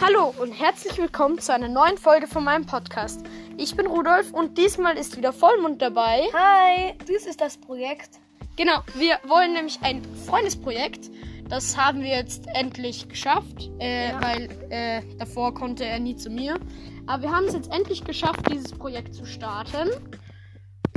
Hallo 0.00 0.32
und 0.40 0.52
herzlich 0.52 0.96
willkommen 0.98 1.38
zu 1.38 1.52
einer 1.52 1.68
neuen 1.68 1.98
Folge 1.98 2.26
von 2.26 2.44
meinem 2.44 2.66
Podcast. 2.66 3.24
Ich 3.56 3.74
bin 3.76 3.86
Rudolf 3.86 4.32
und 4.32 4.56
diesmal 4.58 4.96
ist 4.96 5.16
wieder 5.16 5.32
Vollmond 5.32 5.82
dabei. 5.82 6.22
Hi, 6.32 6.94
dies 7.08 7.26
ist 7.26 7.40
das 7.40 7.56
Projekt. 7.56 8.10
Genau, 8.56 8.80
wir 8.94 9.18
wollen 9.26 9.52
nämlich 9.54 9.78
ein 9.82 10.02
Freundesprojekt. 10.26 11.10
Das 11.48 11.76
haben 11.76 12.02
wir 12.02 12.10
jetzt 12.10 12.46
endlich 12.54 13.08
geschafft, 13.08 13.70
äh, 13.80 14.10
Ja. 14.10 14.22
weil 14.22 14.48
äh, 14.70 15.02
davor 15.16 15.54
konnte 15.54 15.84
er 15.84 15.98
nie 15.98 16.14
zu 16.16 16.30
mir. 16.30 16.58
Aber 17.06 17.22
wir 17.22 17.32
haben 17.32 17.46
es 17.46 17.54
jetzt 17.54 17.72
endlich 17.72 18.04
geschafft, 18.04 18.50
dieses 18.52 18.72
Projekt 18.72 19.14
zu 19.14 19.24
starten. 19.24 19.88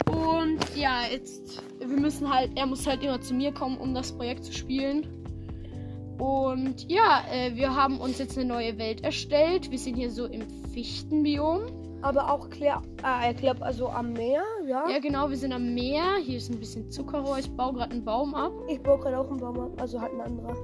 Und 0.09 0.59
ja, 0.75 1.03
jetzt, 1.09 1.63
wir 1.79 1.87
müssen 1.87 2.31
halt, 2.31 2.51
er 2.57 2.65
muss 2.65 2.85
halt 2.85 3.01
immer 3.03 3.21
zu 3.21 3.33
mir 3.33 3.53
kommen, 3.53 3.77
um 3.77 3.93
das 3.93 4.11
Projekt 4.11 4.43
zu 4.43 4.51
spielen. 4.53 5.20
Und 6.21 6.87
ja, 6.87 7.23
äh, 7.33 7.55
wir 7.55 7.75
haben 7.75 7.99
uns 7.99 8.19
jetzt 8.19 8.37
eine 8.37 8.45
neue 8.45 8.77
Welt 8.77 9.03
erstellt. 9.03 9.71
Wir 9.71 9.79
sind 9.79 9.95
hier 9.95 10.11
so 10.11 10.27
im 10.27 10.43
Fichtenbiom. 10.71 11.61
Aber 12.03 12.31
auch 12.31 12.47
klar, 12.51 12.83
äh, 13.03 13.33
glaube, 13.33 13.65
also 13.65 13.89
am 13.89 14.13
Meer, 14.13 14.43
ja. 14.67 14.87
Ja, 14.87 14.99
genau, 14.99 15.31
wir 15.31 15.37
sind 15.37 15.51
am 15.51 15.73
Meer. 15.73 16.17
Hier 16.23 16.37
ist 16.37 16.51
ein 16.51 16.59
bisschen 16.59 16.91
Zuckerrohr. 16.91 17.39
Ich 17.39 17.49
baue 17.49 17.73
gerade 17.73 17.93
einen 17.93 18.05
Baum 18.05 18.35
ab. 18.35 18.51
Ich 18.69 18.79
baue 18.83 18.99
gerade 18.99 19.17
auch 19.17 19.31
einen 19.31 19.39
Baum 19.39 19.59
ab, 19.61 19.81
also 19.81 19.99
halt 19.99 20.13
ein 20.13 20.21
anderer. 20.21 20.55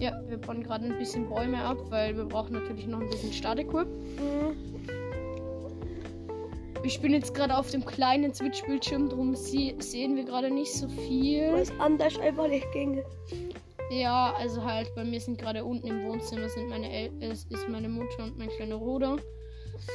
Ja, 0.00 0.20
wir 0.26 0.36
bauen 0.36 0.64
gerade 0.64 0.86
ein 0.86 0.98
bisschen 0.98 1.28
Bäume 1.28 1.62
ab, 1.62 1.78
weil 1.90 2.16
wir 2.16 2.24
brauchen 2.24 2.54
natürlich 2.54 2.88
noch 2.88 3.00
ein 3.00 3.08
bisschen 3.08 3.32
Startequip. 3.32 3.86
Mhm. 3.86 4.56
Ich 6.82 7.00
bin 7.00 7.12
jetzt 7.12 7.34
gerade 7.34 7.56
auf 7.56 7.70
dem 7.70 7.84
kleinen 7.84 8.34
Switch-Bildschirm, 8.34 9.10
drum 9.10 9.36
sie 9.36 9.76
sehen 9.78 10.16
wir 10.16 10.24
gerade 10.24 10.50
nicht 10.50 10.72
so 10.72 10.88
Weil 10.88 11.06
viel. 11.06 11.42
es 11.54 11.70
anders 11.78 12.18
einfach 12.18 12.48
nicht 12.48 12.66
ging. 12.72 13.04
Ja, 13.90 14.34
also 14.36 14.62
halt, 14.64 14.94
bei 14.94 15.04
mir 15.04 15.20
sind 15.20 15.38
gerade 15.38 15.64
unten 15.64 15.86
im 15.86 16.04
Wohnzimmer 16.04 16.48
sind 16.48 16.68
meine 16.68 16.90
El 16.92 17.10
es 17.20 17.44
ist 17.44 17.68
meine 17.68 17.88
Mutter 17.88 18.24
und 18.24 18.36
mein 18.36 18.48
kleiner 18.50 18.78
Bruder. 18.78 19.12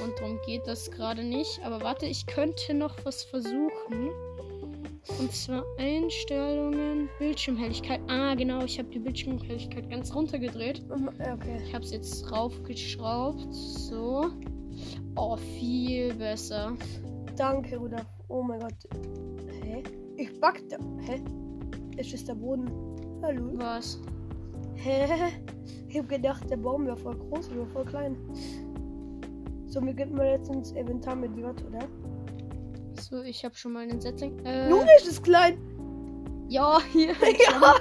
Und 0.03 0.17
darum 0.17 0.39
geht 0.45 0.66
das 0.66 0.89
gerade 0.89 1.23
nicht. 1.23 1.59
Aber 1.63 1.81
warte, 1.81 2.05
ich 2.05 2.25
könnte 2.25 2.73
noch 2.73 2.95
was 3.03 3.23
versuchen. 3.23 4.09
Und 5.19 5.31
zwar 5.33 5.63
Einstellungen, 5.77 7.09
Bildschirmhelligkeit. 7.19 8.00
Ah, 8.08 8.33
genau, 8.35 8.63
ich 8.63 8.80
habe 8.80 8.89
die 8.89 9.00
Bildschirmhelligkeit 9.00 9.89
ganz 9.89 10.16
runtergedreht. 10.16 10.88
Mhm, 10.88 11.09
Okay. 11.09 11.61
Ich 11.67 11.73
habe 11.73 11.83
es 11.83 11.91
jetzt 11.91 12.31
raufgeschraubt. 12.31 13.53
So. 13.53 14.31
Oh, 15.16 15.35
viel 15.35 16.13
besser. 16.16 16.75
Danke, 17.35 17.78
Rudolf. 17.78 18.05
Oh 18.30 18.41
mein 18.41 18.59
Gott. 18.61 18.73
Hä? 19.61 19.83
Ich 20.17 20.39
backte. 20.39 20.78
Hä? 21.02 21.22
Ist 21.97 22.28
der 22.28 22.35
Boden? 22.35 22.92
Hallo? 23.23 23.52
Was? 23.53 23.99
Hä? 24.75 25.07
Ich 25.88 25.97
hab 25.97 26.09
gedacht, 26.09 26.49
der 26.49 26.57
Baum 26.57 26.85
wäre 26.85 26.97
voll 26.97 27.16
groß 27.16 27.52
oder 27.52 27.66
voll 27.67 27.85
klein. 27.85 28.17
So, 29.66 29.79
mir 29.79 29.93
gibt 29.93 30.11
man 30.11 30.27
jetzt 30.27 30.49
ins 30.49 30.71
Inventar 30.73 31.16
mit 31.16 31.35
J, 31.38 31.55
oder? 31.66 31.88
So, 32.99 33.21
ich 33.21 33.45
habe 33.45 33.55
schon 33.55 33.71
mal 33.73 33.83
einen 33.83 34.01
Setzling. 34.01 34.38
Äh, 34.45 34.69
Junge, 34.69 34.89
ist 34.97 35.07
es 35.07 35.21
klein! 35.21 35.57
ja, 36.49 36.79
hier. 36.91 37.11
ja, 37.11 37.75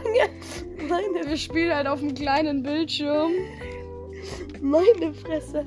meine, 0.89 1.29
Wir 1.29 1.37
spielen 1.37 1.75
halt 1.75 1.87
auf 1.87 2.01
einem 2.01 2.15
kleinen 2.15 2.63
Bildschirm. 2.63 3.33
meine 4.61 5.13
Fresse. 5.13 5.67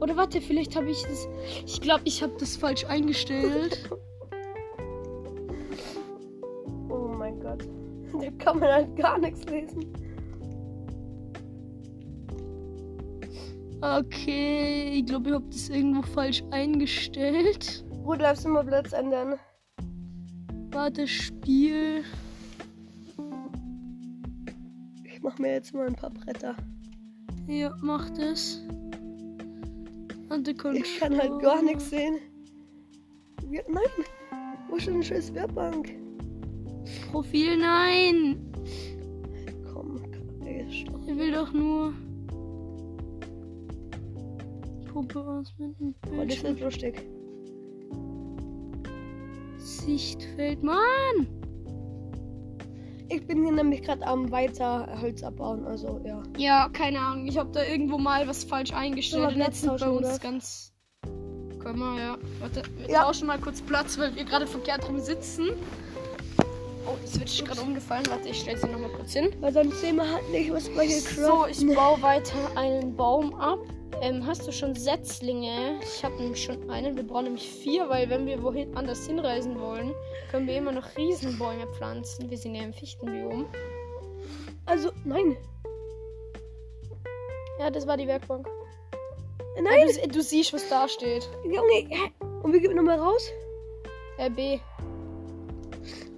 Oder 0.00 0.16
warte, 0.16 0.40
vielleicht 0.40 0.76
habe 0.76 0.90
ich 0.90 1.02
das. 1.02 1.28
Ich 1.66 1.80
glaube, 1.80 2.02
ich 2.04 2.22
habe 2.22 2.32
das 2.38 2.56
falsch 2.56 2.84
eingestellt. 2.84 3.90
kann 8.40 8.58
man 8.58 8.68
halt 8.70 8.96
gar 8.96 9.18
nichts 9.18 9.44
lesen. 9.44 9.92
Okay, 13.82 14.98
ich 14.98 15.06
glaube, 15.06 15.30
ich 15.30 15.34
habe 15.34 15.46
das 15.50 15.68
irgendwo 15.70 16.02
falsch 16.02 16.42
eingestellt. 16.50 17.84
Rudolf, 18.04 18.44
mal 18.44 18.64
Platz 18.64 18.92
ändern. 18.92 19.36
Warte, 20.72 21.06
Spiel. 21.06 22.04
Ich 25.04 25.22
mach 25.22 25.38
mir 25.38 25.52
jetzt 25.52 25.72
mal 25.72 25.86
ein 25.86 25.94
paar 25.94 26.10
Bretter. 26.10 26.56
Ja, 27.46 27.74
mach 27.80 28.10
das. 28.10 28.62
Warte, 30.28 30.50
Ich 30.74 31.00
kann 31.00 31.16
halt 31.16 31.40
gar 31.40 31.62
nichts 31.62 31.90
sehen. 31.90 32.18
Ja, 33.50 33.62
nein! 33.68 33.82
Wo 34.68 34.76
ist 34.76 34.86
denn 34.86 34.94
eine 34.94 35.02
scheiß 35.02 35.34
Werkbank? 35.34 35.92
Profil, 37.10 37.56
nein. 37.58 38.38
Komm, 39.72 40.00
stopp. 40.70 41.00
Ich 41.06 41.16
will 41.16 41.32
doch 41.32 41.52
nur. 41.52 41.92
Puppe 44.92 45.20
aus 45.20 45.52
mit 45.58 45.78
dem 45.78 45.94
Oh, 46.06 46.24
das 46.24 46.42
Bildschirm. 46.42 46.54
ist 46.56 46.60
lustig. 46.62 47.02
Sichtfeld. 49.58 50.62
Mann! 50.62 51.26
Ich 53.08 53.26
bin 53.26 53.42
hier 53.44 53.52
nämlich 53.52 53.82
gerade 53.82 54.06
am 54.06 54.30
weiter 54.30 54.86
Holz 55.00 55.22
abbauen, 55.24 55.64
also 55.66 56.00
ja. 56.04 56.22
Ja, 56.38 56.68
keine 56.72 57.00
Ahnung. 57.00 57.26
Ich 57.26 57.38
habe 57.38 57.50
da 57.52 57.64
irgendwo 57.64 57.98
mal 57.98 58.28
was 58.28 58.44
falsch 58.44 58.72
eingestellt. 58.72 59.34
Platz 59.34 59.62
bei 59.66 59.72
uns 59.88 60.06
oder? 60.06 60.18
ganz. 60.18 60.72
Können 61.58 61.78
wir, 61.78 61.98
ja. 61.98 62.18
Warte, 62.38 62.62
wir 62.78 62.88
Ja. 62.88 63.02
tauschen 63.02 63.26
mal 63.26 63.38
kurz 63.38 63.60
Platz, 63.62 63.98
weil 63.98 64.14
wir 64.14 64.24
gerade 64.24 64.46
verkehrt 64.46 64.88
rum 64.88 65.00
sitzen. 65.00 65.48
Oh, 66.86 66.96
die 67.02 67.06
Switch 67.06 67.40
ist 67.40 67.44
gerade 67.46 67.60
umgefallen. 67.60 68.04
Warte, 68.08 68.28
ich 68.28 68.40
stelle 68.40 68.58
sie 68.58 68.66
nochmal 68.66 68.90
kurz 68.90 69.12
hin. 69.12 69.34
Weil 69.40 69.52
sonst 69.52 69.80
sehen 69.80 69.96
wir 69.96 70.10
halt 70.10 70.28
nicht, 70.30 70.52
was 70.52 70.68
wir 70.70 70.82
hier 70.82 71.00
So, 71.00 71.46
ich 71.46 71.66
baue 71.74 72.00
weiter 72.02 72.36
einen 72.56 72.96
Baum 72.96 73.34
ab. 73.34 73.58
Ähm, 74.02 74.26
hast 74.26 74.46
du 74.46 74.52
schon 74.52 74.74
Setzlinge? 74.74 75.78
Ich 75.82 76.02
habe 76.02 76.14
nämlich 76.16 76.42
schon 76.42 76.70
einen. 76.70 76.96
Wir 76.96 77.02
brauchen 77.02 77.24
nämlich 77.24 77.48
vier, 77.48 77.88
weil 77.88 78.08
wenn 78.08 78.26
wir 78.26 78.42
wohin 78.42 78.74
anders 78.76 79.06
hinreisen 79.06 79.60
wollen, 79.60 79.92
können 80.30 80.46
wir 80.46 80.56
immer 80.56 80.72
noch 80.72 80.86
Riesenbäume 80.96 81.66
pflanzen. 81.74 82.30
Wir 82.30 82.38
sind 82.38 82.54
ja 82.54 82.62
im 82.62 82.72
Fichtenbiom. 82.72 83.46
Also, 84.64 84.90
nein. 85.04 85.36
Ja, 87.58 87.68
das 87.70 87.86
war 87.86 87.98
die 87.98 88.06
Werkbank. 88.06 88.48
Ja, 89.56 89.62
Nein! 89.62 89.88
du, 90.02 90.08
du 90.08 90.22
siehst, 90.22 90.52
was 90.54 90.66
da 90.68 90.88
steht. 90.88 91.28
Junge? 91.44 92.10
Und 92.42 92.54
wie 92.54 92.60
geht 92.60 92.74
man 92.74 92.84
nochmal 92.84 92.98
raus? 92.98 93.30
RB. 94.18 94.60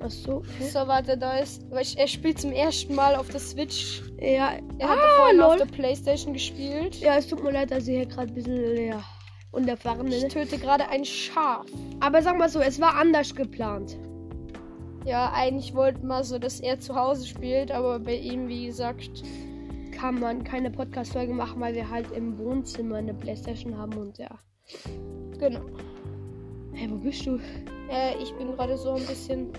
Ach 0.04 0.10
so. 0.10 0.42
Hä? 0.58 0.68
So, 0.68 0.80
warte, 0.86 1.16
da 1.16 1.38
ist. 1.38 1.62
Weil 1.70 1.82
ich, 1.82 1.96
er 1.96 2.08
spielt 2.08 2.40
zum 2.40 2.52
ersten 2.52 2.94
Mal 2.94 3.14
auf 3.14 3.28
der 3.28 3.40
Switch. 3.40 4.02
Ja, 4.20 4.52
Er 4.78 4.88
hat 4.88 4.98
ah, 4.98 5.16
vorhin 5.18 5.40
auf 5.40 5.56
der 5.56 5.66
Playstation 5.66 6.32
gespielt. 6.32 6.96
Ja, 6.96 7.16
es 7.16 7.26
tut 7.28 7.42
mir 7.42 7.52
leid, 7.52 7.70
dass 7.70 7.86
ich 7.86 7.96
hier 7.96 8.06
gerade 8.06 8.28
ein 8.28 8.34
bisschen 8.34 8.86
ja, 8.86 9.02
unerfahren 9.52 10.06
Ich 10.08 10.20
bin. 10.22 10.28
töte 10.30 10.58
gerade 10.58 10.88
ein 10.88 11.04
Schaf. 11.04 11.66
Aber 12.00 12.22
sag 12.22 12.38
mal 12.38 12.48
so, 12.48 12.60
es 12.60 12.80
war 12.80 12.96
anders 12.96 13.34
geplant. 13.34 13.96
Ja, 15.04 15.32
eigentlich 15.32 15.74
wollten 15.74 16.06
wir 16.06 16.22
so, 16.24 16.38
dass 16.38 16.60
er 16.60 16.78
zu 16.78 16.94
Hause 16.94 17.26
spielt, 17.26 17.70
aber 17.72 17.98
bei 17.98 18.14
ihm, 18.16 18.48
wie 18.48 18.66
gesagt, 18.66 19.22
Kann 19.92 20.18
man 20.18 20.42
keine 20.42 20.70
Podcast-Folge 20.70 21.32
machen, 21.32 21.60
weil 21.60 21.74
wir 21.74 21.88
halt 21.88 22.10
im 22.10 22.36
Wohnzimmer 22.38 22.96
eine 22.96 23.14
Playstation 23.14 23.76
haben 23.78 23.92
und 23.94 24.18
ja. 24.18 24.30
genau. 25.38 25.60
Hey, 26.72 26.90
wo 26.90 26.96
bist 26.96 27.24
du? 27.24 27.38
Äh, 27.88 28.16
ich 28.20 28.32
bin 28.34 28.48
gerade 28.56 28.76
so 28.76 28.94
ein 28.94 29.06
bisschen. 29.06 29.52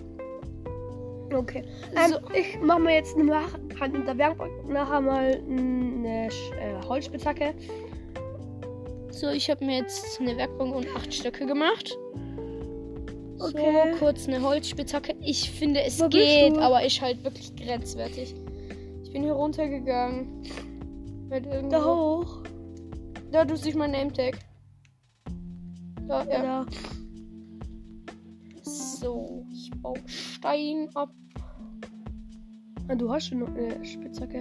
Okay. 1.33 1.63
Ähm, 1.95 2.11
So. 2.11 2.19
Ich 2.35 2.59
mache 2.61 2.79
mir 2.79 2.95
jetzt 2.95 3.17
nach, 3.17 3.57
halt 3.79 3.95
in 3.95 4.05
der 4.05 4.17
Werkbank 4.17 4.69
nachher 4.69 5.01
mal 5.01 5.41
eine 5.49 6.27
äh, 6.27 6.88
Holzspitzhacke. 6.88 7.53
So, 9.09 9.29
ich 9.29 9.49
habe 9.49 9.66
mir 9.66 9.77
jetzt 9.77 10.19
eine 10.19 10.38
Werkbank 10.38 10.75
und 10.75 10.88
acht 10.95 11.13
Stöcke 11.13 11.45
gemacht. 11.45 11.97
Okay. 13.39 13.93
So, 13.93 13.99
kurz 13.99 14.27
eine 14.27 14.41
Holzspitzhacke. 14.41 15.16
Ich 15.22 15.51
finde, 15.51 15.81
es 15.81 15.99
Wo 15.99 16.07
geht, 16.09 16.57
aber 16.57 16.83
ist 16.85 17.01
halt 17.01 17.23
wirklich 17.23 17.55
grenzwertig. 17.55 18.35
Ich 19.03 19.11
bin 19.11 19.23
hier 19.23 19.34
runtergegangen. 19.34 20.43
Da 21.69 21.84
hoch. 21.84 22.43
Da, 23.31 23.43
du 23.43 23.58
siehst 23.58 23.75
mein 23.75 23.91
Nametag. 23.91 24.37
Da, 26.08 26.23
ja. 26.25 26.43
Ja. 26.43 26.66
So, 28.63 29.46
ich 29.63 29.81
baue 29.81 29.97
Stein 30.05 30.89
ab. 30.93 31.11
Ah, 32.89 32.95
du 32.95 33.09
hast 33.11 33.27
schon 33.27 33.39
noch 33.39 33.53
eine 33.55 33.83
Spitzhacke. 33.83 34.39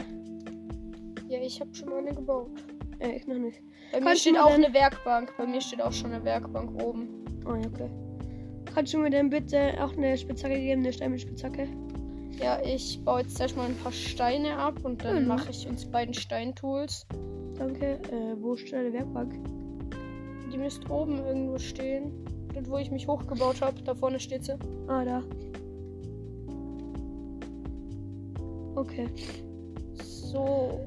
Ja, 1.29 1.39
ich 1.41 1.61
habe 1.61 1.73
schon 1.75 1.89
mal 1.91 1.99
eine 1.99 2.13
gebaut. 2.15 2.51
Äh, 2.99 3.17
ich 3.17 3.27
noch 3.27 3.37
nicht. 3.39 3.61
Bei 3.93 4.01
mir 4.01 4.07
Kannst 4.07 4.25
du 4.25 4.31
steht 4.31 4.33
mir 4.35 4.45
auch 4.45 4.51
eine 4.51 4.73
Werkbank. 4.75 5.35
Bei 5.37 5.47
mir 5.47 5.61
steht 5.61 5.81
auch 5.81 5.93
schon 5.93 6.13
eine 6.13 6.25
Werkbank 6.25 6.83
oben. 6.83 7.25
Oh 7.47 7.55
ja, 7.55 7.67
okay. 7.67 7.91
Kannst 8.75 8.95
du 8.95 8.99
mir 8.99 9.11
denn 9.11 9.31
bitte 9.31 9.73
auch 9.83 9.93
eine 9.97 10.17
Spitzhacke 10.17 10.59
geben, 10.59 10.83
eine 10.83 10.93
Steinspitzhacke? 10.93 11.69
Ja, 12.41 12.61
ich 12.65 13.03
baue 13.05 13.21
jetzt 13.21 13.39
erstmal 13.41 13.67
ein 13.67 13.77
paar 13.77 13.93
Steine 13.93 14.57
ab 14.57 14.85
und 14.85 15.05
dann 15.05 15.23
Mhm. 15.23 15.29
mache 15.29 15.51
ich 15.51 15.69
uns 15.69 15.85
beiden 15.85 16.15
Steintools. 16.15 17.07
Danke. 17.59 18.01
Äh, 18.11 18.35
wo 18.41 18.57
steht 18.57 18.73
deine 18.73 18.93
Werkbank? 18.93 19.35
Die 20.53 20.59
müsste 20.59 20.91
oben 20.91 21.19
irgendwo 21.19 21.59
stehen. 21.59 22.13
Dort, 22.55 22.69
wo 22.69 22.77
ich 22.79 22.91
mich 22.91 23.07
hochgebaut 23.09 23.61
habe. 23.61 23.81
Da 23.83 23.95
vorne 23.95 24.21
steht 24.21 24.45
sie. 24.45 24.57
Ah, 24.89 25.05
da. 25.05 25.23
Okay. 28.75 29.09
So. 30.03 30.81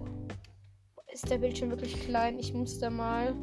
ist 1.11 1.29
der 1.29 1.37
Bildschirm 1.37 1.69
wirklich 1.69 1.99
klein. 2.01 2.39
Ich 2.39 2.53
muss 2.53 2.79
da 2.79 2.89
mal. 2.89 3.33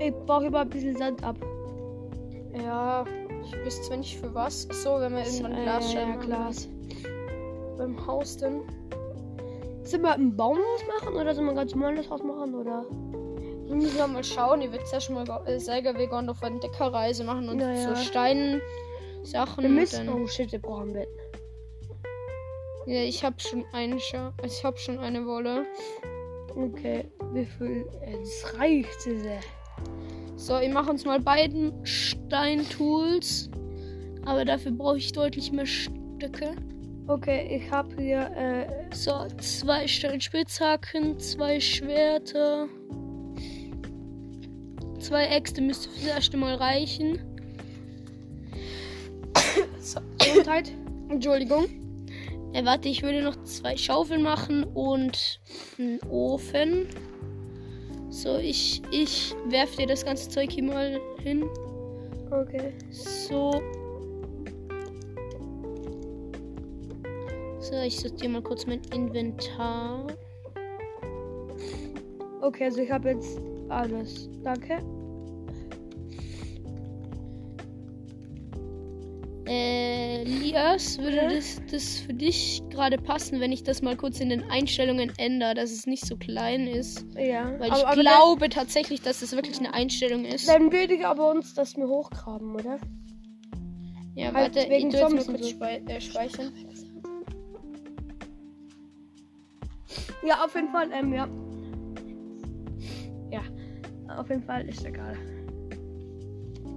Ich 0.00 0.12
brauche 0.26 0.46
immer 0.46 0.60
ein 0.60 0.68
bisschen 0.70 0.96
Sand 0.96 1.22
ab. 1.22 1.36
Ja, 2.52 3.04
ich 3.44 3.64
wüsste 3.64 3.82
zwar 3.82 3.96
nicht 3.98 4.16
für 4.18 4.34
was. 4.34 4.62
So, 4.82 4.98
wenn 5.00 5.12
wir 5.12 5.24
irgendwann 5.24 5.52
Äh, 5.52 5.62
Glasscheiben 5.62 6.14
ja. 6.14 6.20
Glas. 6.20 6.68
Beim 7.78 8.06
Haus 8.06 8.36
dann. 8.36 8.62
Sollen 9.84 10.02
wir 10.02 10.14
ein 10.14 10.36
Baumhaus 10.36 10.80
machen 10.88 11.14
oder 11.14 11.34
sollen 11.34 11.46
wir 11.46 11.52
ein 11.52 11.56
ganz 11.56 11.74
normales 11.74 12.08
Haus 12.10 12.22
machen? 12.22 12.54
Oder? 12.54 12.84
Wir 13.66 13.74
müssen 13.76 13.96
wir 13.96 14.06
mal 14.06 14.24
schauen. 14.24 14.60
Ihr 14.62 14.72
wird 14.72 14.82
ja 14.92 15.00
schon 15.00 15.14
mal 15.14 15.42
äh, 15.46 15.58
Seiger 15.58 15.96
Vegan 15.98 16.28
auf 16.28 16.42
eine 16.42 16.60
Deckerreise 16.60 17.24
machen 17.24 17.48
und 17.48 17.56
Naja. 17.58 17.94
so 17.94 18.02
Stein 18.02 18.60
Sachen. 19.22 19.62
Wir 19.64 19.70
müssen. 19.70 20.06
dann- 20.06 20.22
Oh 20.22 20.26
shit, 20.26 20.52
wir 20.52 20.58
brauchen 20.60 20.92
Bett. 20.92 21.08
Ja, 22.86 23.00
ich 23.00 23.24
habe 23.24 23.36
schon 23.40 23.64
einen 23.72 23.98
Scha 23.98 24.32
also 24.42 24.54
ich 24.58 24.62
habe 24.64 24.76
schon 24.76 24.98
eine 24.98 25.24
Wolle. 25.26 25.64
Okay, 26.54 27.10
wie 27.32 27.46
viel? 27.46 27.86
Das 28.22 28.54
reicht 28.58 29.00
sehr. 29.00 29.40
So, 30.36 30.58
ich 30.58 30.70
mache 30.72 30.90
uns 30.90 31.04
mal 31.04 31.18
beiden 31.20 31.72
Steintools. 31.86 33.48
Aber 34.26 34.44
dafür 34.44 34.72
brauche 34.72 34.98
ich 34.98 35.12
deutlich 35.12 35.50
mehr 35.52 35.66
Stücke. 35.66 36.54
Okay, 37.08 37.56
ich 37.62 37.70
habe 37.70 37.94
hier. 38.00 38.30
Äh, 38.36 38.94
So, 38.94 39.26
zwei 39.38 39.86
Steinspitzhaken, 39.88 41.18
zwei 41.18 41.58
Schwerter. 41.60 42.68
Zwei 45.04 45.26
Äxte 45.26 45.60
müsste 45.60 45.90
fürs 45.90 46.06
erste 46.06 46.38
Mal 46.38 46.54
reichen. 46.54 47.18
so, 49.78 50.00
Gesundheit. 50.18 50.72
Entschuldigung. 51.10 51.66
Äh, 52.54 52.64
warte, 52.64 52.88
ich 52.88 53.02
würde 53.02 53.20
noch 53.20 53.36
zwei 53.42 53.76
Schaufeln 53.76 54.22
machen 54.22 54.64
und 54.64 55.42
einen 55.78 56.00
Ofen. 56.08 56.86
So, 58.08 58.38
ich, 58.38 58.80
ich 58.92 59.34
werfe 59.50 59.76
dir 59.76 59.88
das 59.88 60.06
ganze 60.06 60.30
Zeug 60.30 60.50
hier 60.50 60.64
mal 60.64 60.98
hin. 61.22 61.44
Okay. 62.30 62.72
So. 62.88 63.60
So, 67.60 67.76
ich 67.84 68.00
sortiere 68.00 68.32
mal 68.32 68.42
kurz 68.42 68.64
mein 68.66 68.80
Inventar. 68.94 70.06
Okay, 72.40 72.64
also 72.64 72.80
ich 72.80 72.90
habe 72.90 73.10
jetzt 73.10 73.38
alles. 73.68 74.28
Danke. 74.42 74.78
Äh, 79.46 80.24
Lias, 80.24 80.98
würde 80.98 81.28
das, 81.34 81.60
das 81.70 81.98
für 81.98 82.14
dich 82.14 82.62
gerade 82.70 82.96
passen, 82.96 83.40
wenn 83.40 83.52
ich 83.52 83.62
das 83.62 83.82
mal 83.82 83.94
kurz 83.94 84.18
in 84.20 84.30
den 84.30 84.42
Einstellungen 84.50 85.12
ändere, 85.18 85.54
dass 85.54 85.70
es 85.70 85.86
nicht 85.86 86.06
so 86.06 86.16
klein 86.16 86.66
ist? 86.66 87.04
Ja. 87.14 87.52
Weil 87.58 87.68
ich 87.68 87.86
aber 87.86 88.00
glaube 88.00 88.48
tatsächlich, 88.48 89.02
dass 89.02 89.20
es 89.20 89.32
wirklich 89.32 89.58
eine 89.58 89.74
Einstellung 89.74 90.24
ist. 90.24 90.48
Dann, 90.48 90.70
dann 90.70 90.72
würde 90.72 90.94
ich 90.94 91.06
aber 91.06 91.30
uns 91.30 91.52
das 91.52 91.76
mir 91.76 91.88
hochgraben, 91.88 92.54
oder? 92.54 92.78
ja, 94.14 94.32
halt 94.32 94.54
warte, 94.54 94.70
wegen 94.70 94.88
ich 94.88 94.94
mal 94.94 95.10
kurz 95.10 95.42
so. 95.42 95.48
spei 95.48 95.82
äh, 95.86 96.00
speichern. 96.00 96.52
Ja, 100.24 100.44
auf 100.44 100.54
jeden 100.54 100.70
Fall, 100.70 100.90
ähm. 100.92 101.12
Ja, 101.12 101.28
auf 104.16 104.28
jeden 104.28 104.42
Fall 104.42 104.68
ist 104.68 104.84
egal. 104.84 105.16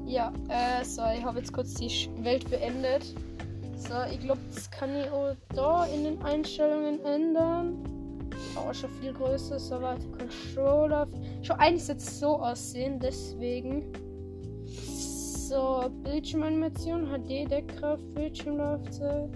Ja, 0.06 0.32
äh, 0.48 0.84
so, 0.86 1.02
ich 1.18 1.24
habe 1.24 1.40
jetzt 1.40 1.52
kurz 1.52 1.74
die 1.74 2.10
Welt 2.24 2.50
beendet. 2.50 3.14
So, 3.76 3.94
ich 4.12 4.20
glaube, 4.22 4.40
das 4.54 4.72
kann 4.72 4.90
ich 4.96 5.10
auch 5.12 5.36
da 5.54 5.86
in 5.86 6.04
den 6.06 6.22
Einstellungen 6.22 7.04
ändern. 7.06 7.84
Aber 8.56 8.74
schon 8.74 8.90
viel 9.02 9.14
größer. 9.14 9.60
So, 9.60 9.82
warte, 9.82 10.08
Controller. 10.08 11.08
Schon 11.42 11.58
eigentlich 11.58 11.88
jetzt 11.88 12.20
so 12.20 12.38
aussehen, 12.38 13.00
deswegen. 13.00 13.92
So, 14.66 15.90
Bildschirmanimation, 16.04 17.08
HD, 17.08 17.50
Deckkraft, 17.50 18.04
Bildschirmlaufzeit. 18.16 19.30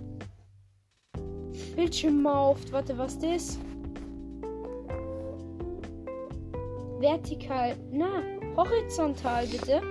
Bildschirmmauft, 1.76 2.72
warte, 2.72 2.98
was 2.98 3.18
das? 3.20 3.58
Vertikal, 7.02 7.76
na, 7.92 8.22
horizontal 8.56 9.46
bitte. 9.48 9.82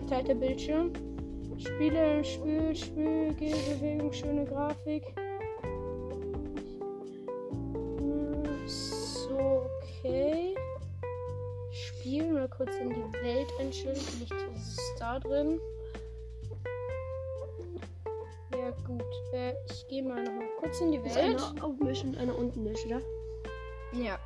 Geteilter 0.00 0.34
Bildschirm. 0.34 0.92
Spiele, 1.58 2.24
Spiel, 2.24 2.74
Spiel, 2.74 3.34
Gehbewegung, 3.34 4.12
schöne 4.12 4.44
Grafik. 4.46 5.04
Hm, 7.52 8.42
So, 8.66 9.66
okay. 9.82 10.54
Spielen 11.70 12.34
mal 12.34 12.48
kurz 12.48 12.74
in 12.76 12.90
die 12.90 13.12
Welt 13.22 13.52
einstellen. 13.60 13.96
Vielleicht 13.96 14.32
ist 14.56 14.78
es 14.78 14.94
da 14.98 15.20
drin. 15.20 15.60
Ja, 18.52 18.70
gut. 18.86 19.04
Äh, 19.32 19.52
ich 19.70 19.86
gehe 19.88 20.02
mal 20.02 20.22
noch 20.24 20.32
mal 20.32 20.48
kurz 20.58 20.80
in 20.80 20.92
die 20.92 20.98
Ist 20.98 21.14
Welt. 21.14 21.40
einer 21.40 21.64
oben 21.68 21.86
ist 21.88 22.02
und 22.04 22.16
einer 22.18 22.36
unten 22.36 22.66
ist, 22.66 22.84
oder? 22.86 23.00
Ja. 23.92 24.18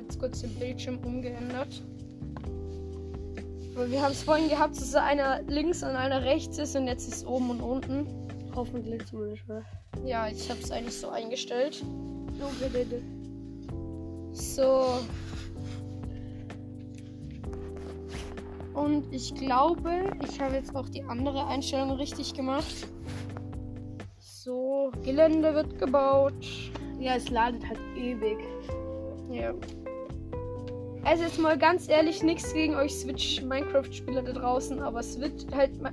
Habe 0.00 0.08
jetzt 0.08 0.18
kurz 0.18 0.40
den 0.40 0.54
Bildschirm 0.54 0.98
umgeändert. 1.04 1.82
Aber 3.74 3.90
wir 3.90 4.00
haben 4.00 4.12
es 4.12 4.22
vorhin 4.22 4.48
gehabt, 4.48 4.74
dass 4.76 4.92
da 4.92 5.04
einer 5.04 5.42
links 5.42 5.82
und 5.82 5.90
einer 5.90 6.22
rechts 6.22 6.56
ist 6.56 6.74
und 6.74 6.86
jetzt 6.86 7.06
ist 7.06 7.26
oben 7.26 7.50
und 7.50 7.60
unten. 7.60 8.06
Hoffentlich 8.54 9.04
zumindest, 9.06 9.44
oder? 9.44 9.62
Ja, 10.06 10.26
ich 10.28 10.48
habe 10.48 10.58
es 10.62 10.70
eigentlich 10.70 10.98
so 10.98 11.10
eingestellt. 11.10 11.84
So. 14.32 14.84
Und 18.72 19.12
ich 19.12 19.34
glaube, 19.34 20.16
ich 20.26 20.40
habe 20.40 20.54
jetzt 20.54 20.74
auch 20.74 20.88
die 20.88 21.02
andere 21.02 21.46
Einstellung 21.46 21.90
richtig 21.92 22.32
gemacht. 22.32 22.86
So, 24.18 24.92
Gelände 25.04 25.52
wird 25.54 25.78
gebaut. 25.78 26.46
Ja, 26.98 27.16
es 27.16 27.28
ladet 27.28 27.68
halt 27.68 27.80
ewig. 27.96 28.38
Ja. 29.30 29.52
Also 31.10 31.24
jetzt 31.24 31.40
mal 31.40 31.58
ganz 31.58 31.88
ehrlich, 31.88 32.22
nichts 32.22 32.54
gegen 32.54 32.76
euch 32.76 32.94
Switch-Minecraft-Spieler 32.94 34.22
da 34.22 34.30
draußen, 34.32 34.80
aber 34.80 35.02
Switch 35.02 35.44
halt 35.52 35.72
Mi- 35.82 35.90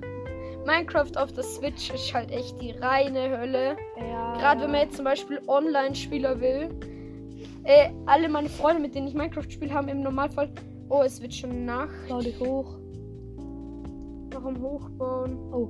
Minecraft 0.63 1.17
auf 1.17 1.31
der 1.31 1.43
Switch 1.43 1.89
ist 1.91 2.13
halt 2.13 2.29
echt 2.29 2.61
die 2.61 2.69
reine 2.69 3.35
Hölle. 3.35 3.77
Ja. 3.97 4.37
Gerade 4.37 4.61
wenn 4.61 4.71
man 4.73 4.81
jetzt 4.81 4.95
zum 4.95 5.05
Beispiel 5.05 5.41
Online-Spieler 5.47 6.39
will. 6.39 6.69
Äh, 7.63 7.89
alle 8.06 8.30
meine 8.30 8.47
Freunde, 8.47 8.80
mit 8.80 8.94
denen 8.94 9.07
ich 9.07 9.15
Minecraft 9.15 9.49
spiele, 9.49 9.73
haben 9.73 9.87
im 9.87 10.01
Normalfall. 10.01 10.51
Oh, 10.87 11.01
es 11.01 11.19
wird 11.19 11.33
schon 11.33 11.65
Nacht. 11.65 11.89
Bau 12.07 12.19
dich 12.21 12.39
hoch. 12.39 12.75
Am 14.35 14.61
Hochbauen. 14.61 15.35
Oh. 15.51 15.68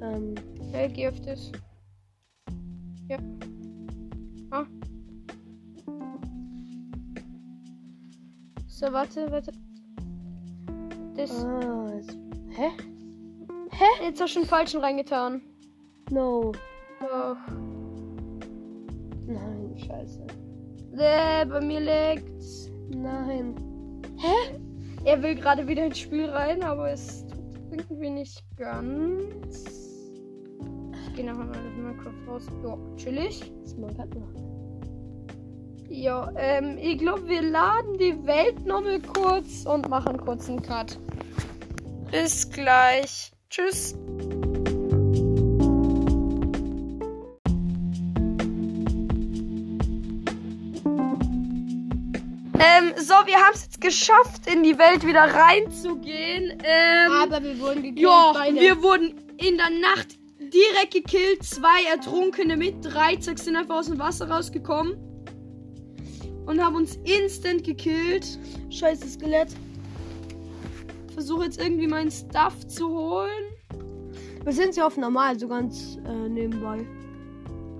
Ähm. 0.00 0.34
Hey, 0.72 0.88
geh 0.88 1.08
auf 1.08 1.20
das. 1.20 1.52
Ja. 3.10 3.18
So, 8.74 8.92
warte, 8.92 9.30
warte. 9.30 9.52
Das. 11.14 11.30
Ah, 11.44 11.92
Hä? 12.48 12.70
Hä? 13.70 14.04
Jetzt 14.04 14.20
hast 14.20 14.34
du 14.34 14.40
schon 14.40 14.48
falschen 14.48 14.80
reingetan. 14.80 15.42
No. 16.10 16.50
Doch. 16.98 17.36
Nein, 19.28 19.76
scheiße. 19.76 20.26
Äh, 20.96 21.46
bei 21.46 21.60
mir 21.60 21.80
liegt's. 21.80 22.68
Nein. 22.88 23.54
Er 25.04 25.22
will 25.22 25.36
gerade 25.36 25.68
wieder 25.68 25.86
ins 25.86 26.00
Spiel 26.00 26.24
rein, 26.28 26.64
aber 26.64 26.90
es 26.90 27.24
tut 27.28 27.38
irgendwie 27.70 28.10
nicht 28.10 28.42
ganz. 28.56 30.10
Ich 31.06 31.14
gehe 31.14 31.24
nachher 31.24 31.44
mal 31.44 31.50
aus 31.50 31.76
Minecraft 31.76 32.26
raus. 32.28 32.46
Ja, 32.64 32.76
chillig. 32.96 33.52
Das 33.62 33.76
mag 33.76 33.96
halt 33.96 34.12
noch. 34.16 34.53
Ja, 35.88 36.30
ähm, 36.36 36.78
ich 36.80 36.98
glaube, 36.98 37.28
wir 37.28 37.42
laden 37.42 37.98
die 37.98 38.26
Welt 38.26 38.64
nochmal 38.64 39.00
kurz 39.00 39.64
und 39.66 39.88
machen 39.88 40.18
kurz 40.18 40.48
einen 40.48 40.62
Cut. 40.62 40.98
Bis 42.10 42.50
gleich. 42.50 43.32
Tschüss. 43.50 43.94
Ähm, 52.56 52.92
so, 52.96 53.14
wir 53.26 53.36
haben 53.36 53.54
es 53.54 53.64
jetzt 53.64 53.80
geschafft, 53.80 54.46
in 54.52 54.62
die 54.62 54.78
Welt 54.78 55.06
wieder 55.06 55.22
reinzugehen. 55.22 56.58
Ähm, 56.64 57.12
Aber 57.12 57.42
wir 57.42 57.58
wurden 57.60 57.82
gekillt. 57.82 57.98
ja, 58.00 58.32
beide. 58.32 58.60
wir 58.60 58.82
wurden 58.82 59.14
in 59.38 59.56
der 59.56 59.70
Nacht 59.70 60.16
direkt 60.38 60.92
gekillt. 60.94 61.42
Zwei 61.42 61.84
Ertrunkene 61.90 62.56
mit. 62.56 62.76
Drei 62.84 63.16
Zack 63.16 63.38
sind 63.38 63.56
einfach 63.56 63.76
aus 63.76 63.86
dem 63.86 63.98
Wasser 63.98 64.30
rausgekommen. 64.30 64.96
Und 66.46 66.62
haben 66.62 66.76
uns 66.76 66.98
instant 67.04 67.64
gekillt. 67.64 68.38
Scheiße, 68.70 69.08
Skelett. 69.08 69.48
Versuche 71.14 71.44
jetzt 71.44 71.60
irgendwie 71.60 71.86
meinen 71.86 72.10
Stuff 72.10 72.66
zu 72.66 72.88
holen. 72.88 73.44
Wir 74.44 74.52
sind 74.52 74.76
ja 74.76 74.86
auf 74.86 74.96
normal, 74.96 75.38
so 75.38 75.48
ganz 75.48 75.98
äh, 76.06 76.28
nebenbei. 76.28 76.84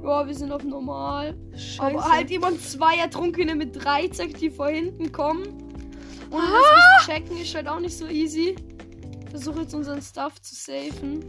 Ja, 0.02 0.26
wir 0.26 0.35
sind 0.35 0.50
auf 0.52 0.62
normal. 0.64 1.37
Scheiße. 1.56 1.83
Aber 1.83 2.11
halt 2.11 2.30
jemand 2.30 2.61
zwei 2.61 2.97
Ertrunkene 2.97 3.54
mit 3.54 3.85
Dreizack, 3.85 4.35
die 4.38 4.50
vor 4.50 4.68
hinten 4.68 5.12
kommen. 5.12 5.47
Und 6.30 6.40
Ah! 6.40 6.61
das 6.99 7.06
checken 7.06 7.37
ist 7.37 7.54
halt 7.54 7.68
auch 7.68 7.80
nicht 7.80 7.97
so 7.97 8.06
easy. 8.06 8.54
Versuche 9.30 9.61
jetzt 9.62 9.75
unseren 9.75 10.00
Stuff 10.00 10.40
zu 10.40 10.54
safen. 10.54 11.25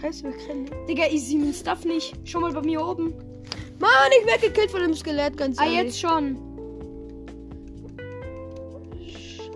Scheiße, 0.00 0.24
wir 0.24 0.32
kennen. 0.32 0.70
Digga, 0.88 1.04
ich 1.10 1.26
sehe 1.26 1.38
meinen 1.38 1.54
Stuff 1.54 1.84
nicht. 1.84 2.14
Schau 2.24 2.40
mal 2.40 2.52
bei 2.52 2.62
mir 2.62 2.84
oben. 2.86 3.14
Mann, 3.80 4.10
ich 4.20 4.26
werde 4.26 4.46
gekillt 4.48 4.70
von 4.70 4.80
dem 4.82 4.94
Skelett, 4.94 5.36
ganz 5.36 5.58
Ah, 5.58 5.64
ehrlich. 5.64 5.78
jetzt 5.78 6.00
schon. 6.00 6.36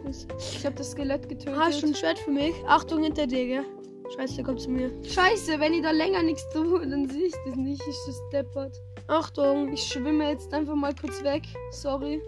Scheiße. 0.04 0.26
Ich 0.38 0.64
habe 0.66 0.76
das 0.76 0.90
Skelett 0.92 1.28
getötet. 1.28 1.56
Hast 1.56 1.82
du 1.82 1.86
ein 1.88 1.94
Schwert 1.94 2.18
für 2.18 2.30
mich? 2.30 2.54
Achtung 2.66 3.02
hinter 3.02 3.26
dir, 3.26 3.46
gell? 3.46 3.64
Scheiße, 4.16 4.36
der 4.36 4.44
kommt 4.44 4.60
zu 4.60 4.70
mir. 4.70 4.90
Scheiße, 5.04 5.58
wenn 5.60 5.72
ich 5.74 5.82
da 5.82 5.90
länger 5.90 6.22
nichts 6.22 6.48
tue, 6.50 6.86
dann 6.86 7.08
sehe 7.08 7.26
ich 7.26 7.34
das 7.46 7.56
nicht. 7.56 7.82
Ich 7.88 7.96
das 8.06 8.20
deppert. 8.32 8.80
Achtung, 9.08 9.72
Ich 9.72 9.82
schwimme 9.82 10.30
jetzt 10.30 10.52
einfach 10.54 10.74
mal 10.74 10.94
kurz 10.94 11.22
weg. 11.22 11.42
Sorry. 11.70 12.20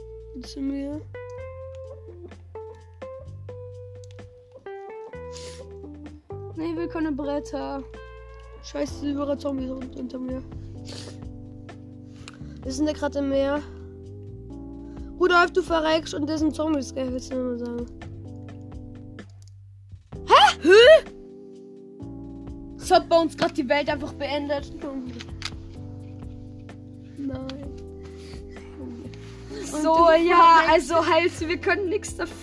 zu 0.42 0.60
mir. 0.60 1.00
Nee, 6.56 6.70
ich 6.70 6.76
will 6.76 6.88
keine 6.88 7.12
Bretter. 7.12 7.82
Scheiße, 8.62 9.10
überall 9.10 9.38
Zombies 9.38 9.70
un- 9.70 9.90
unter 9.96 10.18
mir. 10.18 10.42
Wir 12.66 12.72
sind 12.72 12.88
ja 12.88 12.94
gerade 12.94 13.20
im 13.20 13.28
Meer. 13.28 13.62
Rudolf, 15.20 15.52
du 15.52 15.62
verreckst 15.62 16.14
und 16.14 16.28
das 16.28 16.40
sind 16.40 16.52
Zombies, 16.52 16.92
gell? 16.92 17.12
Willst 17.12 17.32
du 17.32 17.36
nur 17.36 17.58
sagen? 17.60 17.86
Es 22.76 22.90
hat 22.90 23.08
bei 23.08 23.20
uns 23.20 23.36
gerade 23.36 23.54
die 23.54 23.68
Welt 23.68 23.88
einfach 23.88 24.12
beendet. 24.14 24.72
Nein. 27.16 27.70
So, 29.62 30.10
ja, 30.10 30.62
also 30.68 31.06
halt, 31.06 31.48
wir 31.48 31.58
können 31.58 31.88
nichts 31.88 32.16
dafür. 32.16 32.34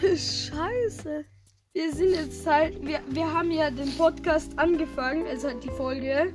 Scheiße. 0.00 1.24
Wir 1.72 1.92
sind 1.92 2.10
jetzt 2.10 2.44
halt, 2.44 2.84
wir, 2.84 2.98
wir 3.10 3.32
haben 3.32 3.52
ja 3.52 3.70
den 3.70 3.96
Podcast 3.96 4.58
angefangen, 4.58 5.24
also 5.28 5.46
halt 5.46 5.62
die 5.62 5.70
Folge. 5.70 6.34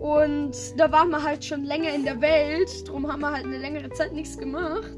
Und 0.00 0.56
da 0.78 0.90
waren 0.90 1.10
wir 1.10 1.22
halt 1.22 1.44
schon 1.44 1.62
länger 1.64 1.94
in 1.94 2.04
der 2.04 2.20
Welt, 2.22 2.88
darum 2.88 3.06
haben 3.06 3.20
wir 3.20 3.32
halt 3.32 3.44
eine 3.44 3.58
längere 3.58 3.90
Zeit 3.90 4.14
nichts 4.14 4.38
gemacht. 4.38 4.96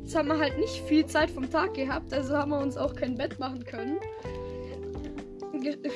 Jetzt 0.00 0.16
haben 0.16 0.28
wir 0.28 0.38
halt 0.38 0.58
nicht 0.58 0.82
viel 0.88 1.04
Zeit 1.04 1.30
vom 1.30 1.50
Tag 1.50 1.74
gehabt, 1.74 2.14
also 2.14 2.34
haben 2.34 2.52
wir 2.52 2.58
uns 2.58 2.78
auch 2.78 2.94
kein 2.96 3.14
Bett 3.14 3.38
machen 3.38 3.62
können. 3.62 3.98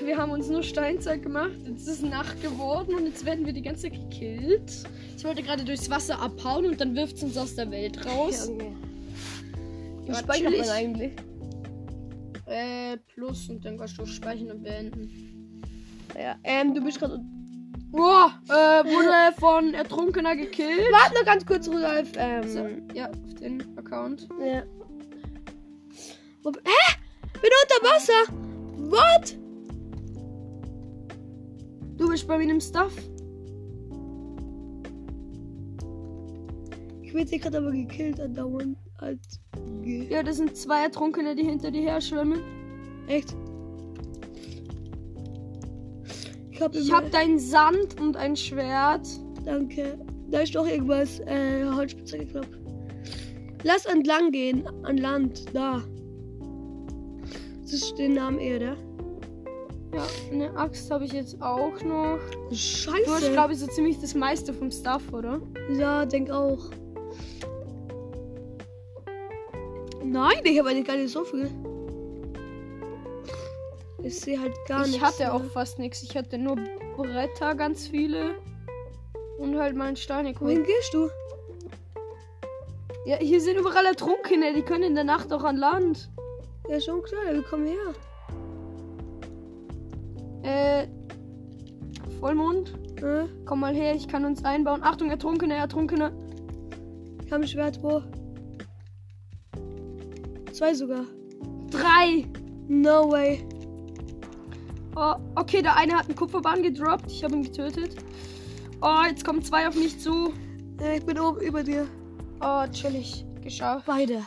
Wir 0.04 0.18
haben 0.18 0.32
uns 0.32 0.50
nur 0.50 0.62
Steinzeit 0.62 1.22
gemacht, 1.22 1.56
jetzt 1.66 1.88
ist 1.88 2.02
Nacht 2.02 2.42
geworden 2.42 2.94
und 2.94 3.06
jetzt 3.06 3.24
werden 3.24 3.46
wir 3.46 3.54
die 3.54 3.62
ganze 3.62 3.84
Zeit 3.84 3.94
gekillt. 3.94 4.84
Ich 5.16 5.24
wollte 5.24 5.42
gerade 5.42 5.64
durchs 5.64 5.88
Wasser 5.88 6.20
abhauen 6.20 6.66
und 6.66 6.78
dann 6.78 6.94
wirft 6.94 7.16
es 7.16 7.22
uns 7.22 7.38
aus 7.38 7.54
der 7.54 7.70
Welt 7.70 8.04
raus. 8.04 8.50
Ja, 10.06 10.14
speichert 10.14 10.58
man 10.58 10.68
eigentlich? 10.68 11.12
Äh, 12.44 12.98
plus 13.14 13.48
und 13.48 13.64
dann 13.64 13.78
kannst 13.78 13.96
du 13.98 14.04
speichern 14.04 14.50
und 14.50 14.62
beenden. 14.62 15.62
Ja, 16.14 16.36
ähm, 16.44 16.74
du 16.74 16.84
bist 16.84 16.98
gerade. 16.98 17.18
Boah, 17.92 18.32
äh, 18.48 18.84
wurde 18.84 19.38
von 19.38 19.74
Ertrunkener 19.74 20.34
gekillt. 20.34 20.90
Warte 20.90 21.14
noch 21.14 21.24
ganz 21.26 21.44
kurz, 21.46 21.68
Rudolf. 21.68 22.10
Ähm, 22.16 22.48
So, 22.48 22.66
ja, 22.94 23.08
auf 23.10 23.34
den 23.40 23.62
Account. 23.78 24.26
ja. 24.40 24.62
Wo, 26.42 26.50
hä? 26.50 26.96
Bin 27.40 27.50
unter 27.62 27.88
Wasser? 27.88 28.32
What? 28.90 29.36
Du 31.98 32.08
bist 32.08 32.26
bei 32.26 32.38
mir 32.38 32.50
im 32.50 32.60
Stuff. 32.60 32.92
Ich 37.02 37.14
werde 37.14 37.38
gerade 37.38 37.58
aber 37.58 37.70
gekillt 37.72 38.18
andauernd. 38.20 38.76
Als. 38.98 39.40
Ge- 39.82 40.08
Ja, 40.10 40.22
das 40.22 40.36
sind 40.36 40.56
zwei 40.56 40.82
Ertrunkene, 40.84 41.34
die 41.36 41.44
hinter 41.44 41.70
dir 41.70 41.82
her 41.82 42.00
schwimmen. 42.00 42.40
Echt? 43.06 43.34
Ich 46.62 46.64
hab, 46.64 46.74
Ich 46.76 46.88
immer- 46.88 46.96
hab 46.98 47.10
dein 47.10 47.38
Sand 47.38 48.00
und 48.00 48.16
ein 48.16 48.36
Schwert. 48.36 49.06
Danke. 49.44 49.98
Da 50.30 50.40
ist 50.40 50.54
doch 50.54 50.66
irgendwas. 50.66 51.18
Äh, 51.20 51.64
Holzspitzhacke, 51.74 52.26
glaub. 52.26 52.46
Lass 53.64 53.84
entlang 53.86 54.30
gehen. 54.30 54.64
An 54.84 54.96
Land. 54.96 55.44
Da. 55.54 55.82
Das 57.62 57.72
ist 57.72 57.98
den 57.98 58.14
Namen 58.14 58.38
Erde. 58.38 58.76
Ja, 59.94 60.06
eine 60.30 60.56
Axt 60.56 60.90
habe 60.90 61.04
ich 61.04 61.12
jetzt 61.12 61.40
auch 61.42 61.72
noch. 61.82 62.18
Du 62.48 62.50
hast, 62.50 62.58
Scheiße. 62.58 63.32
glaube 63.32 63.52
ich, 63.52 63.58
so 63.58 63.66
ziemlich 63.66 64.00
das 64.00 64.14
meiste 64.14 64.54
vom 64.54 64.70
Stuff, 64.70 65.02
oder? 65.12 65.40
Ja, 65.76 66.06
denk 66.06 66.30
auch. 66.30 66.70
Nein, 70.04 70.32
ich 70.44 70.58
habe 70.58 70.70
eigentlich 70.70 70.86
gar 70.86 70.96
nicht 70.96 71.10
so 71.12 71.24
viel. 71.24 71.50
Ich 74.02 74.18
sehe 74.20 74.40
halt 74.40 74.52
gar 74.66 74.84
ich 74.84 74.92
nichts. 74.92 75.06
hatte 75.06 75.22
mehr. 75.24 75.34
auch 75.34 75.44
fast 75.44 75.78
nichts. 75.78 76.02
Ich 76.02 76.16
hatte 76.16 76.38
nur 76.38 76.56
Bretter, 76.96 77.54
ganz 77.54 77.86
viele. 77.86 78.34
Und 79.38 79.56
halt 79.58 79.74
meinen 79.76 79.94
Wohin 79.94 79.96
Steinekorn. 79.96 80.64
gehst 80.64 80.92
du? 80.92 81.08
Ja, 83.06 83.16
hier 83.16 83.40
sind 83.40 83.58
überall 83.58 83.86
Ertrunkene. 83.86 84.54
Die 84.54 84.62
können 84.62 84.84
in 84.84 84.94
der 84.94 85.04
Nacht 85.04 85.32
auch 85.32 85.44
an 85.44 85.56
Land. 85.56 86.10
Ja, 86.68 86.80
schon 86.80 87.02
klar, 87.02 87.22
wir 87.32 87.42
kommen 87.42 87.66
her. 87.66 87.94
Äh, 90.42 90.86
Vollmond. 92.20 92.74
Äh, 93.02 93.24
Komm 93.46 93.60
mal 93.60 93.74
her, 93.74 93.94
ich 93.94 94.06
kann 94.06 94.24
uns 94.24 94.44
einbauen. 94.44 94.82
Achtung, 94.82 95.10
Ertrunkene, 95.10 95.54
Ertrunkene. 95.56 96.12
ich 97.24 97.32
habe 97.32 97.42
ein 97.42 97.48
Schwert, 97.48 97.82
wo? 97.82 98.02
Zwei 100.52 100.74
sogar. 100.74 101.04
Drei. 101.70 102.26
No 102.68 103.10
way. 103.10 103.44
Oh, 104.94 105.14
okay, 105.36 105.62
der 105.62 105.76
eine 105.76 105.94
hat 105.94 106.06
einen 106.06 106.16
Kupferbahn 106.16 106.62
gedroppt. 106.62 107.10
Ich 107.10 107.24
habe 107.24 107.34
ihn 107.34 107.44
getötet. 107.44 107.96
Oh, 108.82 109.02
jetzt 109.08 109.24
kommen 109.24 109.42
zwei 109.42 109.66
auf 109.66 109.74
mich 109.74 109.98
zu. 109.98 110.32
Ich 110.94 111.04
bin 111.04 111.18
oben 111.18 111.40
über 111.40 111.62
dir. 111.62 111.86
Oh, 112.40 112.64
chillig. 112.70 113.24
Geschafft. 113.40 113.86
Beide. 113.86 114.22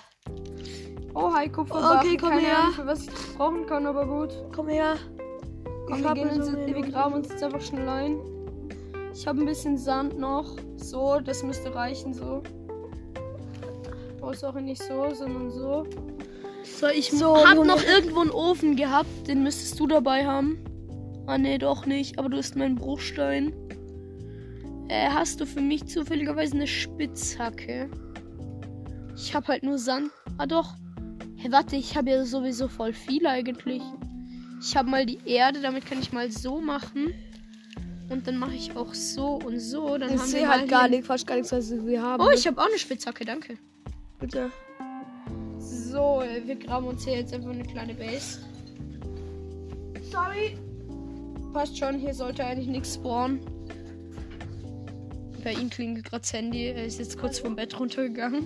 Oh, 1.13 1.31
hi, 1.33 1.47
Kupferbahn. 1.49 1.99
Okay, 1.99 2.17
komm 2.17 2.29
Keine 2.29 2.41
her. 2.41 2.57
Ahnung, 2.59 2.73
für 2.73 2.85
was 2.87 3.03
ich 3.03 3.09
das 3.09 3.33
brauchen 3.35 3.65
kann, 3.67 3.85
aber 3.85 4.05
gut. 4.07 4.33
Komm 4.53 4.67
her. 4.67 4.95
Komm, 5.87 6.03
wir, 6.03 6.13
gehen 6.13 6.29
uns, 6.29 6.51
wir 6.51 6.81
graben 6.81 7.13
uns 7.13 7.29
jetzt 7.29 7.43
einfach 7.43 7.61
schnell 7.61 7.87
ein. 7.87 8.17
Ich 9.13 9.27
habe 9.27 9.39
ein 9.39 9.45
bisschen 9.45 9.77
Sand 9.77 10.17
noch. 10.17 10.57
So, 10.77 11.19
das 11.19 11.43
müsste 11.43 11.73
reichen, 11.73 12.13
so. 12.13 12.41
Oh, 14.21 14.31
ist 14.31 14.43
auch 14.43 14.55
nicht 14.55 14.81
so, 14.81 15.13
sondern 15.13 15.51
so. 15.51 15.85
So, 16.79 16.87
ich 16.87 17.11
So, 17.11 17.37
hab 17.37 17.55
noch 17.65 17.83
irgendwo 17.83 18.21
einen 18.21 18.31
Ofen 18.31 18.75
gehabt, 18.75 19.27
den 19.27 19.43
müsstest 19.43 19.79
du 19.79 19.87
dabei 19.87 20.25
haben. 20.25 20.57
Ah, 21.27 21.37
nee, 21.37 21.57
doch 21.57 21.85
nicht, 21.85 22.19
aber 22.19 22.29
du 22.29 22.37
hast 22.37 22.55
meinen 22.55 22.75
Bruchstein. 22.75 23.53
Äh, 24.89 25.09
hast 25.09 25.39
du 25.41 25.45
für 25.45 25.61
mich 25.61 25.85
zufälligerweise 25.87 26.53
eine 26.55 26.67
Spitzhacke? 26.67 27.89
Ich 29.15 29.33
hab 29.33 29.47
halt 29.47 29.63
nur 29.63 29.77
Sand. 29.79 30.11
Ah, 30.37 30.45
doch. 30.45 30.73
Hey, 31.37 31.51
warte, 31.51 31.75
ich 31.75 31.95
habe 31.95 32.09
ja 32.11 32.25
sowieso 32.25 32.67
voll 32.67 32.93
viel 32.93 33.25
eigentlich. 33.25 33.81
Ich 34.61 34.75
habe 34.75 34.89
mal 34.89 35.05
die 35.05 35.19
Erde, 35.25 35.61
damit 35.61 35.85
kann 35.85 35.99
ich 35.99 36.11
mal 36.11 36.29
so 36.31 36.59
machen. 36.61 37.13
Und 38.09 38.27
dann 38.27 38.37
mache 38.37 38.53
ich 38.55 38.75
auch 38.75 38.93
so 38.93 39.39
und 39.43 39.59
so. 39.59 39.97
Dann 39.97 40.13
Ich 40.13 40.21
sehe 40.21 40.47
halt 40.47 40.67
gar 40.69 40.81
hier- 40.87 40.97
nicht, 40.97 41.05
fast 41.07 41.25
gar 41.25 41.35
nichts, 41.35 41.51
was 41.51 41.71
wir 41.71 42.01
haben. 42.01 42.21
Oh, 42.23 42.29
ich 42.29 42.45
habe 42.45 42.61
auch 42.61 42.67
eine 42.67 42.77
Spitzhacke, 42.77 43.25
danke. 43.25 43.57
Bitte. 44.19 44.51
So, 45.95 46.21
äh, 46.21 46.45
wir 46.45 46.57
graben 46.57 46.87
uns 46.87 47.05
hier 47.05 47.13
jetzt 47.13 47.33
einfach 47.33 47.51
eine 47.51 47.63
kleine 47.63 47.93
Base. 47.93 48.39
Sorry. 50.11 50.57
Passt 51.53 51.77
schon, 51.77 51.97
hier 51.97 52.13
sollte 52.13 52.45
eigentlich 52.45 52.67
nichts 52.67 52.95
spawnen. 52.95 53.39
Bei 55.41 55.53
ihm 55.53 55.69
klingelt 55.69 56.03
gerade 56.03 56.19
das 56.19 56.33
Handy. 56.33 56.65
Er 56.65 56.83
ist 56.83 56.99
jetzt 56.99 57.17
kurz 57.17 57.39
vom 57.39 57.55
Bett 57.55 57.79
runtergegangen. 57.79 58.43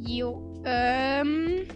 Jo, 0.00 0.62
ähm. 0.64 1.66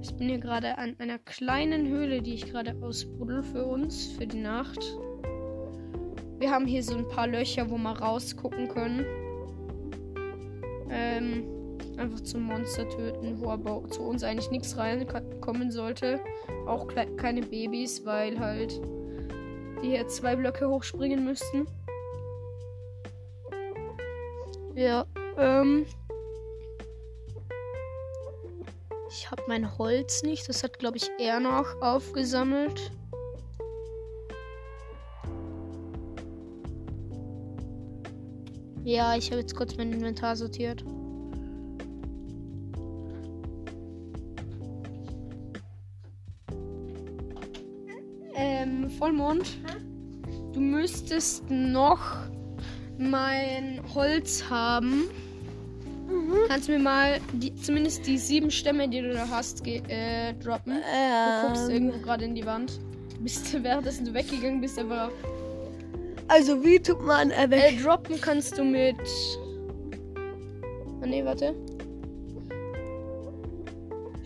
Ich 0.00 0.14
bin 0.14 0.30
hier 0.30 0.38
gerade 0.38 0.78
an 0.78 0.96
einer 0.98 1.18
kleinen 1.18 1.86
Höhle, 1.86 2.22
die 2.22 2.32
ich 2.32 2.50
gerade 2.50 2.74
ausbuddel 2.80 3.42
für 3.42 3.66
uns, 3.66 4.06
für 4.06 4.26
die 4.26 4.40
Nacht. 4.40 4.80
Wir 6.42 6.50
haben 6.50 6.66
hier 6.66 6.82
so 6.82 6.96
ein 6.96 7.06
paar 7.06 7.28
Löcher, 7.28 7.70
wo 7.70 7.78
wir 7.78 7.92
rausgucken 7.92 8.66
können. 8.66 9.06
Ähm, 10.90 11.78
einfach 11.96 12.18
zum 12.18 12.42
Monster 12.42 12.88
töten, 12.88 13.40
wo 13.40 13.50
aber 13.50 13.88
zu 13.90 14.02
uns 14.02 14.24
eigentlich 14.24 14.50
nichts 14.50 14.76
reinkommen 14.76 15.70
sollte. 15.70 16.18
Auch 16.66 16.88
keine 17.16 17.42
Babys, 17.42 18.04
weil 18.04 18.40
halt 18.40 18.80
die 19.84 19.90
hier 19.90 20.08
zwei 20.08 20.34
Blöcke 20.34 20.68
hochspringen 20.68 21.24
müssten. 21.24 21.64
Ja, 24.74 25.06
ähm. 25.38 25.86
Ich 29.10 29.30
habe 29.30 29.44
mein 29.46 29.78
Holz 29.78 30.24
nicht. 30.24 30.48
Das 30.48 30.64
hat, 30.64 30.80
glaube 30.80 30.96
ich, 30.96 31.08
er 31.20 31.38
noch 31.38 31.80
aufgesammelt. 31.80 32.90
Ja, 38.84 39.16
ich 39.16 39.30
habe 39.30 39.40
jetzt 39.40 39.54
kurz 39.54 39.76
mein 39.76 39.92
Inventar 39.92 40.34
sortiert. 40.34 40.84
Ähm, 48.34 48.90
Vollmond. 48.90 49.46
Du 50.52 50.60
müsstest 50.60 51.48
noch 51.48 52.00
mein 52.98 53.80
Holz 53.94 54.44
haben. 54.50 55.04
Kannst 56.48 56.68
du 56.68 56.72
mir 56.72 56.78
mal 56.78 57.20
die, 57.32 57.54
zumindest 57.54 58.06
die 58.06 58.18
sieben 58.18 58.50
Stämme, 58.50 58.88
die 58.88 59.00
du 59.00 59.12
da 59.12 59.28
hast, 59.28 59.66
äh, 59.66 60.34
droppen? 60.34 60.74
Du 60.74 61.46
guckst 61.46 61.70
irgendwo 61.70 61.98
gerade 61.98 62.24
in 62.24 62.34
die 62.34 62.44
Wand. 62.44 62.80
Bist 63.20 63.54
du 63.54 63.62
währenddessen 63.62 64.06
du 64.06 64.12
weggegangen 64.12 64.60
bist, 64.60 64.78
aber 64.78 65.10
Also, 66.32 66.64
wie 66.64 66.80
tut 66.80 67.04
man 67.04 67.30
äh, 67.30 67.44
äh, 67.44 67.76
droppen 67.76 68.18
kannst 68.18 68.56
du 68.56 68.64
mit. 68.64 68.96
Ah, 71.02 71.06
nee, 71.06 71.22
warte. 71.22 71.54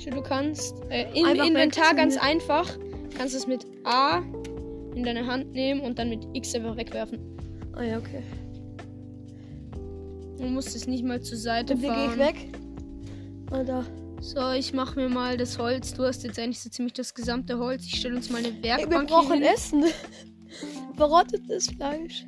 Du 0.09 0.23
kannst 0.23 0.77
äh, 0.89 1.07
im 1.21 1.27
Inventar 1.27 1.97
ganz 1.97 2.17
einfach. 2.17 2.79
Kannst 3.19 3.35
es 3.35 3.49
mit 3.49 3.67
A 3.83 4.19
in 4.95 5.03
deine 5.03 5.27
Hand 5.27 5.51
nehmen 5.53 5.81
und 5.81 5.99
dann 5.99 6.11
mit 6.11 6.25
X 6.33 6.55
einfach 6.55 6.77
wegwerfen. 6.77 7.19
Ah 7.73 7.83
ja, 7.83 7.99
okay. 7.99 8.23
Du 10.39 10.45
musst 10.45 10.77
es 10.77 10.87
nicht 10.87 11.03
mal 11.03 11.21
zur 11.21 11.39
Seite 11.39 11.75
Und 11.75 11.83
wie 11.83 11.87
gehe 11.87 11.95
fahren. 11.95 12.13
ich 12.13 12.19
weg? 12.19 12.37
Ah, 13.51 13.65
da. 13.65 13.85
So, 14.21 14.53
ich 14.53 14.73
mach 14.73 14.95
mir 14.95 15.09
mal 15.09 15.37
das 15.37 15.59
Holz. 15.59 15.93
Du 15.95 16.05
hast 16.05 16.23
jetzt 16.23 16.39
eigentlich 16.39 16.61
so 16.61 16.71
ziemlich 16.71 16.93
das 16.93 17.15
gesamte 17.15 17.59
Holz. 17.59 17.85
Ich 17.85 17.99
stelle 17.99 18.15
uns 18.15 18.31
mal 18.31 18.39
eine 18.39 18.49
Ey, 18.49 18.55
wir 18.55 18.63
Werkbank 18.63 19.09
brauchen 19.09 19.43
hin. 19.43 19.43
Essen. 19.43 19.85
Verrottetes 20.97 21.69
Fleisch. 21.69 22.27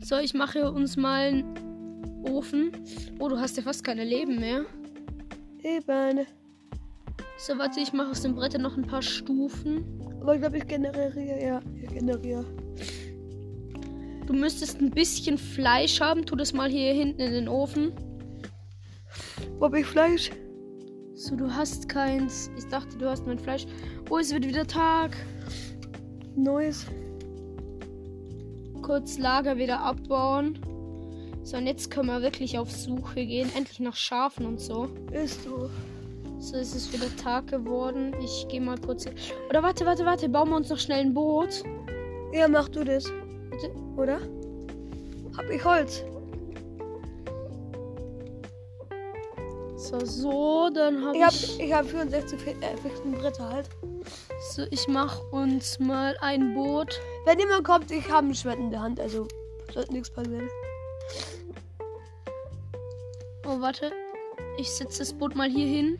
So, 0.00 0.18
ich 0.18 0.34
mache 0.34 0.70
uns 0.70 0.96
mal 0.96 1.28
einen 1.28 2.24
Ofen. 2.30 2.70
Oh, 3.18 3.28
du 3.28 3.38
hast 3.38 3.56
ja 3.56 3.62
fast 3.64 3.82
keine 3.82 4.04
Leben 4.04 4.38
mehr. 4.38 4.64
Eben. 5.64 6.26
So, 7.38 7.58
warte, 7.58 7.80
ich 7.80 7.92
mache 7.92 8.10
aus 8.10 8.22
dem 8.22 8.36
Brett 8.36 8.56
noch 8.58 8.76
ein 8.76 8.86
paar 8.86 9.02
Stufen. 9.02 9.84
Aber 10.20 10.34
ich 10.34 10.40
glaube, 10.40 10.58
ich 10.58 10.66
generiere, 10.66 11.44
ja, 11.44 11.60
ich 11.82 11.88
generiere. 11.88 12.44
Du 14.26 14.32
müsstest 14.32 14.80
ein 14.80 14.90
bisschen 14.90 15.38
Fleisch 15.38 16.00
haben. 16.00 16.24
Tu 16.24 16.36
das 16.36 16.52
mal 16.52 16.70
hier 16.70 16.92
hinten 16.92 17.20
in 17.20 17.32
den 17.32 17.48
Ofen. 17.48 17.92
Wo 19.58 19.66
hab 19.66 19.74
ich 19.74 19.86
Fleisch? 19.86 20.30
So, 21.14 21.34
du 21.34 21.52
hast 21.52 21.88
keins. 21.88 22.50
Ich 22.56 22.66
dachte, 22.66 22.96
du 22.96 23.08
hast 23.08 23.26
mein 23.26 23.38
Fleisch. 23.38 23.66
Oh, 24.08 24.18
es 24.18 24.32
wird 24.32 24.46
wieder 24.46 24.66
Tag. 24.66 25.16
Neues. 26.36 26.86
Kurz 28.82 29.18
Lager 29.18 29.56
wieder 29.56 29.80
abbauen. 29.80 30.58
So, 31.42 31.56
und 31.56 31.66
jetzt 31.66 31.90
können 31.90 32.08
wir 32.08 32.22
wirklich 32.22 32.58
auf 32.58 32.70
Suche 32.70 33.24
gehen. 33.26 33.50
Endlich 33.56 33.80
nach 33.80 33.96
Schafen 33.96 34.46
und 34.46 34.60
so. 34.60 34.88
Ist 35.12 35.44
so. 35.44 35.70
So 36.38 36.56
ist 36.56 36.74
es 36.74 36.92
wieder 36.92 37.14
Tag 37.16 37.48
geworden. 37.48 38.14
Ich 38.22 38.46
gehe 38.48 38.60
mal 38.60 38.78
kurz. 38.78 39.06
Oder 39.48 39.62
warte, 39.62 39.86
warte, 39.86 40.04
warte. 40.04 40.28
Bauen 40.28 40.50
wir 40.50 40.56
uns 40.56 40.68
noch 40.68 40.78
schnell 40.78 41.00
ein 41.00 41.14
Boot. 41.14 41.62
Ja, 42.32 42.46
mach 42.48 42.68
du 42.68 42.84
das. 42.84 43.04
Bitte. 43.50 43.70
Oder? 43.96 44.18
Hab 45.36 45.48
ich 45.50 45.64
Holz? 45.64 46.02
So, 49.76 49.98
so, 50.04 50.70
dann 50.74 51.04
habe 51.04 51.16
Ich 51.16 51.22
hab, 51.24 51.32
ich. 51.32 51.60
ich 51.60 51.72
hab 51.72 51.86
64 51.86 52.40
Fe- 52.40 52.50
äh, 52.60 53.16
Bretter 53.16 53.48
halt. 53.48 53.68
So, 54.50 54.64
ich 54.70 54.86
mach 54.86 55.20
uns 55.32 55.78
mal 55.78 56.16
ein 56.20 56.54
Boot. 56.54 57.00
Wenn 57.24 57.38
jemand 57.38 57.64
kommt, 57.64 57.90
ich 57.90 58.08
habe 58.10 58.28
ein 58.28 58.34
Schwert 58.34 58.58
in 58.58 58.70
der 58.70 58.80
Hand, 58.80 59.00
also 59.00 59.26
sollte 59.72 59.92
nichts 59.92 60.10
passieren. 60.10 60.48
Oh, 63.46 63.60
warte. 63.60 63.90
Ich 64.58 64.70
setze 64.70 65.00
das 65.00 65.12
Boot 65.12 65.34
mal 65.34 65.48
hier 65.48 65.66
hin. 65.66 65.98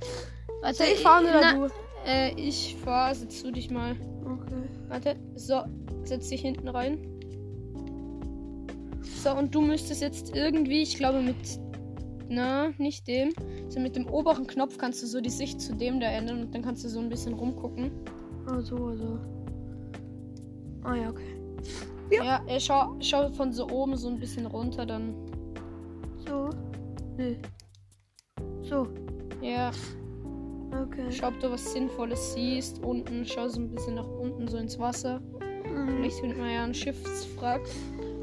Warte, 0.63 0.77
Soll 0.77 0.87
ich 0.87 1.01
fahren 1.01 1.25
oder 1.25 1.41
na, 1.41 1.53
du? 1.55 1.73
Äh, 2.07 2.35
ich 2.35 2.77
fahr. 2.83 3.15
Setz 3.15 3.43
du 3.43 3.51
dich 3.51 3.71
mal. 3.71 3.97
Okay. 4.25 4.69
Warte. 4.89 5.17
So, 5.35 5.63
setz 6.05 6.29
dich 6.29 6.41
hinten 6.41 6.69
rein. 6.69 6.99
So, 9.23 9.33
und 9.33 9.55
du 9.55 9.61
müsstest 9.61 10.03
jetzt 10.03 10.35
irgendwie, 10.35 10.83
ich 10.83 10.97
glaube 10.97 11.21
mit. 11.21 11.37
Na, 12.29 12.71
nicht 12.79 13.07
dem. 13.07 13.33
So, 13.69 13.81
mit 13.81 13.97
dem 13.97 14.09
oberen 14.09 14.47
Knopf 14.47 14.79
kannst 14.79 15.03
du 15.03 15.07
so 15.07 15.21
die 15.21 15.31
Sicht 15.31 15.61
zu 15.61 15.75
dem 15.75 16.01
da 16.01 16.07
ändern 16.07 16.43
und 16.43 16.55
dann 16.55 16.63
kannst 16.63 16.85
du 16.85 16.89
so 16.89 17.01
ein 17.01 17.09
bisschen 17.09 17.35
rumgucken. 17.35 17.93
Ah, 18.47 18.61
so, 18.61 18.77
also. 18.77 19.19
Ah 20.85 20.95
ja, 20.95 21.11
okay. 21.11 21.37
Ja, 22.11 22.23
Ja. 22.25 22.41
er 22.47 22.61
schau, 22.61 22.95
schau 23.01 23.29
von 23.31 23.53
so 23.53 23.69
oben 23.69 23.97
so 23.97 24.09
ein 24.09 24.19
bisschen 24.21 24.47
runter, 24.47 24.87
dann. 24.87 25.15
So. 26.27 26.51
Nee. 27.17 27.39
So. 28.63 28.87
Ja, 29.41 29.71
Okay. 30.83 31.11
schau, 31.11 31.29
ob 31.29 31.41
du 31.41 31.51
was 31.51 31.73
Sinnvolles 31.73 32.35
siehst. 32.35 32.83
Unten, 32.85 33.25
schau 33.25 33.49
so 33.49 33.61
ein 33.61 33.71
bisschen 33.71 33.95
nach 33.95 34.07
unten, 34.09 34.47
so 34.49 34.57
ins 34.59 34.79
Wasser. 34.79 35.21
Mhm. 35.21 35.89
Vielleicht 35.97 36.21
findet 36.21 36.39
man 36.39 36.51
ja 36.51 36.65
einen 36.65 36.75
Schiffswrack. 36.75 37.63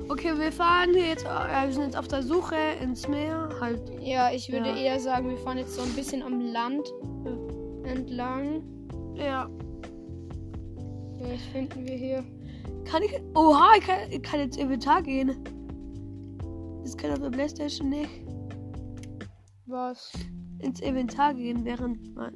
Okay, 0.10 0.38
wir 0.38 0.52
fahren 0.52 0.94
jetzt. 0.94 1.26
Äh, 1.26 1.66
wir 1.68 1.74
sind 1.74 1.84
jetzt 1.86 1.98
auf 1.98 2.08
der 2.10 2.22
Suche 2.24 2.56
ins 2.82 3.08
Meer. 3.08 3.50
Halt. 3.60 3.82
Ja, 4.02 4.32
ich 4.32 4.52
würde 4.52 4.70
Ja. 4.70 4.76
eher 4.76 5.00
sagen, 5.00 5.30
wir 5.30 5.38
fahren 5.38 5.58
jetzt 5.58 5.76
so 5.76 5.82
ein 5.82 5.94
bisschen 5.94 6.22
am 6.22 6.40
Land 6.42 6.88
äh, 7.26 7.88
entlang. 7.90 8.64
Ja. 9.16 9.50
Vielleicht 11.24 11.46
finden 11.46 11.88
wir 11.88 11.96
hier. 11.96 12.24
Kann 12.86 13.02
ich. 13.04 13.14
Oha, 13.34 13.76
ich 13.78 13.86
kann, 13.86 14.12
ich 14.12 14.22
kann 14.22 14.40
jetzt 14.42 14.58
Inventar 14.58 15.02
gehen. 15.02 15.44
Das 16.84 16.98
kann 16.98 17.12
auf 17.12 17.20
der 17.20 17.30
Playstation 17.30 17.90
nicht. 17.90 18.10
Was? 19.66 20.12
Ins 20.60 20.82
Inventar 20.82 21.34
gehen, 21.34 21.64
während 21.64 22.14
man. 22.16 22.36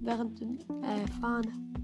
Während 0.00 0.40
dem 0.40 0.58
äh, 0.82 1.20
Fahren. 1.20 1.74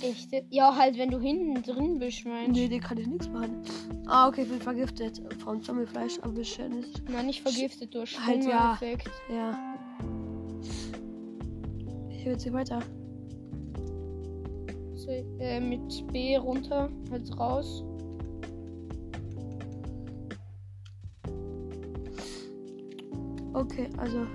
Echt? 0.00 0.30
Ja, 0.50 0.74
halt, 0.74 0.96
wenn 0.96 1.10
du 1.10 1.18
hinten 1.20 1.62
drin 1.62 1.98
bist, 1.98 2.24
meinst 2.24 2.52
Nee, 2.52 2.68
den 2.68 2.80
kann 2.80 2.98
ich 2.98 3.06
nichts 3.06 3.28
machen. 3.28 3.62
Ah, 4.06 4.28
okay, 4.28 4.42
ich 4.42 4.48
bin 4.48 4.60
vergiftet. 4.60 5.20
Vom 5.42 5.60
Zombiefleisch 5.60 6.18
abgeschnitten 6.20 6.78
ist. 6.78 7.02
Nein, 7.10 7.26
nicht 7.26 7.42
vergiftet 7.42 7.94
durch 7.94 8.18
Halt, 8.24 8.44
ja. 8.44 8.74
Effekt. 8.74 9.10
Ja. 9.28 9.58
Ich 12.10 12.24
will 12.24 12.32
jetzt 12.32 12.44
hier 12.44 12.52
weiter. 12.52 12.80
So, 15.08 15.14
äh, 15.38 15.58
mit 15.58 16.06
B 16.12 16.36
runter, 16.36 16.90
halt 17.10 17.38
raus. 17.38 17.82
Okay, 23.54 23.88
also. 23.96 24.26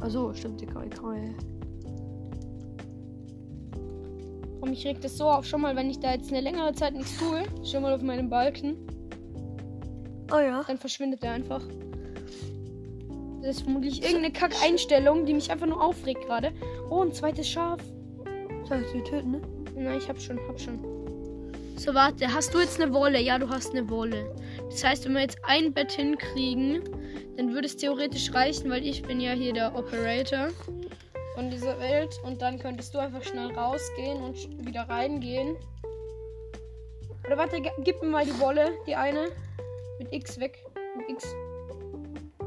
Also, 0.00 0.32
stimmt, 0.32 0.60
die 0.60 0.66
kann 0.66 0.88
kann 0.90 1.04
man- 1.04 1.34
Komm, 4.60 4.72
ich 4.72 4.86
reg 4.86 5.00
das 5.00 5.16
so 5.16 5.24
auf. 5.24 5.44
Schon 5.44 5.62
mal, 5.62 5.74
wenn 5.74 5.90
ich 5.90 5.98
da 5.98 6.12
jetzt 6.12 6.30
eine 6.30 6.40
längere 6.40 6.72
Zeit 6.72 6.94
nichts 6.94 7.18
tue, 7.18 7.42
schon 7.64 7.82
mal 7.82 7.92
auf 7.92 8.02
meinem 8.02 8.30
Balken, 8.30 8.76
Oh 10.32 10.38
ja. 10.38 10.62
dann 10.68 10.78
verschwindet 10.78 11.24
der 11.24 11.32
einfach. 11.32 11.62
Das 13.42 13.56
ist 13.56 13.62
vermutlich 13.62 14.02
irgendeine 14.02 14.32
Kack-Einstellung, 14.32 15.26
die 15.26 15.34
mich 15.34 15.50
einfach 15.50 15.66
nur 15.66 15.82
aufregt 15.82 16.26
gerade. 16.26 16.52
Oh, 16.90 17.02
ein 17.02 17.12
zweites 17.12 17.48
Schaf. 17.48 17.80
Soll 18.68 18.82
ich 18.82 18.88
sie 18.92 19.02
töten, 19.02 19.32
ne? 19.32 19.55
Nein, 19.76 19.98
ich 19.98 20.08
hab 20.08 20.20
schon, 20.20 20.38
hab 20.48 20.58
schon. 20.58 20.78
So, 21.76 21.92
warte, 21.92 22.32
hast 22.32 22.54
du 22.54 22.58
jetzt 22.60 22.80
eine 22.80 22.92
Wolle? 22.94 23.20
Ja, 23.20 23.38
du 23.38 23.48
hast 23.50 23.72
eine 23.72 23.88
Wolle. 23.90 24.34
Das 24.70 24.82
heißt, 24.82 25.04
wenn 25.04 25.12
wir 25.12 25.20
jetzt 25.20 25.38
ein 25.42 25.74
Bett 25.74 25.92
hinkriegen, 25.92 26.82
dann 27.36 27.52
würde 27.52 27.66
es 27.66 27.76
theoretisch 27.76 28.32
reichen, 28.32 28.70
weil 28.70 28.86
ich 28.86 29.02
bin 29.02 29.20
ja 29.20 29.32
hier 29.32 29.52
der 29.52 29.76
Operator 29.76 30.48
von 31.34 31.50
dieser 31.50 31.78
Welt. 31.78 32.18
Und 32.24 32.40
dann 32.40 32.58
könntest 32.58 32.94
du 32.94 32.98
einfach 32.98 33.22
schnell 33.22 33.52
rausgehen 33.52 34.22
und 34.22 34.66
wieder 34.66 34.88
reingehen. 34.88 35.56
Oder 37.26 37.36
warte, 37.36 37.60
gib 37.84 38.00
mir 38.00 38.08
mal 38.08 38.24
die 38.24 38.40
Wolle, 38.40 38.70
die 38.86 38.96
eine. 38.96 39.28
Mit 39.98 40.12
X 40.12 40.40
weg. 40.40 40.64
Mit 40.96 41.10
X. 41.10 41.34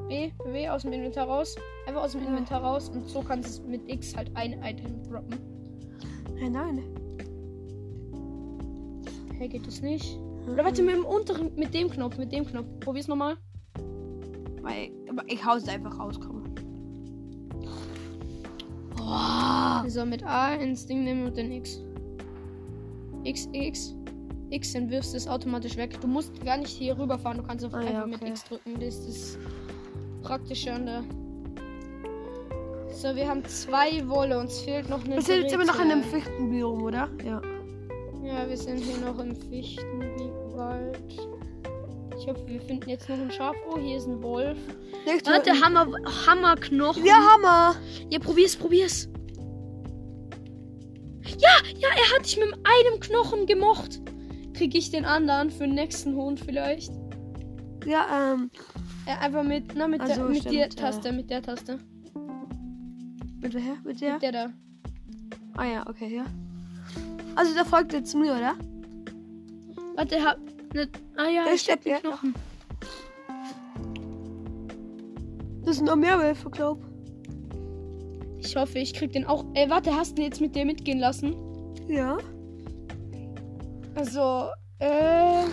B, 0.07 0.31
W 0.43 0.69
aus 0.69 0.81
dem 0.81 0.93
Inventar 0.93 1.27
raus. 1.27 1.55
Einfach 1.85 2.01
aus 2.01 2.13
dem. 2.13 2.25
Inventar 2.25 2.63
raus. 2.63 2.89
Und 2.89 3.07
so 3.07 3.21
kannst 3.21 3.59
du 3.59 3.67
mit 3.67 3.87
X 3.87 4.15
halt 4.15 4.31
ein 4.35 4.53
Item 4.63 5.03
droppen. 5.03 5.37
Nein, 6.35 6.51
nein. 6.53 7.08
Hey, 9.39 9.47
geht 9.47 9.65
das 9.65 9.81
nicht? 9.81 10.19
Oder 10.51 10.65
warte, 10.65 10.83
mit 10.83 10.95
dem 10.95 11.05
unteren, 11.05 11.51
mit 11.55 11.73
dem 11.73 11.89
Knopf, 11.89 12.17
mit 12.17 12.29
dem 12.33 12.45
Knopf. 12.45 12.67
Probier's 12.81 13.07
nochmal. 13.07 13.37
Weil, 14.61 14.91
aber 15.09 15.23
ich 15.27 15.45
hau's 15.45 15.65
einfach 15.69 15.97
raus, 15.97 16.19
komm. 16.19 16.43
Boah. 18.97 19.85
So, 19.87 20.05
mit 20.05 20.25
A 20.25 20.55
ins 20.55 20.85
Ding 20.85 21.05
nehmen 21.05 21.25
und 21.25 21.37
dann 21.37 21.53
X. 21.53 21.81
X, 23.23 23.47
X. 23.53 23.95
X, 24.49 24.73
dann 24.73 24.89
wirfst 24.89 25.13
du 25.13 25.17
es 25.17 25.25
automatisch 25.25 25.77
weg. 25.77 26.01
Du 26.01 26.07
musst 26.07 26.43
gar 26.43 26.57
nicht 26.57 26.71
hier 26.71 26.99
rüberfahren, 26.99 27.37
du 27.37 27.43
kannst 27.43 27.63
einfach, 27.63 27.79
Ah, 27.79 27.83
ja, 27.83 27.89
einfach 27.89 28.07
mit 28.07 28.21
okay. 28.21 28.31
X 28.31 28.43
drücken. 28.43 28.73
Das 28.77 28.95
ist 28.95 29.07
das 29.07 29.37
Praktische 30.21 30.73
an 30.73 30.85
der 30.85 31.03
So, 32.91 33.15
wir 33.15 33.25
haben 33.25 33.45
zwei 33.45 34.05
Wolle. 34.09 34.37
Uns 34.37 34.59
fehlt 34.59 34.89
noch 34.89 35.05
eine 35.05 35.15
Wir 35.15 35.21
sind 35.21 35.43
jetzt 35.43 35.53
immer 35.53 35.63
noch 35.65 35.79
in 35.79 35.91
einem. 35.91 36.03
Fichtenbiom, 36.03 36.83
oder? 36.83 37.07
Ja. 37.23 37.41
Ja, 38.23 38.47
wir 38.47 38.57
sind 38.57 38.79
hier 38.79 38.97
noch 38.97 39.17
im 39.19 39.35
Fichtenwald. 39.35 40.99
Ich 42.17 42.27
hoffe, 42.27 42.45
wir 42.47 42.61
finden 42.61 42.89
jetzt 42.89 43.07
noch 43.07 43.17
ein 43.17 43.31
Schaf. 43.31 43.55
Oh, 43.69 43.77
hier 43.79 43.97
ist 43.97 44.07
ein 44.07 44.21
Wolf. 44.21 44.57
Nicht 45.05 45.25
Warte, 45.25 45.51
töten. 45.51 45.63
Hammer, 45.63 45.87
Hammerknochen. 46.27 47.05
Ja, 47.05 47.15
Hammer. 47.15 47.75
Ja, 48.09 48.19
probier's, 48.19 48.55
probier's. 48.57 49.07
Ja, 51.37 51.49
ja, 51.77 51.87
er 51.87 52.15
hat 52.17 52.25
dich 52.25 52.37
mit 52.37 52.53
einem 52.53 52.99
Knochen 52.99 53.45
gemocht. 53.45 54.01
Krieg 54.53 54.75
ich 54.75 54.91
den 54.91 55.05
anderen 55.05 55.49
für 55.49 55.63
den 55.65 55.75
nächsten 55.75 56.15
Hund 56.15 56.39
vielleicht? 56.41 56.91
Ja, 57.85 58.33
ähm, 58.33 58.51
Äh, 59.05 59.23
einfach 59.23 59.43
mit, 59.43 59.73
na, 59.75 59.87
mit, 59.87 60.01
Also, 60.01 60.15
der, 60.15 60.23
mit 60.25 60.37
stimmt, 60.39 60.55
der 60.55 60.61
ja. 60.61 60.67
Taste, 60.67 61.11
mit 61.13 61.29
der 61.29 61.41
Taste. 61.41 61.79
mit 63.41 63.53
wer? 63.53 63.77
Mit 63.85 64.01
der? 64.01 64.13
Mit 64.13 64.21
der 64.21 64.31
da. 64.33 64.49
Ah 65.55 65.65
ja, 65.65 65.87
okay, 65.87 66.13
ja. 66.17 66.25
Also 67.35 67.53
der 67.53 67.65
folgt 67.65 67.93
jetzt 67.93 68.13
mir, 68.15 68.33
oder? 68.33 68.55
Warte, 69.95 70.15
er 70.15 70.25
hat. 70.25 70.39
Ne, 70.73 70.87
ah 71.17 71.27
ja, 71.27 71.43
Der 71.45 71.53
ich 71.53 71.69
hab 71.69 71.81
den. 71.83 71.97
Knochen. 71.97 72.33
Das 75.63 75.77
sind 75.77 75.85
noch 75.85 75.95
mehr 75.95 76.17
Wölfe, 76.19 76.49
glaub. 76.49 76.79
Ich 78.39 78.55
hoffe, 78.55 78.79
ich 78.79 78.93
krieg 78.93 79.11
den 79.11 79.25
auch. 79.25 79.45
Ey, 79.53 79.69
warte, 79.69 79.95
hast 79.95 80.17
du 80.17 80.21
ihn 80.21 80.29
jetzt 80.29 80.41
mit 80.41 80.55
dir 80.55 80.65
mitgehen 80.65 80.99
lassen? 80.99 81.35
Ja. 81.87 82.17
Also, 83.95 84.47
äh. 84.79 85.43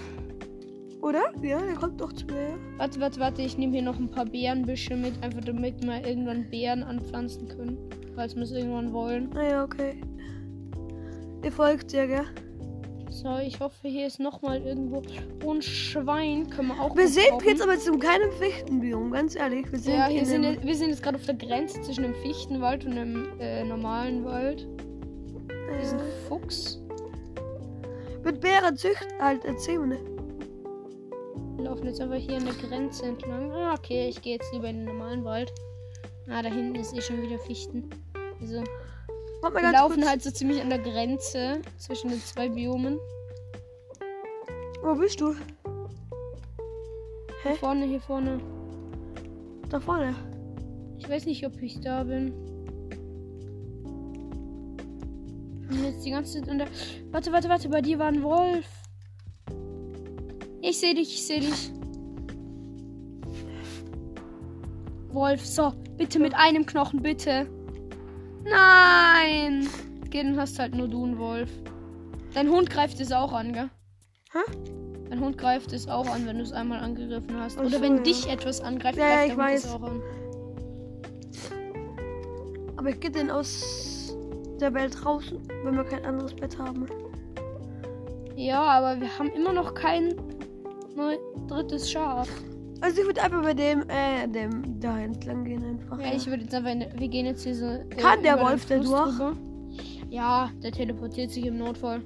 Oder? 1.02 1.32
Ja, 1.42 1.60
der 1.60 1.74
kommt 1.74 2.00
doch 2.00 2.12
zu 2.12 2.26
mir. 2.26 2.58
Warte, 2.78 3.00
warte, 3.00 3.20
warte, 3.20 3.42
ich 3.42 3.58
nehme 3.58 3.74
hier 3.74 3.82
noch 3.82 3.98
ein 3.98 4.08
paar 4.08 4.24
Beerenbüsche 4.24 4.96
mit, 4.96 5.22
einfach 5.22 5.44
damit 5.44 5.82
wir 5.84 6.06
irgendwann 6.06 6.48
Beeren 6.50 6.82
anpflanzen 6.82 7.48
können. 7.48 7.78
Falls 8.14 8.34
wir 8.34 8.42
es 8.42 8.52
irgendwann 8.52 8.92
wollen. 8.92 9.30
Ah 9.36 9.42
ja, 9.42 9.64
okay. 9.64 10.00
Ihr 11.46 11.52
folgt 11.52 11.92
dir, 11.92 12.08
gell? 12.08 12.24
So, 13.08 13.38
ich 13.38 13.60
hoffe, 13.60 13.86
hier 13.86 14.08
ist 14.08 14.18
nochmal 14.18 14.60
irgendwo. 14.62 15.00
Ein 15.48 15.62
Schwein 15.62 16.50
können 16.50 16.70
wir 16.70 16.80
auch 16.80 16.96
Wir 16.96 17.06
sind 17.06 17.40
jetzt 17.44 17.62
aber 17.62 17.74
in 17.74 18.00
keinem 18.00 18.32
Fichtenbiom, 18.32 19.12
ganz 19.12 19.36
ehrlich. 19.36 19.70
Wir 19.70 19.78
sind 19.78 19.94
Ja, 19.94 20.08
hier 20.08 20.18
in 20.22 20.26
sind, 20.26 20.42
jetzt- 20.42 20.64
wir 20.66 20.74
sind 20.74 20.88
jetzt 20.88 21.04
gerade 21.04 21.16
auf 21.16 21.24
der 21.24 21.36
Grenze 21.36 21.80
zwischen 21.82 22.02
dem 22.02 22.16
Fichtenwald 22.16 22.84
und 22.84 22.96
dem 22.96 23.28
äh, 23.38 23.62
normalen 23.62 24.24
Wald. 24.24 24.66
Hier 25.70 25.78
ist 25.80 25.92
ein 25.92 26.00
äh, 26.00 26.28
Fuchs. 26.28 26.80
mit 28.24 28.40
Bären 28.40 28.76
zücht 28.76 29.06
halt, 29.20 29.44
erzähl 29.44 29.78
mir. 29.78 30.00
Wir 31.58 31.64
laufen 31.66 31.86
jetzt 31.86 32.00
einfach 32.00 32.16
hier 32.16 32.38
an 32.38 32.44
der 32.44 32.54
Grenze 32.54 33.06
entlang. 33.06 33.52
Ah, 33.52 33.74
okay, 33.78 34.08
ich 34.08 34.20
gehe 34.20 34.32
jetzt 34.34 34.52
lieber 34.52 34.66
in 34.68 34.78
den 34.78 34.86
normalen 34.86 35.22
Wald. 35.22 35.52
Ah, 36.28 36.42
da 36.42 36.48
hinten 36.48 36.74
ist 36.74 36.92
eh 36.92 37.00
schon 37.00 37.22
wieder 37.22 37.38
Fichten. 37.38 37.88
Also, 38.40 38.64
wir 39.54 39.72
laufen 39.72 39.96
kurz. 39.96 40.08
halt 40.08 40.22
so 40.22 40.30
ziemlich 40.30 40.60
an 40.60 40.70
der 40.70 40.78
Grenze 40.78 41.60
zwischen 41.78 42.10
den 42.10 42.20
zwei 42.20 42.48
Biomen. 42.48 42.98
Wo 44.82 44.94
bist 44.94 45.20
du? 45.20 45.34
Hier 47.42 47.52
Hä? 47.52 47.54
vorne, 47.56 47.86
hier 47.86 48.00
vorne. 48.00 48.40
Da 49.68 49.80
vorne. 49.80 50.14
Ich 50.98 51.08
weiß 51.08 51.26
nicht, 51.26 51.44
ob 51.46 51.60
ich 51.60 51.80
da 51.80 52.04
bin. 52.04 52.32
Ich 55.62 55.68
bin 55.68 55.84
jetzt 55.84 56.04
die 56.04 56.10
ganze 56.10 56.40
Zeit 56.40 56.48
unter. 56.48 56.66
Warte, 57.10 57.32
warte, 57.32 57.48
warte, 57.48 57.68
bei 57.68 57.80
dir 57.80 57.98
war 57.98 58.06
ein 58.06 58.22
Wolf. 58.22 58.66
Ich 60.62 60.78
sehe 60.78 60.94
dich, 60.94 61.14
ich 61.14 61.26
sehe 61.26 61.40
dich. 61.40 61.72
Wolf, 65.08 65.44
so, 65.44 65.72
bitte 65.96 66.18
mit 66.18 66.34
einem 66.34 66.66
Knochen, 66.66 67.02
bitte. 67.02 67.48
Nein! 68.48 69.68
Dann 70.12 70.38
hast 70.38 70.58
halt 70.58 70.74
nur 70.74 70.88
du 70.88 71.04
einen 71.04 71.18
Wolf. 71.18 71.50
Dein 72.34 72.48
Hund 72.50 72.70
greift 72.70 73.00
es 73.00 73.12
auch 73.12 73.32
an, 73.32 73.52
gell? 73.52 73.68
Hä? 74.32 74.38
Dein 75.10 75.20
Hund 75.20 75.36
greift 75.38 75.72
es 75.72 75.88
auch 75.88 76.08
an, 76.08 76.26
wenn 76.26 76.36
du 76.38 76.42
es 76.42 76.52
einmal 76.52 76.80
angegriffen 76.80 77.38
hast. 77.38 77.58
Oder 77.58 77.70
so, 77.70 77.80
wenn 77.80 77.98
ja. 77.98 78.02
dich 78.02 78.28
etwas 78.28 78.60
angreift, 78.60 78.98
Ja, 78.98 79.24
ja, 79.24 79.26
greift 79.26 79.28
ich 79.28 79.34
der 79.36 79.44
Hund 79.44 79.54
es 79.54 79.64
weiß. 79.64 79.74
auch 79.74 79.82
an. 79.82 80.02
Aber 82.76 82.90
ich 82.90 83.00
gehe 83.00 83.10
denn 83.10 83.30
aus 83.30 84.16
der 84.60 84.72
Welt 84.74 85.04
raus, 85.04 85.24
wenn 85.64 85.76
wir 85.76 85.84
kein 85.84 86.04
anderes 86.04 86.34
Bett 86.34 86.58
haben. 86.58 86.86
Ja, 88.36 88.62
aber 88.62 89.00
wir 89.00 89.18
haben 89.18 89.30
immer 89.30 89.52
noch 89.52 89.74
kein 89.74 90.14
neu 90.94 91.16
drittes 91.48 91.90
Schaf. 91.90 92.28
Also 92.80 93.00
ich 93.00 93.06
würde 93.06 93.22
einfach 93.22 93.42
bei 93.42 93.54
dem, 93.54 93.88
äh, 93.88 94.28
dem 94.28 94.78
da 94.80 94.98
entlang 94.98 95.44
gehen 95.44 95.64
einfach. 95.64 95.98
Ja, 96.00 96.14
ich 96.14 96.26
würde 96.26 96.42
jetzt 96.44 96.54
einfach, 96.54 96.70
in, 96.70 96.84
wir 96.98 97.08
gehen 97.08 97.26
jetzt 97.26 97.42
hier 97.42 97.54
so. 97.54 97.64
äh, 97.66 97.84
Kann 97.96 98.22
der 98.22 98.40
Wolf 98.40 98.66
da 98.66 98.76
durch? 98.78 98.86
drüber. 98.88 99.36
Ja, 100.10 100.50
der 100.62 100.72
teleportiert 100.72 101.30
sich 101.30 101.46
im 101.46 101.58
Notfall. 101.58 102.02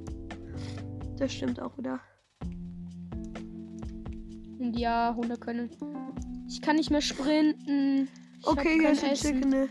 Das 1.18 1.32
stimmt 1.32 1.60
auch 1.60 1.76
wieder. 1.76 2.00
Und 4.58 4.78
ja, 4.78 5.14
Hunde 5.16 5.36
können. 5.36 5.70
Ich 6.48 6.60
kann 6.62 6.76
nicht 6.76 6.90
mehr 6.90 7.00
sprinten. 7.00 8.08
Ich 8.38 8.46
Okay, 8.46 8.78
hier 8.80 8.90
ist 8.92 9.04
ein. 9.04 9.14
Chicken. 9.14 9.68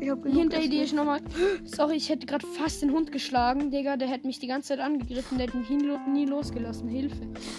Ich 0.00 0.08
hab 0.10 0.22
genug 0.22 0.38
Hinter 0.38 0.60
dir 0.60 0.84
ist 0.84 0.94
nochmal. 0.94 1.20
Sorry, 1.64 1.96
ich 1.96 2.08
hätte 2.08 2.26
gerade 2.26 2.46
fast 2.46 2.82
den 2.82 2.90
Hund 2.92 3.12
geschlagen, 3.12 3.70
Digga. 3.70 3.96
Der 3.96 4.08
hätte 4.08 4.26
mich 4.26 4.38
die 4.38 4.46
ganze 4.46 4.68
Zeit 4.68 4.80
angegriffen. 4.80 5.38
Der 5.38 5.46
hat 5.46 5.54
mich 5.54 5.68
nie, 5.68 6.24
losgelassen. 6.26 6.88
Hilfe. 6.88 7.16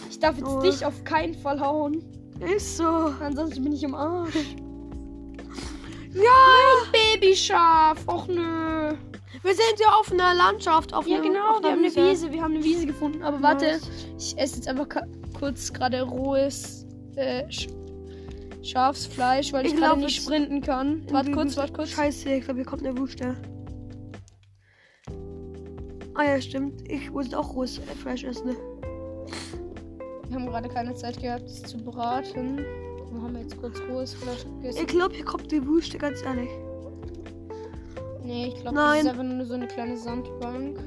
Ich 0.09 0.19
darf 0.19 0.37
jetzt 0.37 0.47
Oh. 0.47 0.59
dich 0.61 0.85
auf 0.85 1.03
keinen 1.03 1.35
Fall 1.35 1.59
hauen. 1.59 2.03
Ist 2.55 2.77
so. 2.77 2.85
Ansonsten 2.85 3.63
bin 3.63 3.73
ich 3.73 3.83
im 3.83 3.95
Arsch. 3.95 4.33
Ja! 6.13 6.91
Babyschaf. 6.91 8.05
Och 8.05 8.27
nö. 8.27 8.91
Wir 9.43 9.53
sind 9.55 9.79
ja 9.79 9.87
auf 9.97 10.11
einer 10.11 10.33
Landschaft. 10.35 10.93
Auf 10.93 11.07
Ja, 11.07 11.15
einer, 11.19 11.23
genau, 11.25 11.51
auf 11.55 11.63
wir 11.63 11.71
haben 11.71 11.79
eine 11.85 11.95
Wiese. 11.95 12.31
Wir 12.33 12.41
haben 12.41 12.55
eine 12.55 12.63
Wiese 12.65 12.85
gefunden. 12.85 13.23
Aber 13.23 13.41
warte, 13.41 13.65
Nice. 13.65 13.89
ich 14.17 14.37
esse 14.37 14.57
jetzt 14.57 14.67
einfach 14.67 14.87
kurz 15.39 15.71
gerade 15.71 16.01
rohes 16.01 16.85
äh, 17.15 17.43
Schafsfleisch, 18.63 19.51
weil 19.53 19.65
ich, 19.65 19.73
Ich 19.73 19.79
gerade 19.79 19.99
nicht 19.99 20.21
sprinten 20.21 20.61
kann. 20.61 21.03
in 21.07 21.11
Warte 21.13 21.31
kurz, 21.31 21.57
warte 21.57 21.73
kurz. 21.73 21.89
Scheiße, 21.89 22.29
ich 22.33 22.43
glaube, 22.43 22.59
hier 22.59 22.65
kommt 22.65 22.85
eine 22.85 22.97
Wüste. 22.97 23.35
Ah 26.13 26.23
ja, 26.23 26.41
stimmt. 26.41 26.81
Ich 26.89 27.09
muss 27.11 27.33
auch 27.33 27.55
rohes 27.55 27.79
Fleisch 28.01 28.23
essen. 28.23 28.47
ne? 28.49 28.55
Wir 30.27 30.35
haben 30.35 30.45
gerade 30.45 30.69
keine 30.69 30.93
Zeit 30.93 31.19
gehabt, 31.21 31.43
es 31.43 31.61
zu 31.63 31.77
braten. 31.77 32.57
Wir 32.57 33.21
haben 33.21 33.35
jetzt 33.37 33.59
kurz 33.59 33.79
rohes 33.89 34.13
Fleisch 34.13 34.43
gegessen. 34.43 34.79
Ich 34.81 34.87
glaube, 34.87 35.15
hier 35.15 35.25
kommt 35.25 35.51
die 35.51 35.65
Wüste, 35.65 35.97
ganz 35.97 36.21
ehrlich. 36.23 36.49
nee, 38.23 38.47
ich 38.47 38.55
glaube, 38.61 38.75
das 38.77 38.99
ist 38.99 39.07
einfach 39.07 39.23
nur 39.23 39.45
so 39.45 39.53
eine 39.55 39.67
kleine 39.67 39.97
Sandbank 39.97 40.77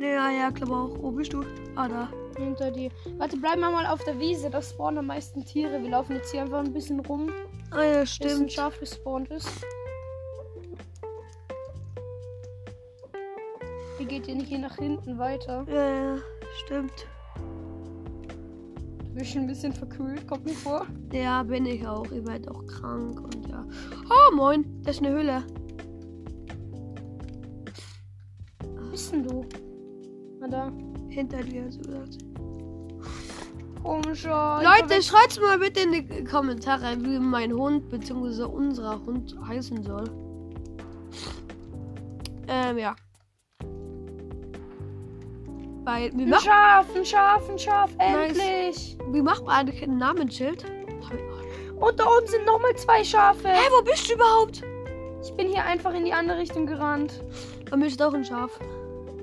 Ja, 0.00 0.30
ja, 0.30 0.50
glaube 0.50 0.74
auch. 0.74 0.98
Wo 1.02 1.10
bist 1.12 1.32
du? 1.32 1.44
Ah, 1.76 1.88
da. 1.88 2.08
Hinter 2.36 2.70
dir. 2.70 2.90
Warte, 3.18 3.36
bleib 3.36 3.58
mal 3.58 3.72
mal 3.72 3.86
auf 3.86 4.02
der 4.04 4.18
Wiese. 4.18 4.50
Da 4.50 4.60
spawnen 4.62 4.98
am 4.98 5.06
meisten 5.06 5.44
Tiere. 5.44 5.82
Wir 5.82 5.90
laufen 5.90 6.16
jetzt 6.16 6.30
hier 6.32 6.42
einfach 6.42 6.60
ein 6.60 6.72
bisschen 6.72 7.00
rum, 7.00 7.30
Ah 7.70 7.82
ja, 7.82 8.00
bis 8.00 8.00
ein 8.00 8.06
stimmt. 8.06 8.52
Schaf 8.52 8.78
gespawnt 8.78 9.28
ist. 9.30 9.48
Hier 13.98 14.06
geht 14.06 14.26
ihr 14.28 14.34
nicht 14.34 14.48
hier 14.48 14.58
nach 14.58 14.76
hinten 14.76 15.18
weiter. 15.18 15.64
Ja, 15.68 16.14
ja, 16.14 16.18
stimmt. 16.64 17.06
Du 19.04 19.14
bist 19.20 19.30
schon 19.32 19.42
ein 19.42 19.46
bisschen 19.46 19.72
verkühlt, 19.72 20.26
kommt 20.26 20.44
mir 20.44 20.54
vor. 20.54 20.86
Ja, 21.12 21.44
bin 21.44 21.66
ich 21.66 21.86
auch. 21.86 22.04
Ich 22.10 22.26
werde 22.26 22.50
auch 22.50 22.66
krank 22.66 23.20
und 23.20 23.48
ja. 23.48 23.64
Oh, 24.10 24.34
moin. 24.34 24.82
Das 24.82 24.96
ist 24.96 25.04
eine 25.04 25.14
Höhle. 25.14 25.44
Wo 28.60 28.90
bist 28.90 29.12
denn 29.12 29.22
du? 29.22 29.46
Na 30.40 30.48
da. 30.48 30.72
Hinter 31.14 31.42
dir, 31.44 31.70
so 31.70 31.78
gesagt. 31.78 32.18
Komischer. 33.84 34.60
Leute, 34.64 35.00
schreibt 35.00 35.40
mal 35.40 35.58
bitte 35.58 35.80
in 35.80 35.92
die 35.92 36.24
Kommentare, 36.24 36.96
wie 36.98 37.20
mein 37.20 37.52
Hund 37.52 37.88
bzw. 37.88 38.42
unser 38.44 39.00
Hund 39.06 39.36
heißen 39.46 39.84
soll. 39.84 40.04
Ähm, 42.48 42.78
ja. 42.78 42.96
Weil, 45.84 46.10
wie 46.14 46.22
Ein 46.22 46.30
macht, 46.30 46.44
Schaf, 46.44 46.86
ein 46.96 47.04
Schaf, 47.04 47.48
ein 47.48 47.58
Schaf, 47.58 47.90
Nice. 47.96 48.38
endlich. 48.38 48.98
wie 49.12 49.22
macht 49.22 49.44
man 49.44 49.54
eigentlich 49.54 49.82
ein 49.84 49.96
Namensschild? 49.98 50.64
Und 51.76 52.00
da 52.00 52.04
oben 52.06 52.26
sind 52.26 52.44
nochmal 52.46 52.74
zwei 52.76 53.04
Schafe. 53.04 53.48
Hä, 53.48 53.68
wo 53.78 53.84
bist 53.84 54.08
du 54.08 54.14
überhaupt? 54.14 54.62
Ich 55.22 55.32
bin 55.34 55.48
hier 55.48 55.64
einfach 55.64 55.94
in 55.94 56.04
die 56.06 56.12
andere 56.12 56.38
Richtung 56.38 56.66
gerannt. 56.66 57.22
Bei 57.70 57.76
mir 57.76 57.86
ist 57.86 58.02
auch 58.02 58.14
ein 58.14 58.24
Schaf. 58.24 58.58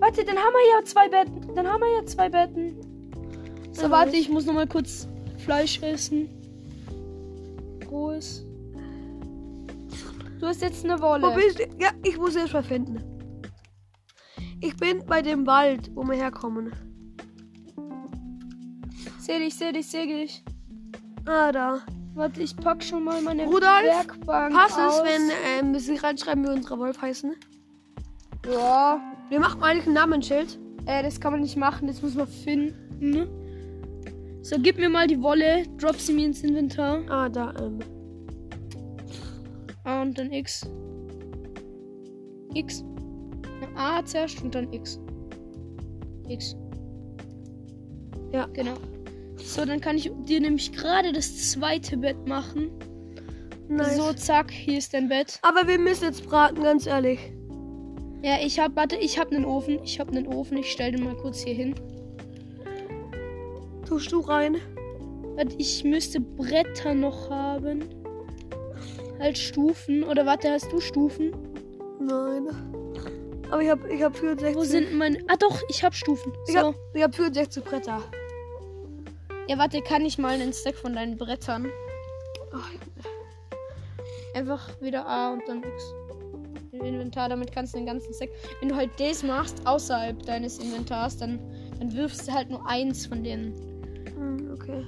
Warte, 0.02 0.26
dann 0.26 0.36
haben 0.36 0.54
wir 0.54 0.80
ja 0.80 0.84
zwei 0.84 1.08
Betten. 1.08 1.54
Dann 1.56 1.68
haben 1.68 1.80
wir 1.80 1.96
ja 2.02 2.06
zwei 2.08 2.28
Betten. 2.28 2.76
So, 3.72 3.84
Ja, 3.84 3.92
warte, 3.92 4.16
ich 4.16 4.30
muss 4.30 4.46
nochmal 4.48 4.68
kurz 4.68 5.08
Fleisch 5.38 5.80
essen. 5.84 6.28
Rohes. 7.90 8.44
Du 10.40 10.48
hast 10.48 10.64
jetzt 10.64 10.84
eine 10.84 11.00
Wolle. 11.00 11.28
Wo 11.28 11.36
bist 11.36 11.60
du? 11.60 11.64
Ja, 11.80 11.92
ich 12.04 12.18
muss 12.18 12.36
erst 12.36 12.54
mal 12.54 12.64
finden. 12.64 13.04
Ich 14.60 14.76
bin 14.76 15.06
bei 15.06 15.22
dem 15.22 15.46
Wald, 15.46 15.92
wo 15.94 16.04
wir 16.04 16.16
herkommen. 16.16 16.72
Seh 19.20 19.38
dich, 19.38 19.54
seh 19.56 19.72
dich, 19.72 19.88
seh 19.88 20.08
dich. 20.08 20.44
Ah, 21.28 21.52
da. 21.52 21.82
Warte, 22.16 22.42
ich 22.42 22.56
pack 22.56 22.84
schon 22.84 23.04
mal 23.04 23.22
meine 23.22 23.46
Rudolf, 23.46 23.84
Werkbank 23.84 24.54
Passt 24.54 24.80
aus. 24.80 24.98
es, 24.98 25.04
wenn 25.04 25.32
ähm, 25.46 25.74
wir 25.74 25.80
sie 25.80 25.96
reinschreiben, 25.96 26.44
wie 26.44 26.50
unsere 26.50 26.80
Wolf 26.80 27.00
heißen? 27.00 27.36
Ja, 28.52 29.00
Wir 29.32 29.39
machen 29.39 29.63
eigentlich 29.63 29.88
ein 29.88 29.94
Namensschild. 29.94 30.60
äh, 30.88 31.02
das 31.02 31.22
kann 31.22 31.32
man 31.32 31.41
nicht 31.41 31.56
machen, 31.56 31.88
das 31.88 32.02
muss 32.02 32.15
man 32.15 32.28
finden. 32.28 33.30
So, 34.41 34.58
gib 34.60 34.78
mir 34.78 34.89
mal 34.89 35.08
die 35.08 35.22
Wolle, 35.22 35.63
drop 35.78 35.96
sie 35.96 36.12
mir 36.12 36.26
ins 36.26 36.44
Inventar. 36.44 37.00
Ah, 37.10 37.30
da, 37.30 37.54
ähm. 37.58 37.80
A 39.86 40.02
und 40.02 40.20
dann 40.20 40.34
X. 40.34 40.70
X. 42.54 42.84
A 43.76 44.04
zuerst 44.04 44.44
und 44.44 44.54
dann 44.54 44.72
X. 44.74 45.00
X. 46.28 46.58
Ja. 48.34 48.48
Genau. 48.48 48.74
So, 49.38 49.63
dann 49.63 49.80
kann 49.80 49.96
ich 49.96 50.12
dir 50.26 50.41
nämlich 50.41 50.74
gerade 50.74 51.13
das 51.13 51.52
zweite 51.52 51.96
Bett 51.96 52.28
machen. 52.28 52.70
Nice. 53.70 53.96
So, 53.96 54.12
zack, 54.12 54.52
hier 54.52 54.78
ist 54.78 54.94
dein 54.94 55.08
Bett. 55.08 55.39
Aber 55.41 55.65
wir 55.70 55.80
müssen 55.80 56.04
jetzt 56.04 56.26
braten, 56.28 56.62
ganz 56.62 56.86
ehrlich. 56.86 57.32
Ja, 58.23 58.38
ich 58.41 58.60
hab, 58.60 58.75
warte, 58.75 58.95
ich 58.97 59.17
hab 59.17 59.31
einen 59.31 59.45
Ofen. 59.45 59.79
Ich 59.84 59.99
hab 59.99 60.10
einen 60.10 60.27
Ofen. 60.27 60.57
Ich 60.57 60.71
stell 60.71 60.91
den 60.91 61.03
mal 61.03 61.15
kurz 61.15 61.39
hier 61.41 61.55
hin. 61.55 61.75
Tust 63.88 64.12
du 64.12 64.19
rein? 64.19 64.57
Warte, 65.36 65.55
ich 65.57 65.84
müsste 65.84 66.19
Bretter 66.19 66.93
noch 66.93 67.29
haben. 67.29 67.84
Halt 69.19 69.38
Stufen. 69.38 70.03
Oder 70.03 70.25
warte, 70.25 70.51
hast 70.51 70.71
du 70.71 70.79
Stufen? 70.79 71.31
Nein. 71.99 72.47
Aber 73.49 73.62
ich 73.62 73.69
hab, 73.69 73.86
ich 73.89 74.01
hab 74.01 74.15
64. 74.15 74.55
Wo 74.55 74.63
sind 74.63 74.93
meine. 74.93 75.17
Ah, 75.27 75.36
doch, 75.38 75.62
ich 75.69 75.84
hab 75.84 75.93
Stufen. 75.95 76.31
Ich 76.47 76.53
So. 76.53 76.60
hab, 76.60 76.75
ich 76.93 77.01
hab 77.03 77.15
64 77.15 77.63
Bretter. 77.63 78.01
Ja, 79.47 79.57
warte, 79.57 79.81
kann 79.81 80.05
ich 80.05 80.17
mal 80.17 80.36
einen 80.39 80.53
Stack 80.53 80.75
von 80.75 80.93
deinen 80.93 81.17
Brettern? 81.17 81.67
Ach, 82.53 82.69
Einfach 84.34 84.69
wieder 84.79 85.05
A 85.05 85.34
und 85.34 85.41
dann 85.47 85.62
X. 85.62 85.93
Inventar, 86.86 87.30
damit 87.30 87.52
kannst 87.52 87.74
du 87.74 87.78
den 87.78 87.86
ganzen 87.86 88.13
Stack. 88.13 88.30
Wenn 88.60 88.70
du 88.70 88.76
halt 88.76 88.91
das 89.00 89.24
machst, 89.24 89.65
außerhalb 89.65 90.24
deines 90.26 90.58
Inventars, 90.60 91.17
dann, 91.17 91.39
dann 91.80 91.91
wirfst 91.94 92.28
du 92.28 92.34
halt 92.34 92.50
nur 92.50 92.65
eins 92.67 93.06
von 93.06 93.24
denen. 93.24 93.54
hm, 94.15 94.52
okay. 94.54 94.84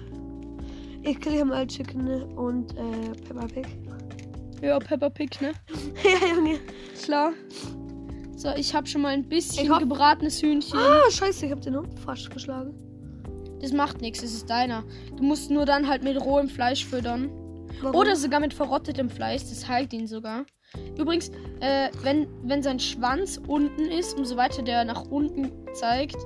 Ich 1.03 1.19
kriege 1.19 1.43
mal 1.43 1.67
Chicken 1.67 2.07
und 2.37 2.77
äh, 2.77 3.11
Peppa 3.27 3.45
Pig. 3.47 3.67
Ja, 4.61 4.79
Peppa 4.79 5.09
Pig, 5.09 5.41
ne? 5.41 5.51
ja, 6.03 6.35
Junge. 6.35 6.59
Klar. 7.03 7.33
So, 8.37 8.49
ich 8.55 8.73
hab 8.73 8.87
schon 8.87 9.01
mal 9.01 9.09
ein 9.13 9.27
bisschen 9.27 9.69
hoff- 9.69 9.79
gebratenes 9.79 10.41
Hühnchen. 10.41 10.79
Ah, 10.79 11.09
scheiße, 11.11 11.45
ich 11.45 11.51
hab 11.51 11.61
den 11.61 11.75
Hund 11.75 11.99
fast 11.99 12.29
geschlagen. 12.31 12.73
Das 13.61 13.71
macht 13.73 14.01
nichts, 14.01 14.23
es 14.23 14.33
ist 14.33 14.49
deiner. 14.49 14.83
Du 15.17 15.23
musst 15.23 15.49
nur 15.51 15.65
dann 15.65 15.87
halt 15.89 16.03
mit 16.03 16.19
rohem 16.19 16.47
Fleisch 16.49 16.85
füttern. 16.85 17.29
Warum? 17.81 17.95
Oder 17.95 18.15
sogar 18.15 18.39
mit 18.39 18.53
verrottetem 18.53 19.09
Fleisch, 19.09 19.41
das 19.43 19.67
heilt 19.67 19.93
ihn 19.93 20.07
sogar. 20.07 20.45
Übrigens, 20.97 21.29
äh, 21.59 21.89
wenn, 22.01 22.27
wenn 22.43 22.63
sein 22.63 22.79
Schwanz 22.79 23.39
unten 23.47 23.85
ist, 23.91 24.17
umso 24.17 24.37
weiter 24.37 24.61
der 24.63 24.85
nach 24.85 25.03
unten 25.09 25.51
zeigt, 25.73 26.17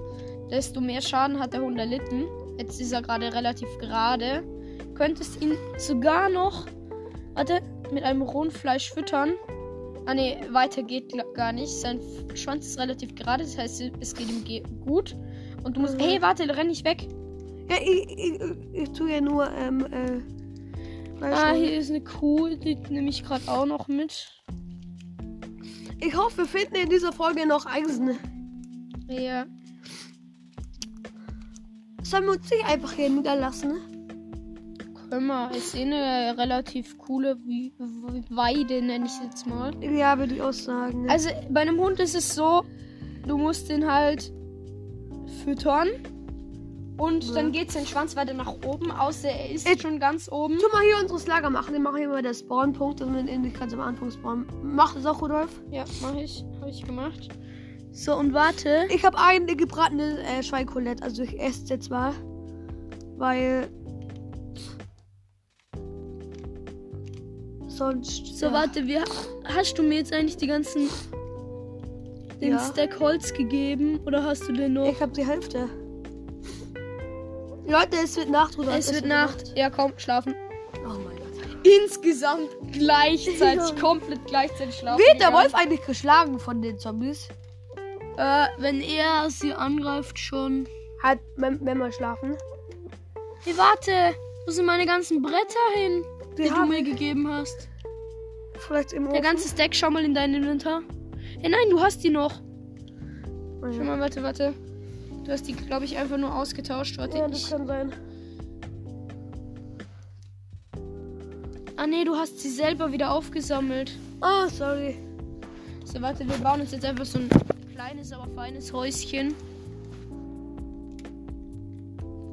desto 0.50 0.80
mehr 0.80 1.02
Schaden 1.02 1.40
hat 1.40 1.54
der 1.54 1.62
Hund 1.62 1.78
erlitten. 1.78 2.26
Jetzt 2.58 2.80
ist 2.80 2.92
er 2.94 3.02
gerade 3.02 3.34
relativ 3.34 3.68
gerade. 3.80 4.44
Könntest 4.96 5.42
ihn 5.44 5.54
sogar 5.78 6.30
noch, 6.30 6.66
warte, 7.34 7.60
mit 7.92 8.04
einem 8.04 8.22
rohen 8.22 8.52
Fleisch 8.52 8.92
füttern. 8.92 9.34
Ah 10.06 10.14
ne, 10.14 10.38
weiter 10.52 10.84
geht 10.84 11.12
gar 11.34 11.52
nicht. 11.52 11.68
Sein 11.70 12.00
Schwanz 12.34 12.66
ist 12.68 12.80
relativ 12.80 13.14
gerade, 13.16 13.44
das 13.44 13.58
heißt, 13.58 13.92
es 14.00 14.16
geht 14.16 14.30
ihm 14.30 14.44
ge 14.46 14.64
gut. 14.86 15.16
Und 15.64 15.76
du 15.76 15.82
musst, 15.82 15.98
Mhm. 15.98 16.04
hey, 16.04 16.22
warte, 16.22 16.48
renn 16.56 16.68
nicht 16.68 16.86
weg. 16.86 17.08
Ja, 17.70 17.76
ich, 17.84 18.10
ich, 18.18 18.42
ich 18.74 18.90
tue 18.92 19.12
ja 19.12 19.20
nur, 19.22 19.52
ähm, 19.52 19.86
äh. 19.92 20.22
Ah, 21.22 21.54
hier 21.54 21.78
ist 21.78 21.90
eine 21.90 22.02
Kuh, 22.02 22.50
die 22.50 22.76
nehme 22.90 23.10
ich 23.10 23.24
gerade 23.24 23.48
auch 23.48 23.66
noch 23.66 23.88
mit. 23.88 24.28
Ich 26.00 26.16
hoffe, 26.16 26.40
wir 26.40 26.46
finden 26.46 26.76
in 26.76 26.90
dieser 26.90 27.12
Folge 27.12 27.48
noch 27.48 27.66
Eisen. 27.66 28.18
Ja. 29.10 29.46
Sollen 32.04 32.26
wir 32.26 32.32
uns 32.34 32.50
nicht 32.50 32.66
einfach 32.66 32.94
hier 32.94 33.10
niederlassen? 33.10 33.78
Können 35.10 35.28
wir. 35.28 35.52
Ist 35.52 35.76
eh 35.76 35.82
eine 35.82 36.38
relativ 36.38 36.98
coole 36.98 37.38
Weide, 38.30 38.82
nenne 38.82 39.06
ich 39.06 39.24
jetzt 39.24 39.48
mal. 39.48 39.74
Ja, 39.84 40.20
würde 40.20 40.36
ich 40.36 40.42
auch 40.42 40.54
sagen. 40.54 41.10
Also 41.10 41.30
bei 41.50 41.62
einem 41.62 41.80
Hund 41.80 42.00
ist 42.00 42.16
es 42.16 42.36
so, 42.36 42.64
du 43.26 43.38
musst 43.38 43.70
den 43.70 43.92
halt 43.92 44.32
füttern. 45.44 45.88
Und 46.98 47.24
Ja. 47.26 47.34
dann 47.36 47.52
geht 47.52 47.72
sein 47.72 47.86
Schwanz 47.86 48.16
weiter 48.16 48.34
nach 48.34 48.52
oben, 48.66 48.90
außer 48.92 49.30
er 49.30 49.52
ist 49.52 49.70
Ich- 49.70 49.82
schon 49.82 50.00
ganz 50.00 50.32
oben. 50.32 50.58
Tu 50.58 50.66
mal 50.74 50.82
hier 50.84 50.98
unseres 51.02 51.28
Lager 51.28 51.50
machen. 51.52 51.74
Wir 51.74 51.80
machen 51.80 51.98
hier 51.98 52.10
mal 52.10 52.24
das 52.24 52.40
Spawnpunkt, 52.40 53.00
dass 53.02 53.08
wir 53.10 53.20
endlich 53.20 53.54
ganz 53.54 53.72
am 53.74 53.82
Anfang 53.82 54.10
spawnen. 54.10 54.48
Mach 54.64 54.96
das 54.96 55.06
auch, 55.06 55.22
Rudolf. 55.22 55.62
Ja, 55.70 55.86
mache 56.02 56.22
ich. 56.24 56.44
Habe 56.60 56.70
ich 56.72 56.84
gemacht. 56.84 57.30
So, 57.92 58.16
und 58.16 58.34
warte. 58.34 58.86
Ich 58.90 59.06
habe 59.06 59.18
ein 59.20 59.46
gebratenes 59.48 60.20
äh, 60.20 60.42
Schweinkolett, 60.44 61.04
also 61.04 61.22
ich 61.24 61.40
esse 61.40 61.64
es 61.64 61.70
jetzt 61.70 61.90
mal. 61.92 62.14
Weil. 63.18 63.68
Sonst. 67.68 68.38
So, 68.38 68.48
ja. 68.48 68.54
warte, 68.54 68.88
wir, 68.88 69.04
hast 69.46 69.78
du 69.78 69.84
mir 69.84 69.96
jetzt 69.98 70.14
eigentlich 70.14 70.38
die 70.38 70.48
ganzen. 70.48 70.90
den 72.42 72.52
Ja. 72.52 72.60
Stack 72.60 73.00
Holz 73.00 73.34
gegeben? 73.34 74.00
Oder 74.06 74.24
hast 74.24 74.48
du 74.48 74.54
den 74.54 74.74
noch? 74.74 74.88
Ich 74.88 75.02
habe 75.02 75.12
die 75.12 75.26
Hälfte. 75.26 75.68
Leute, 77.68 77.98
es 78.04 78.16
wird 78.18 78.30
Nacht, 78.30 78.58
Rudolf. 78.58 78.78
es 78.78 78.94
wird 78.94 79.06
Nacht. 79.06 79.54
Ja, 79.56 79.70
komm, 79.70 79.94
schlafen. 79.98 80.34
Oh 80.86 80.90
mein 80.90 81.18
Gott. 81.18 81.68
Insgesamt 81.84 82.50
gleichzeitig, 82.72 83.76
komplett 83.82 84.26
gleichzeitig 84.26 84.76
schlafen. 84.76 85.00
Wird 85.00 85.20
der. 85.22 85.34
Wolf 85.34 85.54
eigentlich 85.54 85.86
geschlagen 85.86 86.40
von 86.40 86.62
den 86.62 86.80
Zombies? 86.80 87.28
Äh, 88.18 88.46
wenn 88.58 88.82
er 88.82 89.30
sie 89.30 89.54
angreift, 89.54 90.18
schon. 90.18 90.68
Halt, 91.04 91.20
wenn, 91.36 91.64
wenn 91.66 91.78
wir 91.78 91.92
schlafen. 91.92 92.36
Hey, 93.44 93.54
warte! 93.58 94.16
Wo 94.46 94.52
sind 94.52 94.66
meine 94.66 94.86
ganzen 94.86 95.22
Bretter 95.22 95.36
hin, 95.76 96.04
die, 96.38 96.44
Die 96.44 96.50
du 96.50 96.66
mir 96.66 96.82
gegeben 96.84 97.28
hast? 97.32 97.68
vielleicht 98.60 98.94
im 98.94 99.04
Der 99.04 99.14
Ofen. 99.14 99.22
ganze 99.24 99.50
Stack, 99.50 99.76
schau 99.76 99.92
mal 99.92 100.04
in 100.04 100.16
dein 100.16 100.34
Inventar. 100.34 100.82
Hey, 101.42 101.50
nein, 101.50 101.70
du 101.70 101.80
hast 101.80 102.04
die 102.04 102.10
noch. 102.10 102.32
Oh 103.62 103.66
Schau 103.72 103.78
ja. 103.78 103.84
mal, 103.84 104.00
warte, 104.00 104.24
warte. 104.24 104.54
Du 105.28 105.34
hast 105.34 105.46
die, 105.46 105.52
glaube 105.52 105.84
ich, 105.84 105.98
einfach 105.98 106.18
nur 106.18 106.34
ausgetauscht. 106.34 106.98
Warte, 106.98 107.18
ja, 107.18 107.28
das 107.28 107.42
ich. 107.42 107.50
kann 107.50 107.68
sein. 107.68 107.92
Ah, 111.76 111.86
nee, 111.86 112.06
du 112.06 112.16
hast 112.16 112.40
sie 112.40 112.50
selber 112.50 112.94
wieder 112.94 113.12
aufgesammelt. 113.12 113.92
Oh, 114.22 114.48
sorry. 114.48 114.98
So, 115.84 116.02
warte, 116.02 116.26
wir 116.26 116.38
bauen 116.38 116.62
uns 116.62 116.72
jetzt 116.72 116.86
einfach 116.86 117.04
so 117.04 117.20
ein 117.20 117.28
kleines, 117.74 118.14
aber 118.14 118.34
feines 118.36 118.72
Häuschen. 118.72 119.36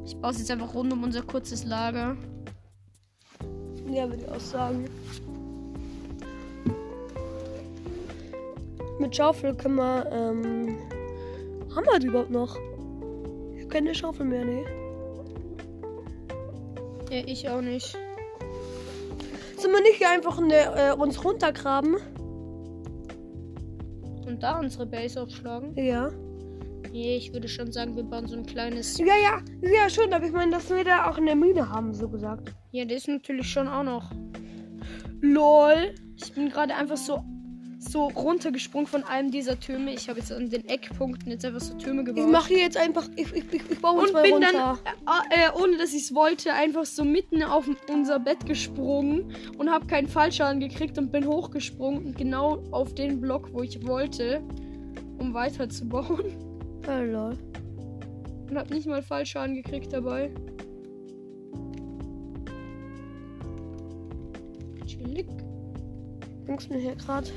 Ich 0.07 0.17
baue 0.19 0.31
es 0.31 0.39
jetzt 0.39 0.53
einfach 0.53 0.73
rund 0.73 0.93
um 0.93 1.03
unser 1.03 1.23
kurzes 1.23 1.65
Lager. 1.65 2.17
Ja, 3.91 4.09
würde 4.09 4.23
ich 4.23 4.29
auch 4.29 4.39
sagen. 4.39 4.85
Mit 9.01 9.17
Schaufel 9.17 9.53
können 9.57 9.75
wir, 9.75 10.07
ähm. 10.13 10.77
Haben 11.75 11.87
wir 11.87 11.99
die 11.99 12.07
überhaupt 12.07 12.31
noch? 12.31 12.57
Keine 13.75 13.93
Schaufel 13.93 14.27
mehr, 14.27 14.45
ne? 14.45 14.65
Ja, 17.11 17.25
ich 17.27 17.49
auch 17.49 17.61
nicht. 17.61 17.99
Sollen 19.59 19.75
wir 19.75 19.83
nicht 19.83 19.97
hier 19.97 20.11
einfach 20.11 20.39
eine, 20.39 20.55
äh, 20.55 20.93
uns 20.93 21.25
runtergraben? 21.25 21.97
Und 24.29 24.41
da 24.41 24.61
unsere 24.61 24.87
Base 24.87 25.21
aufschlagen? 25.21 25.75
Ja. 25.77 26.09
Nee, 26.93 27.17
ich 27.17 27.33
würde 27.33 27.49
schon 27.49 27.73
sagen, 27.73 27.97
wir 27.97 28.05
bauen 28.05 28.29
so 28.29 28.37
ein 28.37 28.47
kleines. 28.47 28.97
Ja, 28.99 29.07
ja, 29.07 29.43
ja, 29.61 29.91
schon, 29.91 30.13
aber 30.13 30.25
ich 30.25 30.33
meine, 30.33 30.53
dass 30.53 30.71
wir 30.71 30.85
da 30.85 31.11
auch 31.11 31.19
eine 31.19 31.35
Mine 31.35 31.69
haben, 31.69 31.93
so 31.95 32.09
gesagt. 32.09 32.55
Ja, 32.71 32.85
das 32.85 32.99
ist 32.99 33.09
natürlich 33.09 33.49
schon 33.49 33.67
auch 33.67 33.83
noch. 33.83 34.09
LOL. 35.21 35.97
Ich 36.15 36.33
bin 36.33 36.49
gerade 36.49 36.77
einfach 36.77 36.97
so, 36.97 37.25
so 37.95 38.09
runtergesprungen 38.09 38.89
von 38.89 39.05
einem 39.05 39.31
dieser 39.31 39.61
Türme. 39.61 39.95
Ich 39.95 40.09
habe 40.09 40.19
jetzt 40.19 40.33
an 40.33 40.51
den 40.51 40.69
Eckpunkten 40.69 41.31
jetzt 41.31 41.45
einfach 41.45 41.61
so 41.61 41.75
Türme 41.75 42.03
gebaut. 42.03 42.25
Ich 42.25 42.33
mache 42.33 42.49
hier 42.49 42.59
jetzt 42.59 42.77
einfach, 42.77 43.09
ich, 43.15 43.33
ich, 43.33 43.53
ich, 43.53 43.71
ich 43.71 43.81
baue 43.81 44.01
uns 44.01 44.09
und 44.09 44.15
mal 44.15 44.23
bin 44.25 44.33
runter. 44.33 44.79
dann, 44.85 45.15
äh, 45.31 45.47
äh, 45.47 45.63
ohne 45.63 45.77
dass 45.77 45.95
ich 45.95 46.03
es 46.03 46.15
wollte, 46.15 46.53
einfach 46.53 46.87
so 46.87 47.05
mitten 47.05 47.45
auf 47.45 47.71
unser 47.89 48.19
Bett 48.19 48.47
gesprungen 48.47 49.33
und 49.59 49.71
habe 49.71 49.87
keinen 49.87 50.09
Fallschaden 50.09 50.59
gekriegt 50.59 50.99
und 50.99 51.13
bin 51.13 51.25
hochgesprungen 51.25 52.05
und 52.05 52.19
genau 52.19 52.65
auf 52.73 52.97
den 52.97 53.21
Block, 53.21 53.53
wo 53.53 53.63
ich 53.63 53.87
wollte, 53.87 54.43
um 55.19 55.33
weiterzubauen. 55.33 56.37
Oh, 56.89 57.03
lol. 57.03 57.39
Und 58.51 58.59
habe 58.59 58.75
nicht 58.75 58.89
mal 58.89 59.03
Fallschaden 59.03 59.55
gekriegt 59.55 59.93
dabei. 59.93 60.33
Chillig. 64.85 65.29
Denkst 66.49 66.69
mir 66.71 66.79
hier 66.79 66.97
gerade. 66.97 67.29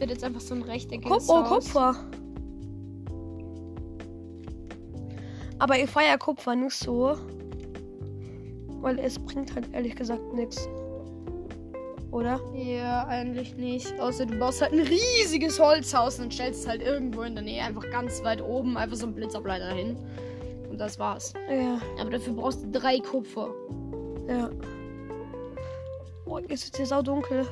Es 0.00 0.08
wird 0.08 0.12
jetzt 0.12 0.24
einfach 0.24 0.40
so 0.40 0.54
ein 0.54 0.62
rechteckiges 0.62 1.26
Kup 1.26 1.28
oh, 1.28 1.50
Haus. 1.50 1.66
Kupfer. 1.66 1.94
Aber 5.58 5.78
ich 5.78 5.90
feier 5.90 6.16
Kupfer 6.16 6.56
nicht 6.56 6.72
so. 6.72 7.18
Weil 8.80 8.98
es 8.98 9.18
bringt 9.18 9.54
halt 9.54 9.68
ehrlich 9.74 9.94
gesagt 9.94 10.32
nichts. 10.32 10.66
Oder? 12.12 12.40
Ja, 12.54 13.06
eigentlich 13.08 13.58
nicht. 13.58 13.92
Außer 14.00 14.24
du 14.24 14.38
baust 14.38 14.62
halt 14.62 14.72
ein 14.72 14.80
riesiges 14.80 15.60
Holzhaus 15.60 16.18
und 16.18 16.32
stellst 16.32 16.62
es 16.62 16.66
halt 16.66 16.80
irgendwo 16.80 17.20
in 17.20 17.34
der 17.34 17.44
Nähe, 17.44 17.62
einfach 17.62 17.84
ganz 17.90 18.24
weit 18.24 18.40
oben, 18.40 18.78
einfach 18.78 18.96
so 18.96 19.04
einen 19.04 19.14
Blitzableiter 19.14 19.68
hin. 19.68 19.98
Und 20.70 20.80
das 20.80 20.98
war's. 20.98 21.34
Ja, 21.50 21.78
Aber 22.00 22.08
dafür 22.08 22.32
brauchst 22.32 22.62
du 22.62 22.70
drei 22.70 23.00
Kupfer. 23.00 23.50
ja. 24.26 24.48
Oh, 26.24 26.38
jetzt 26.38 26.64
ist 26.64 26.76
hier 26.78 26.86
sau 26.86 27.02
dunkel. 27.02 27.46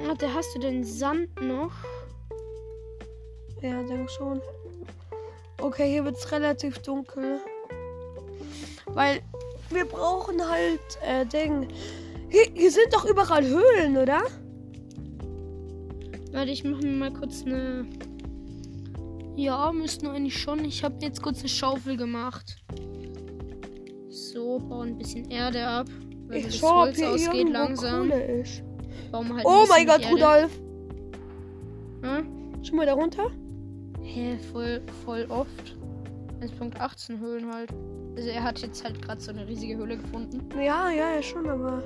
Warte, 0.00 0.32
hast 0.32 0.54
du 0.54 0.60
den 0.60 0.84
Sand 0.84 1.28
noch? 1.40 1.72
Ja, 3.60 3.82
denke 3.82 4.10
schon. 4.10 4.40
Okay, 5.60 5.90
hier 5.90 6.04
wird's 6.04 6.30
relativ 6.30 6.78
dunkel. 6.78 7.40
Weil 8.86 9.20
wir 9.70 9.84
brauchen 9.84 10.40
halt, 10.48 10.80
äh, 11.02 11.26
Ding. 11.26 11.68
Hier, 12.30 12.44
hier 12.54 12.70
sind 12.70 12.92
doch 12.92 13.04
überall 13.04 13.44
Höhlen, 13.44 13.96
oder? 13.96 14.22
Warte, 16.32 16.50
ich 16.50 16.62
mache 16.62 16.82
mir 16.82 16.92
mal 16.92 17.12
kurz 17.12 17.44
eine. 17.44 17.86
Ja, 19.34 19.72
müssten 19.72 20.06
eigentlich 20.06 20.38
schon. 20.38 20.64
Ich 20.64 20.84
habe 20.84 20.96
jetzt 21.00 21.22
kurz 21.22 21.40
eine 21.40 21.48
Schaufel 21.48 21.96
gemacht. 21.96 22.56
So, 24.08 24.58
bauen 24.58 24.88
ein 24.88 24.98
bisschen 24.98 25.30
Erde 25.30 25.66
ab. 25.66 25.86
Weil 26.28 26.42
das 26.42 26.54
Ich 26.54 26.60
schau, 26.60 26.68
ob 26.68 26.86
Holz 26.86 26.98
hier 26.98 27.10
ausgeht 27.10 27.48
langsam. 27.48 28.10
Kohle 28.10 28.40
ist. 28.40 28.62
Bauen 29.10 29.28
wir 29.28 29.36
halt 29.36 29.46
Oh 29.46 29.64
mein 29.68 29.86
Gott. 29.86 30.10
Rudolf. 30.10 30.50
Hm? 32.02 32.62
Schau 32.62 32.76
mal 32.76 32.86
da 32.86 32.94
runter. 32.94 33.30
Hä, 34.02 34.38
voll, 34.52 34.80
voll 35.04 35.26
oft. 35.28 35.76
1.18 36.40 37.18
Höhlen 37.18 37.52
halt. 37.52 37.70
Also 38.16 38.28
er 38.30 38.42
hat 38.42 38.60
jetzt 38.60 38.84
halt 38.84 39.00
gerade 39.02 39.20
so 39.20 39.30
eine 39.30 39.46
riesige 39.46 39.76
Höhle 39.76 39.96
gefunden. 39.96 40.48
Ja, 40.56 40.90
ja, 40.90 41.14
ja, 41.14 41.22
schon, 41.22 41.48
aber. 41.48 41.82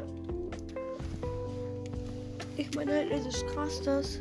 Ich 2.56 2.74
meine 2.74 2.92
halt, 2.92 3.10
es 3.10 3.26
ist 3.26 3.46
krass, 3.48 3.80
das. 3.82 4.20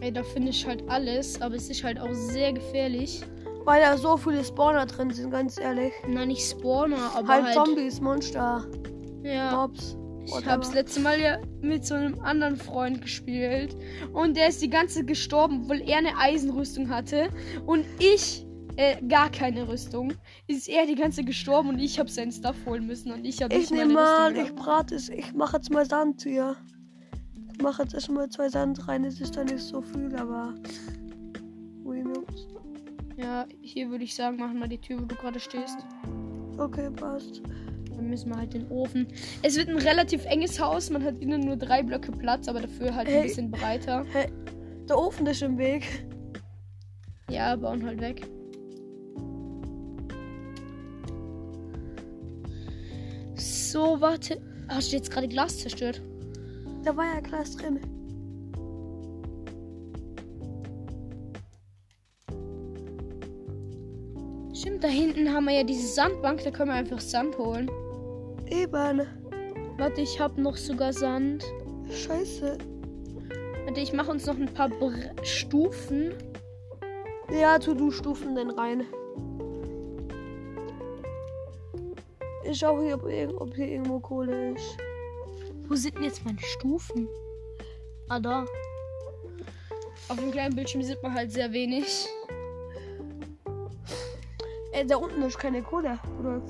Ey, 0.00 0.12
da 0.12 0.22
finde 0.22 0.50
ich 0.50 0.66
halt 0.66 0.82
alles, 0.88 1.40
aber 1.40 1.54
es 1.54 1.70
ist 1.70 1.82
halt 1.84 1.98
auch 1.98 2.12
sehr 2.12 2.52
gefährlich. 2.52 3.22
Weil 3.64 3.80
da 3.80 3.96
so 3.96 4.16
viele 4.16 4.44
Spawner 4.44 4.86
drin 4.86 5.10
sind, 5.10 5.30
ganz 5.30 5.58
ehrlich. 5.58 5.92
Na, 6.08 6.26
nicht 6.26 6.44
Spawner, 6.44 7.12
aber 7.14 7.28
halt, 7.28 7.44
halt. 7.44 7.54
Zombies, 7.54 8.00
Monster, 8.00 8.66
ja. 9.22 9.54
Mobs. 9.54 9.96
Ich 10.24 10.46
hab's 10.46 10.72
letzte 10.72 11.00
Mal 11.00 11.20
ja 11.20 11.38
mit 11.60 11.84
so 11.84 11.94
einem 11.94 12.20
anderen 12.20 12.56
Freund 12.56 13.02
gespielt. 13.02 13.76
Und 14.12 14.36
der 14.36 14.48
ist 14.48 14.62
die 14.62 14.70
ganze 14.70 15.00
Zeit 15.00 15.06
gestorben, 15.06 15.62
obwohl 15.62 15.80
er 15.80 15.98
eine 15.98 16.16
Eisenrüstung 16.16 16.88
hatte. 16.88 17.28
Und 17.66 17.84
ich 17.98 18.46
äh, 18.76 19.02
gar 19.06 19.30
keine 19.30 19.68
Rüstung. 19.68 20.14
Ist 20.46 20.68
er 20.68 20.86
die 20.86 20.94
ganze 20.94 21.24
gestorben 21.24 21.70
und 21.70 21.78
ich 21.78 21.98
hab 21.98 22.08
seinen 22.08 22.32
Stuff 22.32 22.56
holen 22.66 22.86
müssen. 22.86 23.12
Und 23.12 23.24
ich 23.24 23.42
hab 23.42 23.52
Ich 23.52 23.70
nehme 23.70 23.94
mal, 23.94 24.36
ich 24.36 24.54
brate 24.54 24.94
es. 24.94 25.08
Ich 25.08 25.32
mache 25.34 25.56
jetzt 25.56 25.70
mal 25.70 25.84
Sand 25.84 26.22
hier. 26.22 26.56
Ich 27.52 27.62
mache 27.62 27.82
jetzt 27.82 27.94
erstmal 27.94 28.28
zwei 28.30 28.48
Sand 28.48 28.88
rein. 28.88 29.04
Es 29.04 29.20
ist 29.20 29.36
da 29.36 29.44
nicht 29.44 29.60
so 29.60 29.82
viel, 29.82 30.14
aber. 30.16 30.54
Ja, 33.16 33.46
hier 33.60 33.90
würde 33.90 34.04
ich 34.04 34.14
sagen, 34.14 34.36
machen 34.38 34.58
wir 34.58 34.68
die 34.68 34.80
Tür, 34.80 35.00
wo 35.00 35.04
du 35.04 35.14
gerade 35.14 35.38
stehst. 35.38 35.78
Okay, 36.58 36.90
passt. 36.90 37.42
Dann 38.02 38.10
müssen 38.10 38.30
wir 38.30 38.36
halt 38.36 38.52
den 38.52 38.68
Ofen. 38.68 39.06
Es 39.42 39.56
wird 39.56 39.68
ein 39.68 39.78
relativ 39.78 40.24
enges 40.24 40.58
Haus. 40.58 40.90
Man 40.90 41.04
hat 41.04 41.20
innen 41.20 41.40
nur 41.42 41.54
drei 41.56 41.84
Blöcke 41.84 42.10
Platz, 42.10 42.48
aber 42.48 42.60
dafür 42.60 42.96
halt 42.96 43.06
ein 43.06 43.14
Hey. 43.14 43.22
bisschen 43.28 43.48
breiter. 43.48 44.04
Hey, 44.12 44.26
der 44.88 44.98
Ofen 44.98 45.24
ist 45.28 45.40
im 45.40 45.56
Weg. 45.56 45.84
Ja, 47.30 47.54
bauen 47.54 47.86
halt 47.86 48.00
weg. 48.00 48.26
So, 53.36 54.00
warte. 54.00 54.40
Hast 54.66 54.90
du 54.90 54.96
jetzt 54.96 55.12
gerade 55.12 55.28
Glas 55.28 55.58
zerstört? 55.58 56.02
Da 56.82 56.96
war 56.96 57.04
ja 57.04 57.20
Glas 57.20 57.56
drin. 57.56 57.78
Stimmt, 64.54 64.82
da 64.82 64.88
hinten 64.88 65.32
haben 65.32 65.44
wir 65.44 65.54
ja 65.54 65.62
diese 65.64 65.86
Sandbank. 65.86 66.42
Da 66.42 66.50
können 66.50 66.70
wir 66.70 66.74
einfach 66.74 67.00
Sand 67.00 67.38
holen. 67.38 67.70
Eben. 68.52 69.06
Warte, 69.78 70.02
ich 70.02 70.20
habe 70.20 70.40
noch 70.40 70.56
sogar 70.56 70.92
Sand. 70.92 71.42
Scheiße. 71.90 72.58
Warte, 73.64 73.80
ich 73.80 73.94
mache 73.94 74.10
uns 74.10 74.26
noch 74.26 74.36
ein 74.36 74.52
paar 74.52 74.68
Bre 74.68 75.14
Stufen. 75.22 76.12
Ja, 77.30 77.58
tu 77.58 77.72
du 77.72 77.90
Stufen 77.90 78.34
denn 78.34 78.50
rein. 78.50 78.84
Ich 82.44 82.58
schau 82.58 82.82
hier, 82.82 82.96
ob, 83.40 83.54
hier 83.54 83.68
irgendwo 83.68 84.00
Kohle 84.00 84.52
ist. 84.52 84.76
Wo 85.68 85.74
sind 85.74 85.96
denn 85.96 86.04
jetzt 86.04 86.22
meine 86.26 86.40
Stufen? 86.40 87.08
Ah, 88.08 88.20
da. 88.20 88.44
Auf 90.08 90.18
dem 90.18 90.30
kleinen 90.30 90.54
Bildschirm 90.54 90.82
sieht 90.82 91.02
man 91.02 91.14
halt 91.14 91.32
sehr 91.32 91.50
wenig. 91.52 92.06
Äh, 94.72 94.84
da 94.84 94.96
unten 94.96 95.22
ist 95.22 95.38
keine 95.38 95.62
Kohle. 95.62 95.98
Oder? 96.20 96.42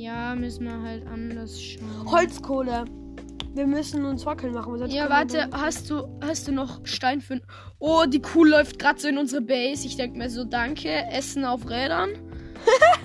Ja, 0.00 0.34
müssen 0.34 0.64
wir 0.64 0.80
halt 0.80 1.06
anders 1.06 1.62
schauen. 1.62 2.10
Holzkohle. 2.10 2.86
Wir 3.52 3.66
müssen 3.66 4.06
uns 4.06 4.22
Fackeln 4.22 4.54
machen. 4.54 4.74
Ja, 4.88 5.10
warte, 5.10 5.50
hast 5.52 5.90
du, 5.90 6.08
hast 6.22 6.48
du 6.48 6.52
noch 6.52 6.80
Stein 6.84 7.20
für. 7.20 7.42
Oh, 7.78 8.04
die 8.08 8.22
Kuh 8.22 8.44
läuft 8.44 8.78
gerade 8.78 8.98
so 8.98 9.08
in 9.08 9.18
unsere 9.18 9.42
Base. 9.42 9.86
Ich 9.86 9.98
denke 9.98 10.16
mir 10.16 10.30
so, 10.30 10.44
danke. 10.44 10.88
Essen 11.10 11.44
auf 11.44 11.68
Rädern. 11.68 12.12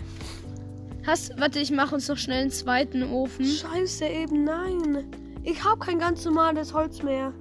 hast, 1.06 1.38
warte, 1.38 1.60
ich 1.60 1.70
mache 1.70 1.96
uns 1.96 2.08
noch 2.08 2.16
schnell 2.16 2.44
einen 2.44 2.52
zweiten 2.52 3.04
Ofen. 3.04 3.44
Scheiße, 3.44 4.06
eben 4.06 4.46
nein. 4.46 5.06
Ich 5.44 5.62
habe 5.66 5.80
kein 5.80 6.00
ganz 6.00 6.24
normales 6.24 6.74
Holz 6.74 7.04
mehr. 7.04 7.34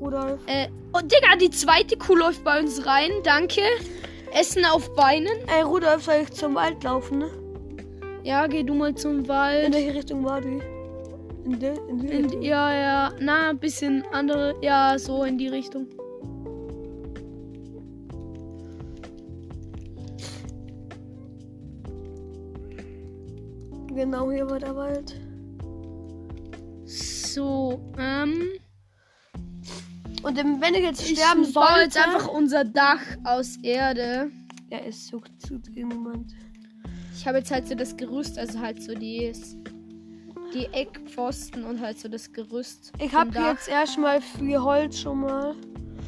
Rudolf. 0.00 0.40
Äh, 0.46 0.68
oh, 0.94 1.00
Digga, 1.02 1.36
die 1.38 1.50
zweite 1.50 1.98
Kuh 1.98 2.16
läuft 2.16 2.42
bei 2.42 2.58
uns 2.58 2.86
rein. 2.86 3.10
Danke. 3.22 3.60
Essen 4.32 4.64
auf 4.64 4.94
Beinen. 4.94 5.36
Ey, 5.48 5.62
Rudolf, 5.62 6.04
soll 6.04 6.22
ich 6.22 6.32
zum 6.32 6.54
Wald 6.54 6.82
laufen? 6.84 7.18
Ne? 7.18 7.30
Ja, 8.24 8.46
geh 8.46 8.62
du 8.62 8.74
mal 8.74 8.94
zum 8.94 9.20
In 9.20 9.28
Wald. 9.28 9.74
welche 9.74 9.94
Richtung 9.94 10.24
war 10.24 10.40
die? 10.40 10.60
In 11.44 11.58
die, 11.58 11.66
in 11.88 11.98
die 11.98 12.06
In, 12.08 12.24
Richtung? 12.24 12.42
ja, 12.42 12.74
ja. 12.74 13.12
Na, 13.20 13.50
ein 13.50 13.58
bisschen 13.58 14.04
andere. 14.12 14.54
Ja, 14.62 14.98
so 14.98 15.24
in 15.24 15.38
die 15.38 15.48
Richtung. 15.48 15.86
Genau 23.94 24.30
hier 24.30 24.48
war 24.48 24.58
der 24.58 24.76
Wald. 24.76 25.14
So, 26.84 27.80
ähm. 27.98 28.50
Und 30.28 30.36
wenn 30.36 30.74
ich 30.74 30.82
jetzt 30.82 31.10
Ich 31.10 31.18
sterben 31.18 31.42
baue 31.52 31.66
sollte... 31.66 31.80
jetzt 31.84 31.96
einfach 31.96 32.28
unser 32.28 32.64
Dach 32.64 33.00
aus 33.24 33.56
Erde. 33.62 34.30
Ja, 34.70 34.78
es 34.86 35.10
juckt 35.10 35.40
zu 35.40 35.58
niemand. 35.74 36.32
Ich 37.16 37.26
habe 37.26 37.38
jetzt 37.38 37.50
halt 37.50 37.66
so 37.66 37.74
das 37.74 37.96
Gerüst, 37.96 38.38
also 38.38 38.60
halt 38.60 38.82
so 38.82 38.94
die, 38.94 39.32
die 40.54 40.66
Eckpfosten 40.72 41.64
und 41.64 41.80
halt 41.80 41.98
so 41.98 42.08
das 42.08 42.30
Gerüst. 42.32 42.92
Ich 43.00 43.12
habe 43.12 43.30
jetzt 43.38 43.68
erstmal 43.68 44.20
viel 44.20 44.58
Holz 44.58 44.98
schon 44.98 45.20
mal. 45.20 45.54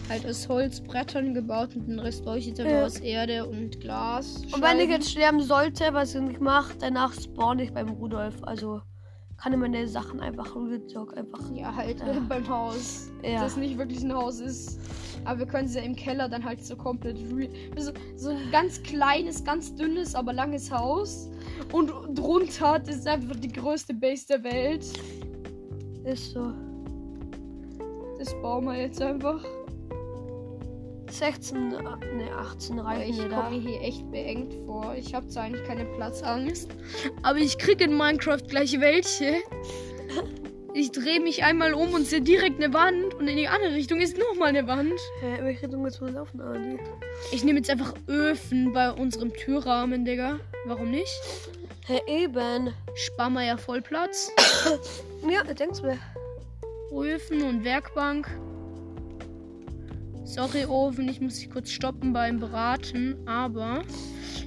halt 0.08 0.26
aus 0.26 0.48
Holzbrettern 0.48 1.34
gebaut 1.34 1.74
und 1.76 1.86
den 1.86 1.98
Rest 2.00 2.24
baue 2.24 2.38
ich 2.38 2.46
jetzt 2.46 2.58
einfach 2.60 2.72
Ja. 2.72 2.84
aus 2.84 2.98
Erde 2.98 3.46
und 3.46 3.80
Glas. 3.80 4.42
Und 4.52 4.60
wenn 4.60 4.80
ich 4.80 4.88
jetzt 4.90 5.08
sterben 5.10 5.40
sollte, 5.40 5.94
was 5.94 6.14
ich 6.16 6.20
nicht 6.20 6.40
mache, 6.40 6.74
danach 6.78 7.12
spawn 7.14 7.60
ich 7.60 7.72
beim 7.72 7.88
Rudolf. 7.90 8.34
Also 8.42 8.82
kann 9.40 9.54
ich 9.54 9.58
meine 9.58 9.88
Sachen 9.88 10.20
einfach 10.20 10.54
Talk 10.92 11.16
einfach. 11.16 11.40
Ja, 11.54 11.74
halt 11.74 12.00
Ja. 12.00 12.20
beim 12.28 12.46
Haus. 12.46 13.10
Ja. 13.22 13.42
Das 13.42 13.56
nicht 13.56 13.78
wirklich 13.78 14.02
ein 14.02 14.12
Haus 14.12 14.40
ist. 14.40 14.78
Aber 15.24 15.40
wir 15.40 15.46
können 15.46 15.66
sie 15.66 15.78
ja 15.78 15.84
im 15.84 15.96
Keller 15.96 16.28
dann 16.28 16.44
halt 16.44 16.62
so 16.64 16.76
komplett. 16.76 17.18
So, 17.76 17.92
so 18.16 18.30
ein 18.30 18.50
ganz 18.50 18.82
kleines, 18.82 19.42
ganz 19.42 19.74
dünnes, 19.74 20.14
aber 20.14 20.32
langes 20.32 20.70
Haus. 20.70 21.30
Und 21.72 21.90
drunter 22.14 22.82
ist 22.86 23.06
einfach 23.06 23.36
die 23.36 23.52
größte 23.52 23.94
Base 23.94 24.26
der 24.26 24.44
Welt. 24.44 24.86
Ist 26.04 26.32
so. 26.32 26.52
Das 28.18 28.34
bauen 28.42 28.66
wir 28.66 28.78
jetzt 28.78 29.00
einfach. 29.00 29.42
16, 31.12 31.68
ne 31.68 31.80
18 32.38 32.78
Aber 32.78 32.88
reichen 32.88 33.10
ich 33.10 33.16
mir 33.18 33.28
komme 33.28 33.42
da. 33.42 33.50
mir 33.50 33.60
hier 33.60 33.80
echt 33.82 34.10
beengt 34.10 34.54
vor. 34.66 34.94
Ich 34.96 35.14
habe 35.14 35.26
zwar 35.28 35.44
eigentlich 35.44 35.66
keine 35.66 35.84
Platzangst, 35.84 36.70
aber 37.22 37.38
ich 37.38 37.58
kriege 37.58 37.84
in 37.84 37.96
Minecraft 37.96 38.42
gleich 38.48 38.78
welche. 38.80 39.34
Ich 40.72 40.92
drehe 40.92 41.18
mich 41.20 41.42
einmal 41.42 41.74
um 41.74 41.94
und 41.94 42.06
sehe 42.06 42.20
direkt 42.20 42.62
eine 42.62 42.72
Wand 42.72 43.14
und 43.14 43.26
in 43.26 43.36
die 43.36 43.48
andere 43.48 43.74
Richtung 43.74 44.00
ist 44.00 44.16
nochmal 44.16 44.50
eine 44.50 44.66
Wand. 44.68 44.92
Hä, 45.20 45.38
in 45.38 45.44
welche 45.44 45.62
Richtung 45.64 45.82
willst 45.82 46.00
du 46.00 46.06
laufen, 46.06 46.40
Adi? 46.40 46.78
Ich 47.32 47.42
nehme 47.42 47.58
jetzt 47.58 47.70
einfach 47.70 47.92
Öfen 48.06 48.72
bei 48.72 48.92
unserem 48.92 49.32
Türrahmen, 49.32 50.04
Digga. 50.04 50.38
Warum 50.66 50.92
nicht? 50.92 51.12
Hä, 51.86 52.00
eben. 52.06 52.72
Sparen 52.94 53.32
wir 53.32 53.44
ja 53.44 53.56
voll 53.56 53.82
Platz. 53.82 54.30
Ja, 55.28 55.42
denkst 55.44 55.82
mir. 55.82 55.98
Öfen 56.92 57.42
und 57.42 57.62
Werkbank. 57.64 58.26
Sorry, 60.30 60.64
Ofen, 60.64 61.08
ich 61.08 61.20
muss 61.20 61.40
dich 61.40 61.50
kurz 61.50 61.70
stoppen 61.72 62.12
beim 62.12 62.38
Braten, 62.38 63.16
aber 63.26 63.82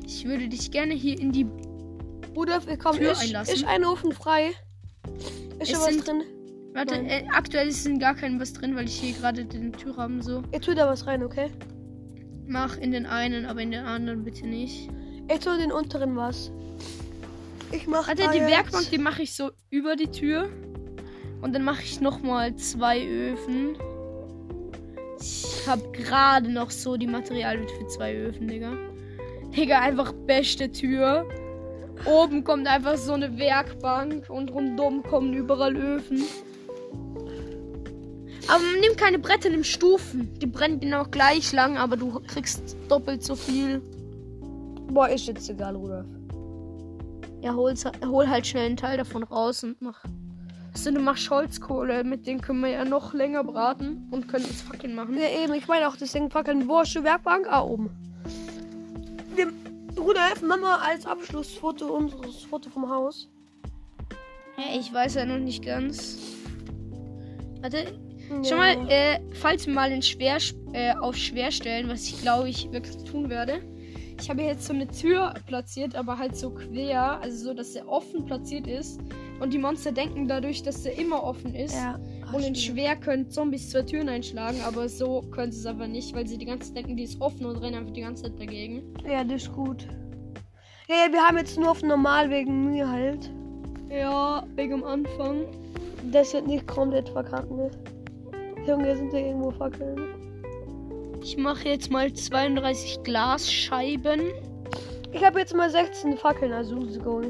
ich 0.05 0.23
würde 0.23 0.47
dich 0.47 0.71
gerne 0.71 0.93
hier 0.93 1.19
in 1.19 1.33
die. 1.33 1.45
Rudolf, 2.33 2.65
komm, 2.81 2.95
Tür 2.95 3.11
ist, 3.11 3.21
einlassen. 3.21 3.53
ist 3.53 3.65
ein 3.65 3.83
Ofen 3.83 4.13
frei. 4.13 4.51
Ist 5.59 5.71
schon 5.71 5.81
was 5.81 5.97
drin? 5.97 6.21
Warte, 6.73 6.95
äh, 6.95 7.25
aktuell 7.33 7.67
ist 7.67 7.85
in 7.85 7.99
gar 7.99 8.15
kein 8.15 8.39
was 8.39 8.53
drin, 8.53 8.77
weil 8.77 8.85
ich 8.85 8.95
hier 8.95 9.13
gerade 9.13 9.43
den 9.43 9.73
Türrahmen 9.73 10.21
so. 10.21 10.41
Ich 10.53 10.61
tue 10.61 10.73
da 10.73 10.87
was 10.87 11.05
rein, 11.05 11.21
okay? 11.21 11.51
Mach 12.47 12.77
in 12.77 12.91
den 12.91 13.05
einen, 13.05 13.45
aber 13.45 13.59
in 13.61 13.71
den 13.71 13.83
anderen 13.83 14.23
bitte 14.23 14.47
nicht. 14.47 14.89
Ich 15.29 15.39
tue 15.39 15.57
den 15.57 15.71
unteren 15.73 16.15
was. 16.15 16.49
Ich 17.73 17.87
mach 17.87 18.07
Warte, 18.07 18.29
die 18.31 18.37
jetzt- 18.37 18.49
Werkbank, 18.49 18.89
die 18.89 18.97
mache 18.97 19.23
ich 19.23 19.35
so 19.35 19.51
über 19.69 19.97
die 19.97 20.07
Tür. 20.09 20.49
Und 21.41 21.53
dann 21.53 21.63
mache 21.65 21.83
ich 21.83 21.99
nochmal 21.99 22.55
zwei 22.55 23.05
Öfen. 23.05 23.75
Ich 25.19 25.52
habe 25.67 25.91
gerade 25.91 26.49
noch 26.49 26.71
so 26.71 26.97
die 26.97 27.07
Materialien 27.07 27.67
für 27.67 27.87
zwei 27.87 28.15
Öfen, 28.15 28.47
Digga. 28.47 28.73
Digga, 29.55 29.79
einfach 29.79 30.13
beste 30.25 30.71
Tür. 30.71 31.27
Oben 32.05 32.43
kommt 32.43 32.67
einfach 32.67 32.97
so 32.97 33.13
eine 33.13 33.37
Werkbank 33.37 34.29
und 34.29 34.51
rundum 34.51 35.03
kommen 35.03 35.33
überall 35.33 35.75
Öfen. 35.75 36.23
Aber 38.47 38.63
nimm 38.81 38.95
keine 38.97 39.19
Bretter, 39.19 39.49
nimm 39.49 39.63
Stufen. 39.63 40.33
Die 40.39 40.47
brennen 40.47 40.79
genau 40.79 41.05
gleich 41.05 41.53
lang, 41.53 41.77
aber 41.77 41.95
du 41.95 42.19
kriegst 42.27 42.75
doppelt 42.89 43.23
so 43.23 43.35
viel. 43.35 43.81
Boah, 44.89 45.07
ist 45.07 45.27
jetzt 45.27 45.49
egal, 45.49 45.75
Rudolf. 45.75 46.07
Ja, 47.41 47.53
hol 47.55 48.29
halt 48.29 48.47
schnell 48.47 48.65
einen 48.65 48.77
Teil 48.77 48.97
davon 48.97 49.23
raus 49.23 49.63
und 49.63 49.81
mach. 49.81 50.03
Also 50.73 50.91
du 50.91 50.99
machst 50.99 51.29
Holzkohle, 51.29 52.03
mit 52.03 52.25
denen 52.25 52.41
können 52.41 52.61
wir 52.61 52.69
ja 52.69 52.83
noch 52.85 53.13
länger 53.13 53.43
braten 53.43 54.07
und 54.11 54.27
können 54.27 54.45
uns 54.45 54.61
Fackeln 54.61 54.95
machen. 54.95 55.17
Ja, 55.17 55.29
eben, 55.43 55.53
ich 55.53 55.67
meine 55.67 55.87
auch, 55.87 55.95
deswegen 55.95 56.29
fackeln. 56.29 56.67
Wo 56.67 56.81
ist 56.81 56.93
die 56.95 57.03
Werkbank? 57.03 57.45
Ah, 57.49 57.61
oben. 57.61 57.89
Wir, 59.35 59.47
Rudolf, 59.97 60.41
Mama 60.41 60.77
als 60.77 61.05
Abschlussfoto 61.05 61.85
unseres 61.95 62.43
Foto 62.43 62.69
vom 62.69 62.89
Haus. 62.89 63.29
Ja, 64.57 64.77
ich 64.79 64.91
weiß 64.93 65.15
ja 65.15 65.25
noch 65.25 65.37
nicht 65.39 65.63
ganz. 65.63 66.17
Warte, 67.61 67.93
Ja. 68.29 68.43
schon 68.43 68.57
mal, 68.57 68.75
äh, 68.89 69.19
falls 69.33 69.67
wir 69.67 69.73
mal 69.73 69.91
in 69.91 70.01
schwer, 70.01 70.37
äh, 70.73 70.93
auf 70.95 71.15
schwer 71.15 71.51
stellen, 71.51 71.87
was 71.87 72.03
ich 72.07 72.19
glaube 72.21 72.49
ich 72.49 72.71
wirklich 72.71 72.97
tun 73.03 73.29
werde. 73.29 73.61
Ich 74.23 74.29
habe 74.29 74.41
jetzt 74.41 74.65
so 74.65 74.73
eine 74.73 74.87
Tür 74.87 75.33
platziert, 75.47 75.97
aber 75.97 76.17
halt 76.17 76.37
so 76.37 76.51
quer, 76.51 77.19
also 77.21 77.49
so, 77.49 77.53
dass 77.53 77.73
der 77.73 77.89
offen 77.89 78.23
platziert 78.23 78.67
ist. 78.67 79.01
Und 79.41 79.51
die 79.51 79.57
Monster 79.57 79.91
denken 79.91 80.29
dadurch, 80.29 80.63
dass 80.63 80.83
der 80.83 80.97
immer 80.97 81.21
offen 81.21 81.53
ist. 81.53 81.75
Ja. 81.75 81.99
Ach, 82.25 82.33
Und 82.33 82.43
in 82.45 82.55
stimmt. 82.55 82.77
schwer 82.77 82.95
können 82.95 83.29
Zombies 83.29 83.69
zwei 83.69 83.81
Türen 83.81 84.07
einschlagen, 84.07 84.61
aber 84.65 84.87
so 84.87 85.23
können 85.31 85.51
sie 85.51 85.59
es 85.59 85.65
aber 85.65 85.89
nicht, 85.89 86.15
weil 86.15 86.25
sie 86.25 86.37
die 86.37 86.45
ganze 86.45 86.67
Zeit 86.69 86.77
denken, 86.77 86.95
die 86.95 87.03
ist 87.03 87.19
offen 87.19 87.45
und 87.45 87.57
rennen 87.57 87.75
einfach 87.75 87.91
die 87.91 87.99
ganze 87.99 88.23
Zeit 88.23 88.39
dagegen. 88.39 88.93
Ja, 89.05 89.25
das 89.25 89.43
ist 89.43 89.51
gut. 89.51 89.85
Ja, 90.87 90.95
ja, 91.05 91.11
wir 91.11 91.19
haben 91.21 91.37
jetzt 91.37 91.59
nur 91.59 91.71
auf 91.71 91.83
normal 91.83 92.29
wegen 92.29 92.71
mir 92.71 92.89
halt. 92.89 93.29
Ja, 93.89 94.45
wegen 94.55 94.75
am 94.75 94.83
Anfang. 94.85 95.47
Das 96.13 96.33
wird 96.33 96.47
nicht 96.47 96.65
komplett 96.65 97.09
verkacken. 97.09 97.57
Ne? 97.57 97.71
Junge, 98.65 98.95
sind 98.95 99.11
da 99.11 99.17
irgendwo 99.17 99.51
Fackeln? 99.51 100.22
Ich 101.23 101.37
mache 101.37 101.69
jetzt 101.69 101.89
mal 101.89 102.11
32 102.13 103.01
Glasscheiben. 103.03 104.33
Ich 105.13 105.23
habe 105.23 105.39
jetzt 105.39 105.55
mal 105.55 105.69
16 105.69 106.17
Fackeln, 106.17 106.51
also 106.51 106.75
go. 106.99 107.21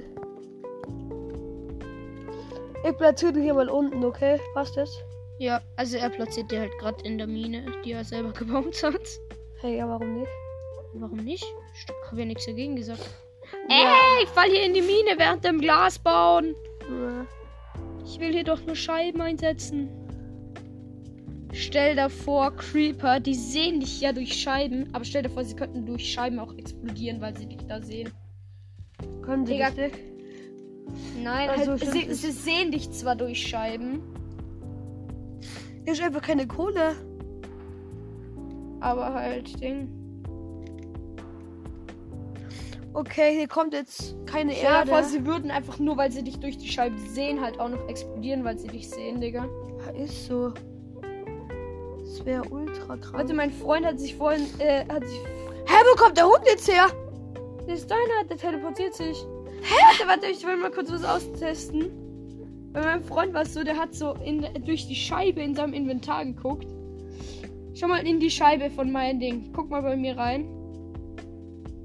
Ich 2.84 2.98
platziere 2.98 3.34
die 3.34 3.42
hier 3.42 3.54
mal 3.54 3.70
unten, 3.70 4.04
okay? 4.04 4.40
Passt 4.56 4.76
das? 4.78 5.00
Ja, 5.38 5.62
also 5.76 5.98
er 5.98 6.10
platziert 6.10 6.50
die 6.52 6.58
halt 6.58 6.72
gerade 6.80 7.04
in 7.04 7.20
der 7.20 7.28
Mine, 7.28 7.66
die 7.86 7.92
er 7.92 8.04
selber 8.04 8.32
gebaut 8.38 8.82
hat. 8.82 9.20
Hey, 9.62 9.78
ja, 9.78 9.88
warum 9.88 10.22
nicht? 10.22 10.32
Warum 10.94 11.18
nicht? 11.18 11.46
Ich 11.76 11.86
habe 12.08 12.20
ja 12.20 12.26
nichts 12.26 12.48
dagegen 12.48 12.76
gesagt. 12.76 13.08
Ja. 13.70 13.96
Ey, 14.18 14.24
ich 14.24 14.30
fall 14.30 14.50
hier 14.50 14.66
in 14.66 14.74
die 14.74 14.82
Mine 14.82 15.18
während 15.18 15.46
dem 15.46 15.62
Glas 15.62 16.00
bauen. 16.00 16.56
Ja. 16.90 17.28
Ich 18.06 18.20
will 18.20 18.34
hier 18.34 18.44
doch 18.44 18.66
nur 18.66 18.76
Scheiben 18.76 19.22
einsetzen. 19.22 20.03
Stell 21.54 21.96
dir 21.96 22.10
vor, 22.10 22.52
Creeper, 22.56 23.20
die 23.20 23.36
sehen 23.36 23.80
dich 23.80 24.02
ja 24.02 24.12
durch 24.12 24.34
Scheiben, 24.34 24.90
aber 24.94 25.06
stell 25.06 25.22
dir 25.22 25.30
vor, 25.30 25.44
sie 25.46 25.56
könnten 25.56 25.86
durch 25.86 26.12
Scheiben 26.12 26.40
auch 26.40 26.54
explodieren, 26.58 27.22
weil 27.22 27.38
sie 27.38 27.46
dich 27.46 27.66
da 27.68 27.80
sehen. 27.82 28.10
Können 29.22 29.46
sie 29.46 29.54
Digga. 29.54 29.68
das 29.70 29.78
nicht? 29.78 29.96
Nein, 31.24 31.50
Also, 31.50 31.72
halt, 31.72 31.92
sie, 31.92 32.14
sie 32.14 32.32
sehen 32.32 32.72
dich 32.72 32.90
zwar 32.92 33.16
durch 33.16 33.48
Scheiben, 33.48 34.02
Ist 35.86 36.02
einfach 36.02 36.22
keine 36.22 36.48
Kohle. 36.48 36.96
aber 38.80 39.14
halt 39.14 39.60
Ding. 39.62 39.88
Okay, 42.94 43.38
hier 43.38 43.48
kommt 43.48 43.74
jetzt 43.74 44.16
keine 44.28 44.56
Erde. 44.56 44.90
vor, 44.90 45.04
sie 45.04 45.26
würden 45.26 45.50
einfach 45.52 45.80
nur, 45.80 45.98
weil 45.98 46.12
sie 46.12 46.24
dich 46.24 46.40
durch 46.40 46.58
die 46.58 46.68
Scheibe 46.68 46.98
sehen, 47.00 47.42
halt 47.42 47.60
auch 47.60 47.70
noch 47.70 47.88
explodieren, 47.90 48.44
weil 48.44 48.58
sie 48.58 48.68
dich 48.68 48.88
sehen, 48.90 49.20
Digga. 49.20 49.46
Ja, 49.86 50.04
Ist 50.04 50.26
so. 50.28 50.54
Das 52.14 52.24
wäre 52.28 52.48
ultra 52.50 52.96
krass. 52.96 53.14
Warte, 53.14 53.34
mein 53.34 53.52
Freund 53.52 53.88
hat 53.88 54.00
sich 54.00 54.14
vorhin, 54.14 54.46
äh, 54.60 54.86
hat 54.88 55.08
sich 55.08 55.18
Hä, 55.66 55.74
wo 55.90 55.96
kommt 55.96 56.16
der 56.16 56.28
Hund 56.28 56.42
jetzt 56.46 56.72
her? 56.72 56.86
Der 57.68 57.74
ist 57.74 57.90
deiner, 57.90 58.24
der 58.30 58.38
teleportiert 58.38 58.94
sich. 58.94 59.18
Hä? 59.64 59.74
Warte, 59.82 60.08
warte, 60.08 60.28
ich 60.28 60.46
will 60.46 60.56
mal 60.58 60.70
kurz 60.70 60.92
was 60.92 61.04
austesten. 61.04 61.90
Bei 62.72 62.82
meinem 62.82 63.04
Freund 63.04 63.34
war 63.34 63.42
es 63.42 63.56
so, 63.56 63.64
der 63.64 63.78
hat 63.78 63.96
so 63.96 64.14
in, 64.24 64.46
durch 64.64 64.88
die 64.88 64.96
Scheibe 64.96 65.42
in 65.42 65.56
seinem 65.56 65.74
Inventar 65.74 66.24
geguckt. 66.24 66.68
Schau 67.74 67.88
mal 67.88 68.06
in 68.06 68.20
die 68.20 68.30
Scheibe 68.30 68.70
von 68.70 68.92
meinem 68.92 69.20
Ding. 69.20 69.52
Guck 69.52 69.72
mal 69.72 69.82
bei 69.82 69.96
mir 69.96 70.16
rein. 70.16 70.46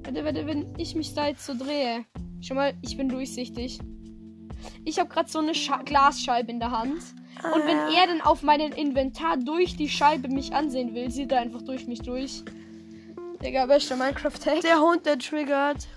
Warte, 0.03 0.23
warte, 0.23 0.45
wenn 0.45 0.75
ich 0.77 0.93
mich 0.93 1.15
da 1.15 1.27
jetzt 1.27 1.43
so 1.43 1.55
drehe. 1.57 2.05
Schau 2.41 2.53
mal, 2.53 2.75
ich 2.83 2.95
bin 2.97 3.09
durchsichtig. 3.09 3.79
Ich 4.85 4.99
habe 4.99 5.09
gerade 5.09 5.27
so 5.27 5.39
eine 5.39 5.55
Scha 5.55 5.81
Glasscheibe 5.81 6.51
in 6.51 6.59
der 6.59 6.69
Hand. 6.69 7.01
Und 7.43 7.65
wenn 7.65 7.77
Ah. 7.77 7.89
er 7.95 8.07
dann 8.07 8.21
auf 8.21 8.43
meinen 8.43 8.73
Inventar 8.73 9.37
durch 9.37 9.75
die 9.77 9.89
Scheibe 9.89 10.27
mich 10.27 10.53
ansehen 10.53 10.93
will, 10.93 11.09
sieht 11.09 11.31
er 11.31 11.39
einfach 11.39 11.61
durch 11.61 11.87
mich 11.87 11.99
durch. 11.99 12.43
Digga, 13.41 13.65
bester 13.65 13.95
Minecraft-Hack. 13.95 14.61
Der 14.61 14.81
Hund, 14.81 15.05
der 15.05 15.17
triggert. 15.17 15.87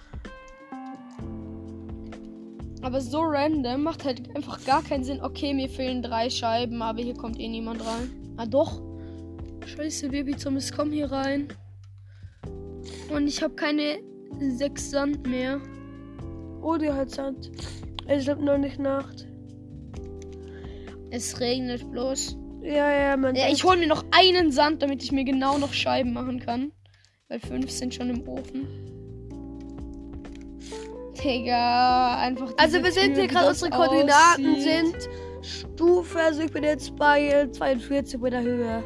Aber 2.83 3.01
so 3.01 3.21
random 3.21 3.83
macht 3.83 4.05
halt 4.05 4.35
einfach 4.35 4.65
gar 4.65 4.83
keinen 4.83 5.05
Sinn. 5.05 5.21
Okay, 5.23 5.55
mir 5.55 5.69
fehlen 5.69 6.03
drei 6.03 6.31
Scheiben, 6.31 6.83
aber 6.83 7.03
hier 7.03 7.15
kommt 7.15 7.39
eh 7.39 7.49
niemand 7.49 7.85
rein. 7.85 8.35
Ah 8.37 8.47
doch. 8.47 8.81
Scheiße, 9.67 10.09
Babyzombies 10.09 10.73
kommen 10.73 10.93
hier 10.93 11.11
rein. 11.11 11.49
Und 13.15 13.27
ich 13.27 13.43
habe 13.43 13.55
keine 13.55 13.99
sechs 14.41 14.91
Sand 14.91 15.27
mehr. 15.27 15.61
Oh, 16.61 16.77
die 16.77 16.91
hat 16.91 17.11
Sand. 17.11 17.51
Es 18.07 18.27
ist 18.27 18.41
noch 18.41 18.59
nicht 18.59 18.79
Nacht. 18.81 19.27
Es 21.15 21.41
regnet 21.41 21.91
bloß. 21.91 22.39
Ja, 22.63 22.91
ja, 22.91 23.17
man. 23.19 23.35
Ja, 23.35 23.49
ich 23.51 23.65
hole 23.65 23.77
mir 23.77 23.87
noch 23.87 24.03
einen 24.13 24.51
Sand, 24.51 24.81
damit 24.81 25.03
ich 25.03 25.13
mir 25.13 25.25
genau 25.25 25.59
noch 25.59 25.75
Scheiben 25.75 26.15
machen 26.15 26.41
kann. 26.41 26.73
Weil 27.29 27.39
fünf 27.39 27.71
sind 27.71 27.95
schon 27.95 28.09
im 28.09 28.27
Ofen. 28.27 28.67
Digga, 31.23 32.17
einfach. 32.17 32.55
Also 32.57 32.83
wir 32.83 32.91
Tür, 32.91 33.03
hier 33.15 33.27
gerade 33.27 33.49
unsere 33.51 33.71
Koordinaten 33.71 34.55
aussieht. 34.55 34.63
sind 34.63 35.09
Stufe, 35.43 36.19
also 36.19 36.41
ich 36.43 36.51
bin 36.51 36.65
jetzt 36.65 36.97
bei 36.97 37.47
42 37.53 38.19
bei 38.19 38.31
der 38.31 38.43
Höhe. 38.43 38.83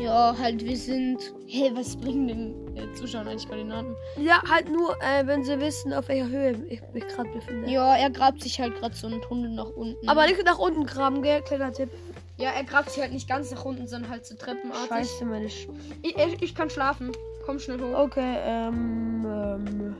Ja, 0.00 0.36
halt, 0.36 0.64
wir 0.64 0.76
sind. 0.76 1.20
Hey, 1.46 1.70
was 1.72 1.96
bringen 1.96 2.26
den 2.26 2.65
äh, 2.76 2.92
Zuschauern 2.94 3.28
eigentlich 3.28 3.48
Koordinaten? 3.48 3.96
Ja, 4.16 4.42
halt 4.48 4.70
nur, 4.70 4.94
äh, 5.02 5.26
wenn 5.26 5.44
sie 5.44 5.58
wissen, 5.60 5.92
auf 5.92 6.08
welcher 6.08 6.28
Höhe 6.28 6.52
ich 6.68 6.80
mich 6.92 7.06
gerade 7.08 7.30
befinde. 7.30 7.70
Ja, 7.70 7.96
er 7.96 8.10
grabt 8.10 8.42
sich 8.42 8.60
halt 8.60 8.76
gerade 8.76 8.94
so 8.94 9.06
einen 9.06 9.22
Tunnel 9.22 9.50
nach 9.50 9.70
unten. 9.70 10.08
Aber 10.08 10.26
nicht 10.26 10.44
nach 10.44 10.58
unten 10.58 10.84
graben, 10.86 11.22
gell? 11.22 11.42
Kleiner 11.42 11.72
Tipp. 11.72 11.90
Ja, 12.38 12.50
er 12.50 12.64
grabt 12.64 12.90
sich 12.90 13.02
halt 13.02 13.12
nicht 13.12 13.28
ganz 13.28 13.50
nach 13.50 13.64
unten, 13.64 13.86
sondern 13.86 14.10
halt 14.10 14.26
so 14.26 14.34
treppenartig. 14.34 14.88
Scheiße, 14.88 15.24
meine 15.24 15.48
Sch 15.48 15.68
Ich, 16.02 16.16
ich, 16.16 16.42
ich 16.42 16.54
kann 16.54 16.68
schlafen. 16.68 17.12
Komm 17.46 17.58
schnell 17.58 17.80
hoch. 17.80 17.98
Okay, 17.98 18.36
ähm, 18.44 19.24
ähm. 19.24 19.96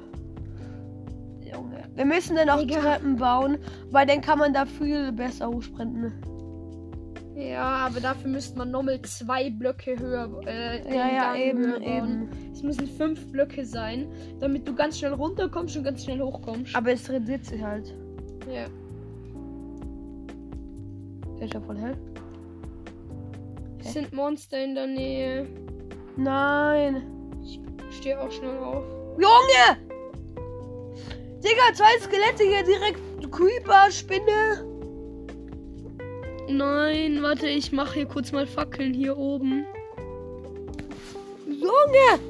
Junge. 1.40 1.84
Wir 1.94 2.04
müssen 2.04 2.36
dann 2.36 2.50
auch. 2.50 2.66
Treppen 2.66 3.16
bauen, 3.16 3.58
weil 3.90 4.06
dann 4.06 4.20
kann 4.20 4.38
man 4.38 4.52
da 4.52 4.66
viel 4.66 5.12
besser 5.12 5.48
hochsprinten. 5.48 6.12
Ja, 7.36 7.86
aber 7.86 8.00
dafür 8.00 8.30
müsste 8.30 8.56
man 8.56 8.70
nochmal 8.70 9.00
zwei 9.02 9.50
Blöcke 9.50 9.98
höher. 9.98 10.28
Äh, 10.46 10.82
Ja, 10.88 11.06
ja, 11.12 11.36
eben, 11.36 11.58
höher 11.66 11.80
bauen. 11.80 12.28
eben. 12.32 12.52
Es 12.52 12.62
müssen 12.62 12.86
fünf 12.86 13.30
Blöcke 13.30 13.64
sein, 13.66 14.08
damit 14.40 14.66
du 14.66 14.74
ganz 14.74 14.98
schnell 14.98 15.12
runterkommst 15.12 15.76
und 15.76 15.84
ganz 15.84 16.02
schnell 16.04 16.20
hochkommst. 16.20 16.74
Aber 16.74 16.92
es 16.92 17.08
rentiert 17.10 17.44
sich 17.44 17.62
halt. 17.62 17.94
ja. 18.50 18.66
Der 21.38 21.44
ist 21.44 21.52
ja 21.52 21.60
voll 21.60 21.76
hell. 21.76 21.96
Es 23.80 23.92
sind 23.92 24.10
Monster 24.14 24.64
in 24.64 24.74
der 24.74 24.86
Nähe. 24.86 25.46
Nein. 26.16 27.02
Ich 27.42 27.60
stehe 27.98 28.18
auch 28.18 28.30
schnell 28.32 28.56
auf. 28.56 28.82
Junge! 29.18 29.78
Digga, 31.42 31.74
zwei 31.74 31.98
Skelette 32.00 32.44
hier 32.44 32.64
direkt. 32.64 32.98
Creeper, 33.30 33.90
Spinne. 33.90 34.64
Nein, 36.48 37.22
warte, 37.22 37.48
ich 37.48 37.72
mache 37.72 37.94
hier 37.94 38.06
kurz 38.06 38.32
mal 38.32 38.46
Fackeln 38.46 38.94
hier 38.94 39.16
oben. 39.16 39.64
Junge! 41.46 42.20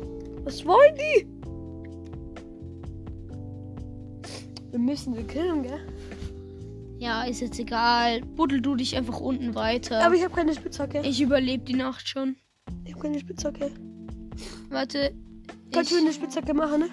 Was 0.45 0.65
wollen 0.65 0.95
die? 0.97 1.27
Wir 4.71 4.79
müssen 4.79 5.15
sie 5.15 5.23
killen, 5.25 5.63
gell? 5.63 5.81
Ja, 6.99 7.25
ist 7.25 7.41
jetzt 7.41 7.59
egal. 7.59 8.21
Buddel 8.23 8.61
du 8.61 8.75
dich 8.75 8.97
einfach 8.97 9.21
unten 9.21 9.55
weiter. 9.55 10.03
Aber 10.05 10.15
ich 10.15 10.25
habe 10.25 10.35
keine 10.35 10.55
Spitzhacke. 10.55 11.03
ich 11.05 11.21
überlebe 11.21 11.65
die 11.65 11.75
Nacht 11.75 12.09
schon. 12.09 12.37
Ich 12.85 12.93
habe 12.93 13.03
keine 13.03 13.19
Spitzhacke. 13.19 13.71
Warte. 14.71 15.13
Kannst 15.73 15.91
Ich, 15.93 15.99
du 15.99 16.03
eine 16.03 16.13
Spitzhacke 16.13 16.55
machen, 16.55 16.81
ne? 16.81 16.89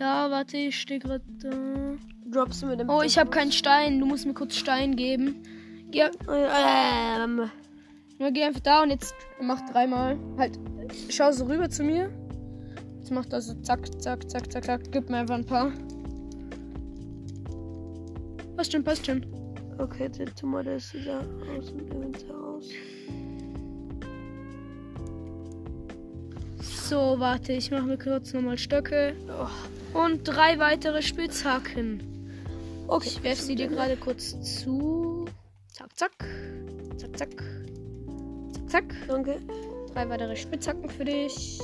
ja, 0.00 0.30
warte, 0.30 0.56
ich 0.56 0.78
stehe 0.78 1.00
gerade 1.00 1.24
da. 1.40 1.50
Droppst 2.26 2.62
du 2.62 2.66
mit 2.66 2.80
dem 2.80 2.88
Oh, 2.90 3.02
ich 3.02 3.16
habe 3.18 3.30
keinen 3.30 3.52
Stein. 3.52 3.98
Du 4.00 4.06
musst 4.06 4.26
mir 4.26 4.34
kurz 4.34 4.56
Stein 4.56 4.96
geben. 4.96 5.36
Geh, 5.94 6.10
Ähm, 6.28 7.48
ja, 8.18 8.30
geh 8.30 8.42
einfach 8.42 8.60
da 8.62 8.82
und 8.82 8.90
jetzt 8.90 9.14
mach 9.40 9.60
dreimal. 9.70 10.18
Halt, 10.36 10.58
schau 11.08 11.30
so 11.30 11.44
rüber 11.44 11.70
zu 11.70 11.84
mir. 11.84 12.10
Jetzt 12.98 13.12
macht 13.12 13.32
er 13.32 13.40
so 13.40 13.54
zack, 13.62 13.86
zack, 14.02 14.28
zack, 14.28 14.50
zack, 14.50 14.64
zack. 14.64 14.80
Gib 14.90 15.08
mir 15.08 15.18
einfach 15.18 15.36
ein 15.36 15.46
paar. 15.46 15.70
Passt 18.56 18.72
schon, 18.72 18.82
passt 18.82 19.06
schon. 19.06 19.24
okay, 19.78 20.08
der 20.08 20.34
Tomate 20.34 20.70
ist 20.70 20.94
wieder 20.94 21.20
aus 21.56 21.66
dem 21.66 21.78
Inventar 21.78 22.40
raus. 22.40 22.68
So, 26.88 27.20
warte, 27.20 27.52
ich 27.52 27.70
mache 27.70 27.84
mir 27.84 27.98
kurz 27.98 28.32
nochmal 28.32 28.58
Stöcke. 28.58 29.14
Und 29.92 30.24
drei 30.24 30.58
weitere 30.58 31.02
Spitzhacken. 31.02 32.02
Okay. 32.88 33.06
Ich 33.06 33.22
werfe 33.22 33.42
sie 33.42 33.54
dir 33.54 33.68
gerade 33.68 33.96
kurz 33.96 34.34
zu. 34.42 35.13
Zack, 35.74 35.96
zack. 35.96 36.12
Zack, 36.96 37.18
zack. 37.18 37.30
Zack, 38.52 38.70
zack. 38.70 38.84
Danke. 39.08 39.40
Drei 39.92 40.08
weitere 40.08 40.36
Spitzhacken 40.36 40.88
für 40.88 41.04
dich. 41.04 41.58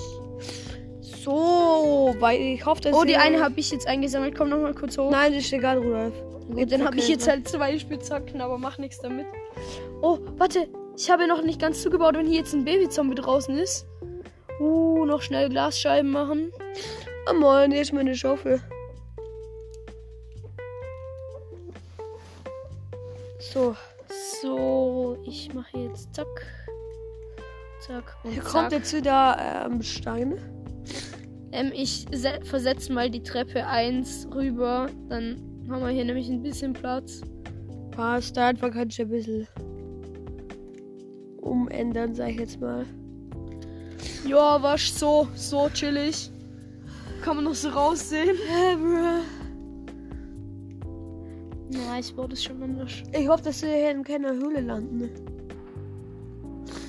So, 1.01 2.17
weil 2.19 2.41
ich 2.41 2.67
hoffe, 2.67 2.81
dass 2.81 2.93
Oh, 2.93 3.05
die 3.05 3.17
eine 3.17 3.41
habe 3.41 3.55
ich 3.61 3.71
jetzt 3.71 3.87
eingesammelt. 3.87 4.35
Komm 4.37 4.49
nochmal 4.49 4.75
kurz 4.75 4.99
hoch. 4.99 5.13
Nein, 5.13 5.35
ist 5.35 5.53
egal, 5.53 5.79
Rudolf. 5.79 6.15
Gut, 6.53 6.73
dann 6.73 6.85
habe 6.85 6.97
ich 6.97 7.07
jetzt 7.07 7.29
halt 7.29 7.47
zwei 7.47 7.79
Spitzhacken, 7.79 8.41
aber 8.41 8.59
mach 8.59 8.79
nichts 8.79 8.99
damit. 8.99 9.27
Oh, 10.03 10.19
warte. 10.39 10.67
Ich 10.97 11.09
habe 11.09 11.29
noch 11.29 11.45
nicht 11.45 11.61
ganz 11.61 11.81
zugebaut, 11.81 12.17
wenn 12.17 12.27
hier 12.27 12.39
jetzt 12.39 12.53
ein 12.53 12.65
Babyzombie 12.65 13.15
draußen 13.15 13.57
ist. 13.57 13.87
Uh, 14.59 15.05
noch 15.05 15.23
schnell 15.23 15.49
Glasscheiben 15.51 16.11
machen. 16.11 16.53
Oh 17.31 17.35
moin, 17.35 17.71
hier 17.71 17.83
ist 17.83 17.93
meine 17.93 18.17
Schaufel. 18.17 18.61
So, 23.39 23.77
So, 24.43 25.17
ich 25.25 25.53
mache 25.55 25.79
jetzt 25.79 26.15
zack. 26.15 26.27
Zack 27.87 28.17
und 28.25 28.33
hier 28.33 28.43
zack. 28.43 28.53
kommt 28.53 28.73
jetzt 28.73 28.93
wieder 28.95 29.65
ähm, 29.67 29.83
Steine. 29.83 30.37
Ähm, 31.53 31.71
ich 31.75 32.07
se- 32.13 32.41
versetze 32.43 32.93
mal 32.93 33.11
die 33.11 33.23
Treppe 33.23 33.67
1 33.67 34.29
rüber. 34.35 34.89
Dann 35.09 35.37
haben 35.71 35.83
wir 35.83 35.89
hier 35.91 36.05
nämlich 36.05 36.29
ein 36.29 36.43
bisschen 36.43 36.73
Platz. 36.73 37.21
Passt, 37.93 38.37
da 38.37 38.49
einfach 38.49 38.71
kann 38.73 38.89
ich 38.89 39.01
ein 39.01 39.09
bisschen 39.09 39.47
umändern, 41.41 42.15
sag 42.15 42.31
ich 42.31 42.41
jetzt 42.41 42.61
mal. 42.61 42.85
Ja, 44.27 44.63
war 44.63 44.79
so, 44.79 45.27
so 45.35 45.69
chillig. 45.71 46.31
Kann 47.23 47.37
man 47.37 47.45
noch 47.45 47.55
so 47.55 47.69
raussehen. 47.69 48.37
Bruh. 48.77 49.23
Ja, 51.71 51.99
ich 51.99 52.15
baue 52.15 52.29
das 52.29 52.43
schon 52.43 52.63
anders. 52.63 52.91
Ich 53.13 53.29
hoffe, 53.29 53.45
dass 53.45 53.63
wir 53.63 53.73
hier 53.73 53.91
in 53.93 54.03
keiner 54.03 54.33
Höhle 54.33 54.61
landen. 54.61 55.09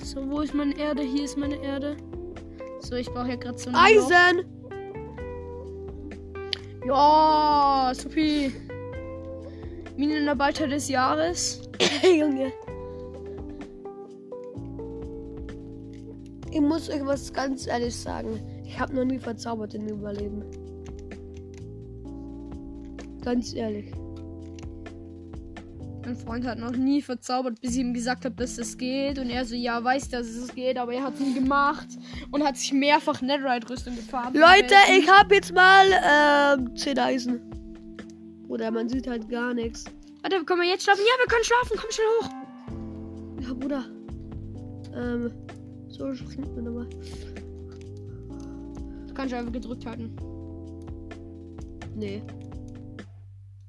So, 0.04 0.28
wo 0.30 0.42
ist 0.42 0.54
meine 0.54 0.78
Erde? 0.78 1.04
Hier 1.04 1.26
ist 1.26 1.38
meine 1.38 1.62
Erde. 1.62 1.96
So, 2.80 2.96
ich 2.96 3.08
baue 3.12 3.26
hier 3.26 3.38
gerade 3.38 3.58
so 3.58 3.70
ein 3.70 3.76
Loch. 3.76 3.82
Eisen! 3.82 4.46
Ja, 6.86 7.92
supi. 7.94 8.52
Minenarbeiter 9.98 10.68
des 10.68 10.90
Jahres. 10.90 11.62
Junge. 12.04 12.52
Ich 16.52 16.60
muss 16.60 16.90
euch 16.90 17.06
was 17.06 17.32
ganz 17.32 17.68
ehrlich 17.68 17.96
sagen. 17.96 18.42
Ich 18.66 18.80
habe 18.80 18.96
noch 18.96 19.06
nie 19.06 19.20
verzaubert 19.20 19.76
in 19.76 19.88
Überleben. 19.88 20.44
Ganz 23.24 23.54
ehrlich. 23.54 23.94
Mein 26.04 26.16
Freund 26.16 26.46
hat 26.46 26.58
noch 26.58 26.72
nie 26.72 27.02
verzaubert, 27.02 27.62
bis 27.62 27.74
ich 27.74 27.80
ihm 27.80 27.94
gesagt 27.94 28.26
habe, 28.26 28.36
dass 28.36 28.56
das 28.56 28.78
geht. 28.78 29.20
Und 29.20 29.30
er 29.30 29.46
so, 29.46 29.56
ja, 29.56 29.84
weiß, 29.84 30.10
dass 30.10 30.28
es 30.28 30.54
geht, 30.54 30.78
aber 30.78 30.94
er 30.94 31.04
hat 31.04 31.14
es 31.14 31.20
nie 31.20 31.34
gemacht. 31.34 31.88
Und 32.32 32.44
hat 32.44 32.58
sich 32.58 32.74
mehrfach 32.74 33.22
Netherite-Rüstung 33.22 33.96
gefarmt. 33.96 34.36
Leute, 34.36 34.74
ich 34.98 35.08
habe 35.10 35.36
jetzt 35.36 35.54
mal 35.54 35.86
ähm, 36.58 36.76
10 36.76 36.98
Eisen. 36.98 37.42
Oder 38.48 38.72
man 38.72 38.90
sieht 38.90 39.08
halt 39.08 39.30
gar 39.30 39.54
nichts. 39.54 39.86
Warte, 40.22 40.44
können 40.44 40.62
wir 40.62 40.70
jetzt 40.70 40.84
schlafen? 40.84 41.02
Ja, 41.02 41.24
wir 41.24 41.28
können 41.28 41.44
schlafen. 41.44 41.78
Komm 41.80 41.92
schnell 41.92 42.08
hoch. 42.20 42.30
Ja, 43.48 43.54
Bruder. 43.54 43.86
Ähm, 44.96 45.32
so 45.88 46.14
springt 46.14 46.56
man 46.56 46.68
aber. 46.68 46.86
Du 49.08 49.14
kannst 49.14 49.34
einfach 49.34 49.52
gedrückt 49.52 49.86
halten. 49.86 50.16
Nee. 51.96 52.24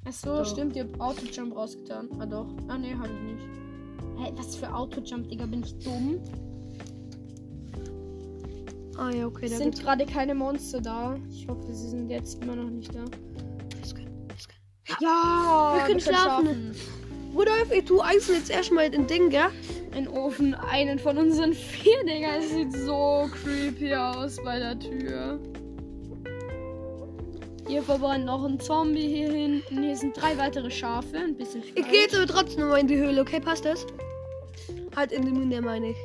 Ach 0.05 0.13
so, 0.13 0.45
stimmt, 0.45 0.75
ihr 0.77 0.85
habt 0.85 1.01
Auto-Jump 1.01 1.57
rausgetan. 1.57 2.09
Ah, 2.19 2.27
doch. 2.27 2.47
Ah, 2.69 2.77
nee, 2.79 2.95
hab 2.95 3.07
ich 3.07 3.35
nicht. 3.35 3.47
Hey, 4.19 4.33
was 4.37 4.57
für 4.57 4.73
Auto-Jump, 4.75 5.29
Digga? 5.29 5.47
Bin 5.47 5.63
ich 5.63 5.79
dumm? 5.79 6.21
Ah 8.99 9.11
ja, 9.11 9.27
okay, 9.27 9.47
Es 9.47 9.59
sind 9.59 9.81
gerade 9.81 10.05
keine 10.05 10.35
Monster 10.35 10.81
da. 10.81 11.17
Ich 11.31 11.47
hoffe, 11.49 11.73
sie 11.73 11.89
sind 11.89 12.09
jetzt 12.11 12.43
immer 12.43 12.57
noch 12.57 12.69
nicht 12.69 12.95
da. 12.95 13.05
Das 13.81 13.95
kann- 13.95 14.07
das 14.29 14.47
kann- 14.49 14.97
Ja, 15.01 15.75
Wir 15.77 15.87
können 15.87 16.01
schlafen. 16.01 16.73
Rudolf, 17.35 17.73
ich 17.73 17.85
tu 17.87 18.03
Eisen 18.03 18.35
jetzt 18.35 18.51
erstmal 18.51 18.93
in 18.93 19.07
Ding, 19.07 19.31
gell? 19.31 19.49
Ein 19.95 20.07
Ofen, 20.09 20.55
einen 20.55 20.99
von 20.99 21.17
unseren 21.17 21.55
vier, 21.55 22.05
Digga. 22.05 22.37
Es 22.39 22.51
sieht 22.51 22.73
so 22.75 23.29
creepy 23.43 23.95
aus 23.95 24.37
bei 24.45 24.59
der 24.59 24.79
Tür. 24.79 25.39
Hier 27.69 27.83
verbrennt 27.83 28.27
noch 28.27 28.45
ein 28.45 28.59
Zombie 28.61 29.09
hier 29.09 29.31
hinten. 29.31 29.83
Hier 29.83 29.97
sind 29.97 30.21
drei 30.21 30.37
weitere 30.37 30.71
Schafe. 30.71 31.17
Ein 31.17 31.37
bisschen 31.37 31.63
Ich 31.75 31.89
gehe 31.89 32.03
jetzt 32.03 32.15
aber 32.15 32.27
trotzdem 32.27 32.61
nochmal 32.63 32.81
in 32.81 32.89
die 32.89 32.97
Höhle, 32.97 33.21
okay? 33.21 33.41
Passt 33.41 33.65
das? 33.65 33.87
Halt 34.95 35.13
in 35.13 35.25
die 35.25 35.33
Mine, 35.33 35.63
meine 35.63 35.91
ich. 35.91 35.97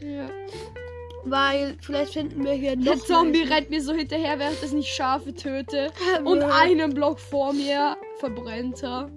Ja. 0.00 0.28
Weil 1.24 1.76
vielleicht 1.80 2.12
finden 2.12 2.44
wir 2.44 2.52
hier 2.52 2.76
noch 2.76 2.84
Der 2.84 2.98
Zombie 2.98 3.44
mehr. 3.44 3.56
rennt 3.56 3.70
mir 3.70 3.80
so 3.80 3.92
hinterher, 3.94 4.38
während 4.38 4.62
ich 4.62 4.72
nicht 4.72 4.88
Schafe 4.92 5.32
töte. 5.34 5.90
Und 6.24 6.42
einen 6.42 6.92
Block 6.92 7.18
vor 7.18 7.52
mir 7.52 7.96
verbrennt 8.18 8.82
er. 8.82 9.10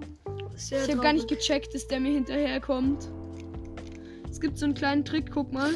Sehr 0.55 0.83
Ich 0.85 0.91
habe 0.91 1.01
gar 1.01 1.13
nicht 1.13 1.27
gecheckt, 1.27 1.73
dass 1.73 1.87
der 1.87 1.99
mir 1.99 2.13
hinterherkommt. 2.13 3.09
Es 4.29 4.39
gibt 4.39 4.57
so 4.57 4.65
einen 4.65 4.73
kleinen 4.73 5.03
Trick, 5.03 5.31
guck 5.33 5.51
mal. 5.51 5.71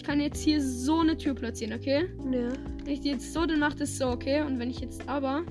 Ich 0.00 0.06
kann 0.06 0.18
jetzt 0.18 0.42
hier 0.42 0.62
so 0.62 1.00
eine 1.00 1.14
Tür 1.14 1.34
platzieren, 1.34 1.74
okay? 1.78 2.06
Ja. 2.32 2.48
Wenn 2.84 2.94
ich 2.94 3.00
die 3.02 3.10
jetzt 3.10 3.34
so, 3.34 3.44
dann 3.44 3.58
macht 3.58 3.82
es 3.82 3.98
so, 3.98 4.06
okay? 4.08 4.40
Und 4.40 4.58
wenn 4.58 4.70
ich 4.70 4.80
jetzt 4.80 5.06
aber 5.06 5.42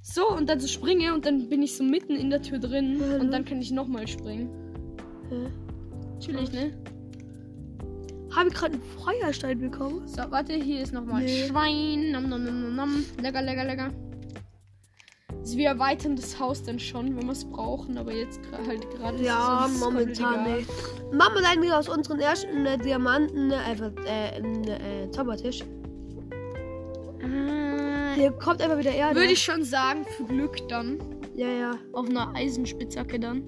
so 0.00 0.26
und 0.34 0.48
dann 0.48 0.58
so 0.58 0.66
springe 0.66 1.12
und 1.12 1.26
dann 1.26 1.50
bin 1.50 1.60
ich 1.62 1.76
so 1.76 1.84
mitten 1.84 2.16
in 2.16 2.30
der 2.30 2.40
Tür 2.40 2.58
drin 2.58 2.96
Mhm. 2.96 3.20
und 3.20 3.30
dann 3.32 3.44
kann 3.44 3.60
ich 3.60 3.70
nochmal 3.70 4.08
springen. 4.08 4.48
ja. 5.30 6.18
Chillig, 6.20 6.50
ne? 6.54 6.72
Habe 8.34 8.48
ich 8.48 8.54
gerade 8.54 8.72
einen 8.72 8.82
Feuerstein 8.82 9.58
bekommen? 9.58 10.08
So, 10.08 10.22
warte, 10.30 10.54
hier 10.54 10.80
ist 10.80 10.94
nochmal 10.94 11.24
Nee. 11.24 11.48
Schwein. 11.48 12.12
Nom, 12.12 12.30
nom, 12.30 12.42
nom, 12.44 12.62
nom, 12.62 12.74
nom. 12.76 13.04
Lecker, 13.22 13.42
lecker, 13.42 13.64
lecker. 13.66 13.90
Wir 15.58 15.70
erweitern 15.70 16.14
das 16.14 16.38
Haus 16.38 16.62
dann 16.62 16.78
schon, 16.78 17.16
wenn 17.16 17.24
wir 17.26 17.32
es 17.32 17.44
brauchen, 17.44 17.98
aber 17.98 18.12
jetzt 18.14 18.38
gra- 18.42 18.64
halt 18.64 18.88
gerade 18.92 19.16
ist 19.18 19.24
Ja, 19.26 19.64
es 19.66 19.72
uns 19.72 19.80
komplett 19.80 20.20
momentan 20.20 20.54
nicht. 20.56 20.70
Machen 21.12 21.34
wir 21.34 21.42
dann 21.42 21.60
wieder 21.60 21.80
aus 21.80 21.88
unseren 21.88 22.20
ersten 22.20 22.64
äh, 22.64 22.78
Diamanten 22.78 23.50
äh, 23.50 23.54
einfach 23.56 23.90
äh, 24.06 24.36
einen 24.36 24.62
äh, 24.68 25.10
Zaubertisch. 25.10 25.64
Ah, 27.24 28.14
Hier 28.14 28.30
kommt 28.30 28.62
einfach 28.62 28.78
wieder 28.78 28.92
Erde. 28.92 29.16
Würde 29.16 29.32
ich 29.32 29.42
schon 29.42 29.64
sagen, 29.64 30.06
für 30.16 30.22
Glück 30.26 30.56
dann. 30.68 30.98
Ja, 31.34 31.48
ja. 31.48 31.70
Auf 31.92 32.08
einer 32.08 32.32
Eisenspitzhacke 32.36 33.18
dann. 33.18 33.42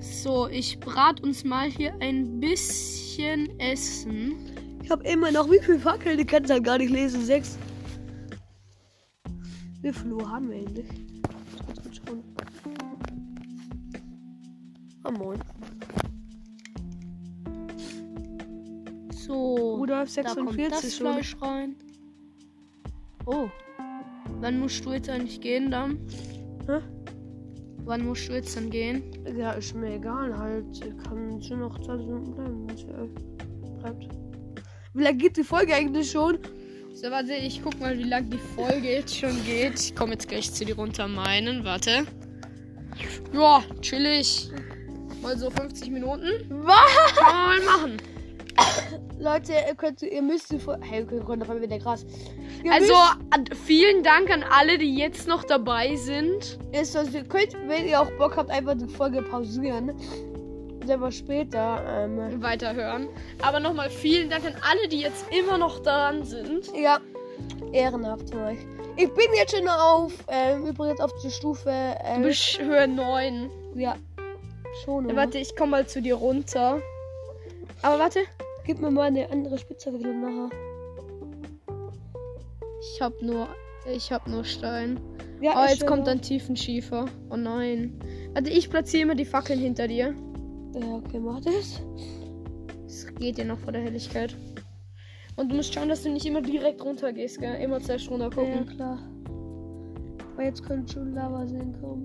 So, 0.00 0.48
ich 0.48 0.80
brat 0.80 1.22
uns 1.22 1.44
mal 1.44 1.70
hier 1.70 1.94
ein 2.00 2.40
bisschen 2.40 3.56
Essen. 3.60 4.34
Ich 4.82 4.90
habe 4.90 5.04
immer 5.04 5.30
noch 5.30 5.48
wie 5.48 5.60
viel 5.60 5.78
Fackeln? 5.78 6.18
Ich 6.18 6.26
kann 6.26 6.42
es 6.42 6.50
halt 6.50 6.64
gar 6.64 6.78
nicht 6.78 6.90
lesen. 6.90 7.24
Sechs. 7.24 7.56
Wie 9.84 9.92
viel 9.92 10.14
Uhr 10.14 10.30
haben 10.30 10.48
wir 10.48 10.56
eigentlich? 10.56 10.88
Kurz 11.66 11.82
kurz 11.82 12.00
schauen. 12.06 12.24
Ah, 15.02 15.10
moin. 15.10 15.38
So, 19.12 19.76
Rudolf 19.76 20.14
da 20.14 20.22
kommt 20.22 20.54
46 20.54 20.70
das 20.70 20.96
schon. 20.96 21.12
Fleisch 21.12 21.36
rein. 21.42 21.76
Oh, 23.26 23.50
wann 24.40 24.58
musst 24.58 24.82
du 24.86 24.92
jetzt 24.92 25.10
eigentlich 25.10 25.42
gehen 25.42 25.70
dann? 25.70 25.98
Hä? 26.66 26.78
Wann 27.84 28.06
musst 28.06 28.26
du 28.30 28.32
jetzt 28.32 28.56
dann 28.56 28.70
gehen? 28.70 29.02
Ja, 29.36 29.52
ist 29.52 29.74
mir 29.74 29.96
egal 29.96 30.34
halt. 30.34 30.82
Ich 30.82 30.96
kann 31.04 31.42
schon 31.42 31.60
noch 31.60 31.78
20 31.78 32.06
Minuten 32.06 32.34
bleiben, 32.34 32.66
wenn 32.66 32.74
es 32.74 32.86
bleibt. 33.82 34.08
Wie 34.94 35.02
lange 35.02 35.18
geht 35.18 35.36
die 35.36 35.44
Folge 35.44 35.74
eigentlich 35.74 36.10
schon? 36.10 36.38
So, 36.94 37.10
warte, 37.10 37.34
ich 37.34 37.60
guck 37.60 37.80
mal, 37.80 37.98
wie 37.98 38.04
lang 38.04 38.30
die 38.30 38.38
Folge 38.38 38.88
jetzt 38.88 39.16
schon 39.16 39.44
geht. 39.44 39.80
Ich 39.80 39.96
komme 39.96 40.12
jetzt 40.12 40.28
gleich 40.28 40.52
zu 40.52 40.64
dir 40.64 40.76
runter 40.76 41.08
meinen. 41.08 41.64
Warte. 41.64 42.06
Ja, 43.32 43.64
chillig. 43.80 44.48
Mal 45.20 45.36
so 45.36 45.50
50 45.50 45.90
Minuten. 45.90 46.30
Was? 46.50 47.16
Kann 47.16 47.34
man 47.34 47.64
mal 47.64 47.78
machen. 47.78 47.96
Leute, 49.18 49.54
ihr 49.68 49.74
könnt, 49.74 50.02
ihr 50.02 50.22
müsst. 50.22 50.54
Hey, 50.82 51.04
wir 51.10 51.20
können 51.24 51.42
auf 51.42 51.60
wieder 51.60 51.80
krass. 51.80 52.06
Ihr 52.62 52.72
Also, 52.72 52.94
vielen 53.66 54.04
Dank 54.04 54.30
an 54.30 54.44
alle, 54.44 54.78
die 54.78 54.94
jetzt 54.94 55.26
noch 55.26 55.42
dabei 55.42 55.96
sind. 55.96 56.60
ist 56.70 56.94
das, 56.94 57.12
ihr 57.12 57.24
könnt, 57.24 57.56
wenn 57.66 57.88
ihr 57.88 58.00
auch 58.00 58.10
Bock 58.18 58.36
habt, 58.36 58.50
einfach 58.50 58.74
die 58.74 58.86
Folge 58.86 59.20
pausieren. 59.20 59.92
Einfach 60.90 61.12
später. 61.12 61.82
Ähm, 61.88 62.42
Weiterhören. 62.42 63.08
Aber 63.42 63.60
nochmal 63.60 63.90
vielen 63.90 64.30
Dank 64.30 64.44
an 64.44 64.54
alle, 64.70 64.88
die 64.88 65.00
jetzt 65.00 65.26
immer 65.32 65.58
noch 65.58 65.80
dran 65.80 66.24
sind. 66.24 66.70
ja, 66.76 66.98
ehrenhaft 67.72 68.30
von 68.30 68.42
euch. 68.44 68.58
Ich 68.96 69.12
bin 69.12 69.26
jetzt 69.36 69.56
schon 69.56 69.66
auf, 69.68 70.12
ähm, 70.28 70.66
übrigens 70.66 71.00
auf 71.00 71.10
die 71.22 71.30
Stufe. 71.30 71.64
Du 71.70 72.06
Ähm, 72.08 72.22
bist 72.22 72.60
Höhe 72.60 72.86
9. 72.86 73.50
ja, 73.74 73.96
schon. 74.84 75.04
Ja, 75.04 75.10
oder? 75.10 75.16
warte, 75.16 75.38
ich 75.38 75.56
komme 75.56 75.72
mal 75.72 75.86
zu 75.86 76.00
dir 76.00 76.14
runter. 76.14 76.80
Aber 77.82 77.98
warte. 77.98 78.20
Gib 78.66 78.80
mir 78.80 78.90
mal 78.90 79.02
eine 79.08 79.28
andere 79.30 79.58
Spitzhacke 79.58 79.98
nachher. 79.98 80.48
Ich 82.80 83.00
hab 83.00 83.20
nur. 83.20 83.48
Ich 83.92 84.12
hab 84.12 84.26
nur 84.28 84.44
Stein. 84.44 84.98
Ja, 85.40 85.52
Oh, 85.62 85.68
jetzt 85.68 85.86
kommt 85.86 86.08
ein 86.08 86.22
Tiefenschiefer. 86.22 87.06
Oh 87.30 87.36
nein. 87.36 87.98
Warte, 88.32 88.48
ich 88.50 88.70
platziere 88.70 89.02
immer 89.02 89.14
die 89.14 89.26
Fackeln 89.26 89.58
hinter 89.58 89.88
dir. 89.88 90.14
Ja, 90.74 90.94
okay, 90.96 91.18
mach 91.20 91.40
das. 91.40 91.80
Es 92.86 93.06
geht 93.14 93.38
dir 93.38 93.44
noch 93.44 93.58
vor 93.58 93.72
der 93.72 93.82
Helligkeit. 93.82 94.36
Und 95.36 95.50
du 95.50 95.56
musst 95.56 95.74
schauen, 95.74 95.88
dass 95.88 96.02
du 96.02 96.10
nicht 96.10 96.26
immer 96.26 96.42
direkt 96.42 96.84
runter 96.84 97.12
gehst, 97.12 97.40
gell? 97.40 97.54
Immer 97.60 97.80
zuerst 97.80 98.08
runter 98.10 98.28
Ja, 98.28 98.34
gucken. 98.34 98.66
klar. 98.66 98.98
Weil 100.36 100.46
jetzt 100.46 100.64
können 100.64 100.86
schon 100.86 101.12
Lavaseen 101.14 101.74
kommen. 101.80 102.04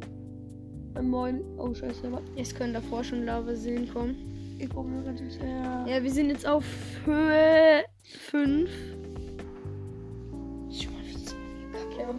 Ein 0.96 1.10
Moin. 1.10 1.42
Oh, 1.58 1.74
scheiße. 1.74 2.12
warte. 2.12 2.26
Es 2.36 2.54
können 2.54 2.74
davor 2.74 3.04
schon 3.04 3.26
Lavaseen 3.26 3.92
kommen. 3.92 4.16
Ich 4.60 4.70
guck 4.70 4.88
mal 4.90 5.04
ganz 5.04 5.20
her. 5.22 5.86
Ja, 5.88 6.04
wir 6.04 6.12
sind 6.12 6.30
jetzt 6.30 6.46
auf 6.48 6.66
Höhe 7.06 7.84
5. 8.04 8.70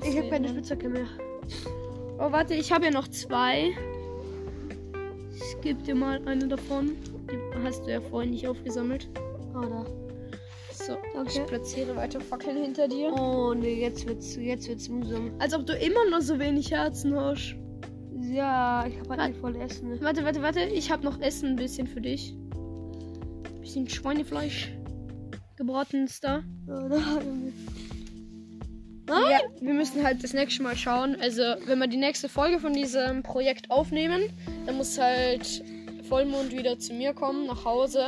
Ich 0.02 0.16
habe 0.16 0.28
keine 0.30 0.48
Spitzhacke 0.48 0.88
mehr. 0.88 1.06
Oh, 2.18 2.30
warte, 2.32 2.54
ich 2.54 2.70
habe 2.72 2.86
ja 2.86 2.90
noch 2.90 3.08
zwei. 3.08 3.70
Ich 5.40 5.60
gebe 5.62 5.82
dir 5.82 5.94
mal 5.94 6.20
eine 6.26 6.48
davon. 6.48 6.96
Die 7.30 7.64
hast 7.64 7.86
du 7.86 7.90
ja 7.90 8.00
vorhin 8.00 8.30
nicht 8.30 8.46
aufgesammelt. 8.46 9.08
Ah, 9.54 9.66
da. 9.66 9.86
So, 10.72 10.96
Danke. 11.14 11.30
ich 11.30 11.46
platziere 11.46 11.96
weiter 11.96 12.20
Fackeln 12.20 12.56
hinter 12.56 12.88
dir. 12.88 13.12
Oh, 13.12 13.54
nee, 13.54 13.80
jetzt 13.80 14.06
wird's, 14.06 14.36
jetzt 14.36 14.68
wird's 14.68 14.88
mühsam. 14.88 15.32
Als 15.38 15.54
ob 15.54 15.66
du 15.66 15.74
immer 15.74 16.08
noch 16.10 16.20
so 16.20 16.38
wenig 16.38 16.70
Herzen 16.70 17.14
hast. 17.14 17.56
Ja, 18.20 18.86
ich 18.86 18.98
habe 18.98 19.16
halt 19.16 19.30
nicht 19.30 19.40
voll 19.40 19.56
Essen. 19.56 20.00
Warte, 20.00 20.24
warte, 20.24 20.42
warte. 20.42 20.60
Ich 20.60 20.90
habe 20.90 21.04
noch 21.04 21.20
Essen 21.20 21.50
ein 21.50 21.56
bisschen 21.56 21.86
für 21.86 22.00
dich. 22.00 22.34
Bisschen 23.60 23.88
Schweinefleisch. 23.88 24.72
Gebratenes 25.56 26.20
da. 26.20 26.42
Ja, 26.66 26.88
da 26.88 27.20
wir. 29.10 29.30
Ja, 29.30 29.40
wir 29.60 29.74
müssen 29.74 30.02
halt 30.04 30.22
das 30.24 30.32
nächste 30.32 30.62
Mal 30.62 30.76
schauen. 30.76 31.16
Also, 31.20 31.42
wenn 31.66 31.78
wir 31.78 31.86
die 31.88 31.96
nächste 31.96 32.28
Folge 32.28 32.58
von 32.60 32.72
diesem 32.72 33.22
Projekt 33.22 33.70
aufnehmen, 33.70 34.22
dann 34.66 34.76
muss 34.76 34.98
halt 34.98 35.62
Vollmond 36.08 36.50
wieder 36.50 36.78
zu 36.78 36.92
mir 36.92 37.12
kommen, 37.12 37.46
nach 37.46 37.64
Hause. 37.64 38.04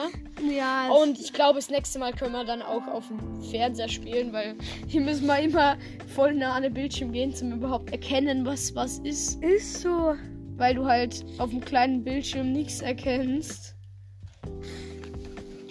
Ja, 0.50 0.90
Und 0.90 1.20
ich 1.20 1.32
glaube, 1.32 1.56
das 1.60 1.70
nächste 1.70 2.00
Mal 2.00 2.12
können 2.12 2.32
wir 2.32 2.44
dann 2.44 2.62
auch 2.62 2.86
auf 2.88 3.06
dem 3.08 3.42
Fernseher 3.44 3.88
spielen, 3.88 4.32
weil 4.32 4.56
hier 4.88 5.00
müssen 5.02 5.26
wir 5.26 5.38
immer 5.38 5.76
voll 6.14 6.34
nah 6.34 6.54
an 6.54 6.64
den 6.64 6.74
Bildschirm 6.74 7.12
gehen, 7.12 7.32
zum 7.32 7.52
überhaupt 7.52 7.92
erkennen, 7.92 8.44
was 8.44 8.74
was 8.74 8.98
ist. 9.00 9.40
ist 9.42 9.82
so. 9.82 10.14
Weil 10.56 10.74
du 10.74 10.84
halt 10.84 11.24
auf 11.38 11.50
dem 11.50 11.60
kleinen 11.60 12.02
Bildschirm 12.02 12.50
nichts 12.52 12.80
erkennst. 12.80 13.76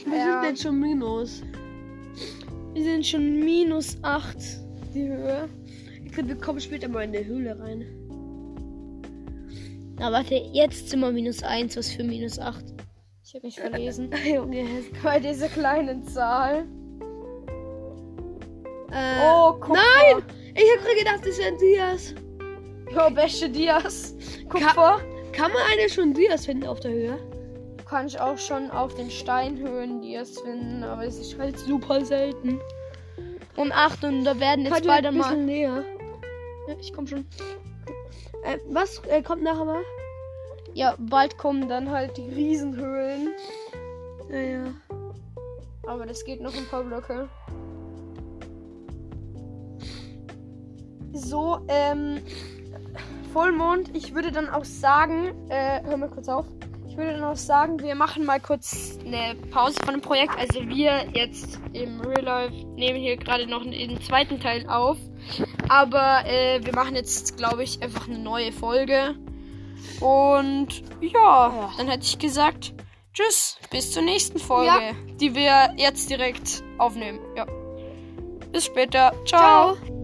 Wir 0.06 0.18
Ja. 0.18 0.42
sind 0.42 0.50
jetzt 0.52 0.64
schon 0.64 0.80
minus. 0.80 1.44
Wir 2.74 2.84
sind 2.84 3.06
schon 3.06 3.40
minus 3.42 3.98
8 4.04 4.38
die 4.94 5.08
Höhe. 5.08 5.50
Ich 6.06 6.12
glaube, 6.12 6.30
wir 6.30 6.36
kommen 6.38 6.60
später 6.60 6.88
mal 6.88 7.04
in 7.04 7.14
die 7.14 7.26
Höhle 7.26 7.58
rein. 7.60 7.86
Na 10.00 10.12
warte, 10.12 10.36
jetzt 10.36 10.90
sind 10.90 11.00
wir 11.02 11.12
minus 11.12 11.44
1, 11.44 11.78
was 11.78 11.90
für 11.90 12.04
minus 12.04 12.40
8? 12.40 12.64
Ich 13.24 13.36
habe 13.36 13.46
mich 13.48 13.60
verlesen. 13.60 14.10
Junge, 14.34 14.66
Bei 15.04 15.20
dieser 15.20 15.48
kleinen 15.48 16.04
Zahl. 16.06 16.66
äh, 18.92 19.22
Oh, 19.24 19.54
guck 19.60 19.76
Nein! 19.76 20.24
Ich 20.56 20.64
habe 20.76 20.82
gerade 20.84 20.98
gedacht, 20.98 21.26
das 21.26 21.38
wären 21.38 21.58
Dias. 21.60 22.14
mal. 22.94 23.10
Jo, 23.10 23.16
beste 23.16 23.50
Dias. 23.50 24.16
Kupfer. 24.50 25.00
Kann 25.32 25.52
man 25.54 25.62
eigentlich 25.72 25.94
schon 25.94 26.14
Dias 26.14 26.46
finden 26.46 26.66
auf 26.66 26.82
der 26.82 26.92
Höhe? 26.92 27.18
Du 27.78 27.84
kannst 27.86 28.20
auch 28.20 28.38
schon 28.38 28.70
auf 28.72 28.94
den 28.96 29.10
Steinhöhen 29.10 30.02
Dias 30.02 30.38
finden, 30.40 30.84
aber 30.84 31.06
es 31.06 31.18
ist 31.20 31.38
halt 31.38 31.58
super 31.58 32.04
selten. 32.04 32.60
Und 33.56 33.72
Achtung, 33.72 34.24
da 34.24 34.40
werden 34.40 34.66
jetzt 34.66 34.82
bisschen 34.82 34.90
einmal. 35.06 35.38
näher. 35.38 35.84
Ja, 36.68 36.76
ich 36.80 36.94
komm 36.94 37.08
schon. 37.08 37.26
Äh, 38.44 38.58
was 38.70 39.02
äh, 39.10 39.22
kommt 39.22 39.44
nachher 39.44 39.66
mal? 39.66 39.82
Ja, 40.74 40.96
bald 40.98 41.38
kommen 41.38 41.68
dann 41.68 41.90
halt 41.90 42.18
die 42.18 42.30
Riesenhöhlen. 42.30 43.30
Ja, 44.30 44.40
ja. 44.40 44.64
Aber 45.86 46.06
das 46.06 46.24
geht 46.24 46.42
noch 46.42 46.56
ein 46.56 46.66
paar 46.68 46.84
Blöcke. 46.84 47.28
So, 51.14 51.60
ähm. 51.68 52.22
Vollmond, 53.34 53.96
ich 53.96 54.14
würde 54.14 54.32
dann 54.32 54.50
auch 54.50 54.66
sagen, 54.66 55.34
äh, 55.50 55.82
hör 55.84 55.96
mal 55.96 56.10
kurz 56.10 56.28
auf. 56.28 56.46
Ich 56.92 56.98
würde 56.98 57.26
auch 57.26 57.38
sagen, 57.38 57.80
wir 57.82 57.96
machen 57.96 58.26
mal 58.26 58.42
kurz 58.42 59.00
eine 59.06 59.34
Pause 59.50 59.78
von 59.86 59.94
dem 59.94 60.02
Projekt. 60.02 60.38
Also 60.38 60.68
wir 60.68 61.06
jetzt 61.14 61.58
im 61.72 62.02
Real 62.02 62.22
Life 62.22 62.66
nehmen 62.76 63.00
hier 63.00 63.16
gerade 63.16 63.48
noch 63.48 63.64
den 63.64 64.02
zweiten 64.02 64.42
Teil 64.42 64.68
auf. 64.68 64.98
Aber 65.70 66.26
äh, 66.26 66.60
wir 66.66 66.76
machen 66.76 66.96
jetzt, 66.96 67.38
glaube 67.38 67.64
ich, 67.64 67.82
einfach 67.82 68.10
eine 68.10 68.20
neue 68.20 68.52
Folge. 68.52 69.16
Und 70.02 70.84
ja, 71.00 71.72
dann 71.78 71.88
hätte 71.88 72.04
ich 72.04 72.20
gesagt, 72.20 72.74
tschüss, 73.14 73.58
bis 73.70 73.94
zur 73.94 74.04
nächsten 74.04 74.38
Folge, 74.38 74.68
Ja. 74.68 74.92
die 75.18 75.34
wir 75.34 75.74
jetzt 75.78 76.10
direkt 76.10 76.62
aufnehmen. 76.78 77.20
Ja. 77.38 77.46
Bis 78.52 78.66
später. 78.66 79.14
Ciao. 79.26 79.76
Ciao. 79.78 80.01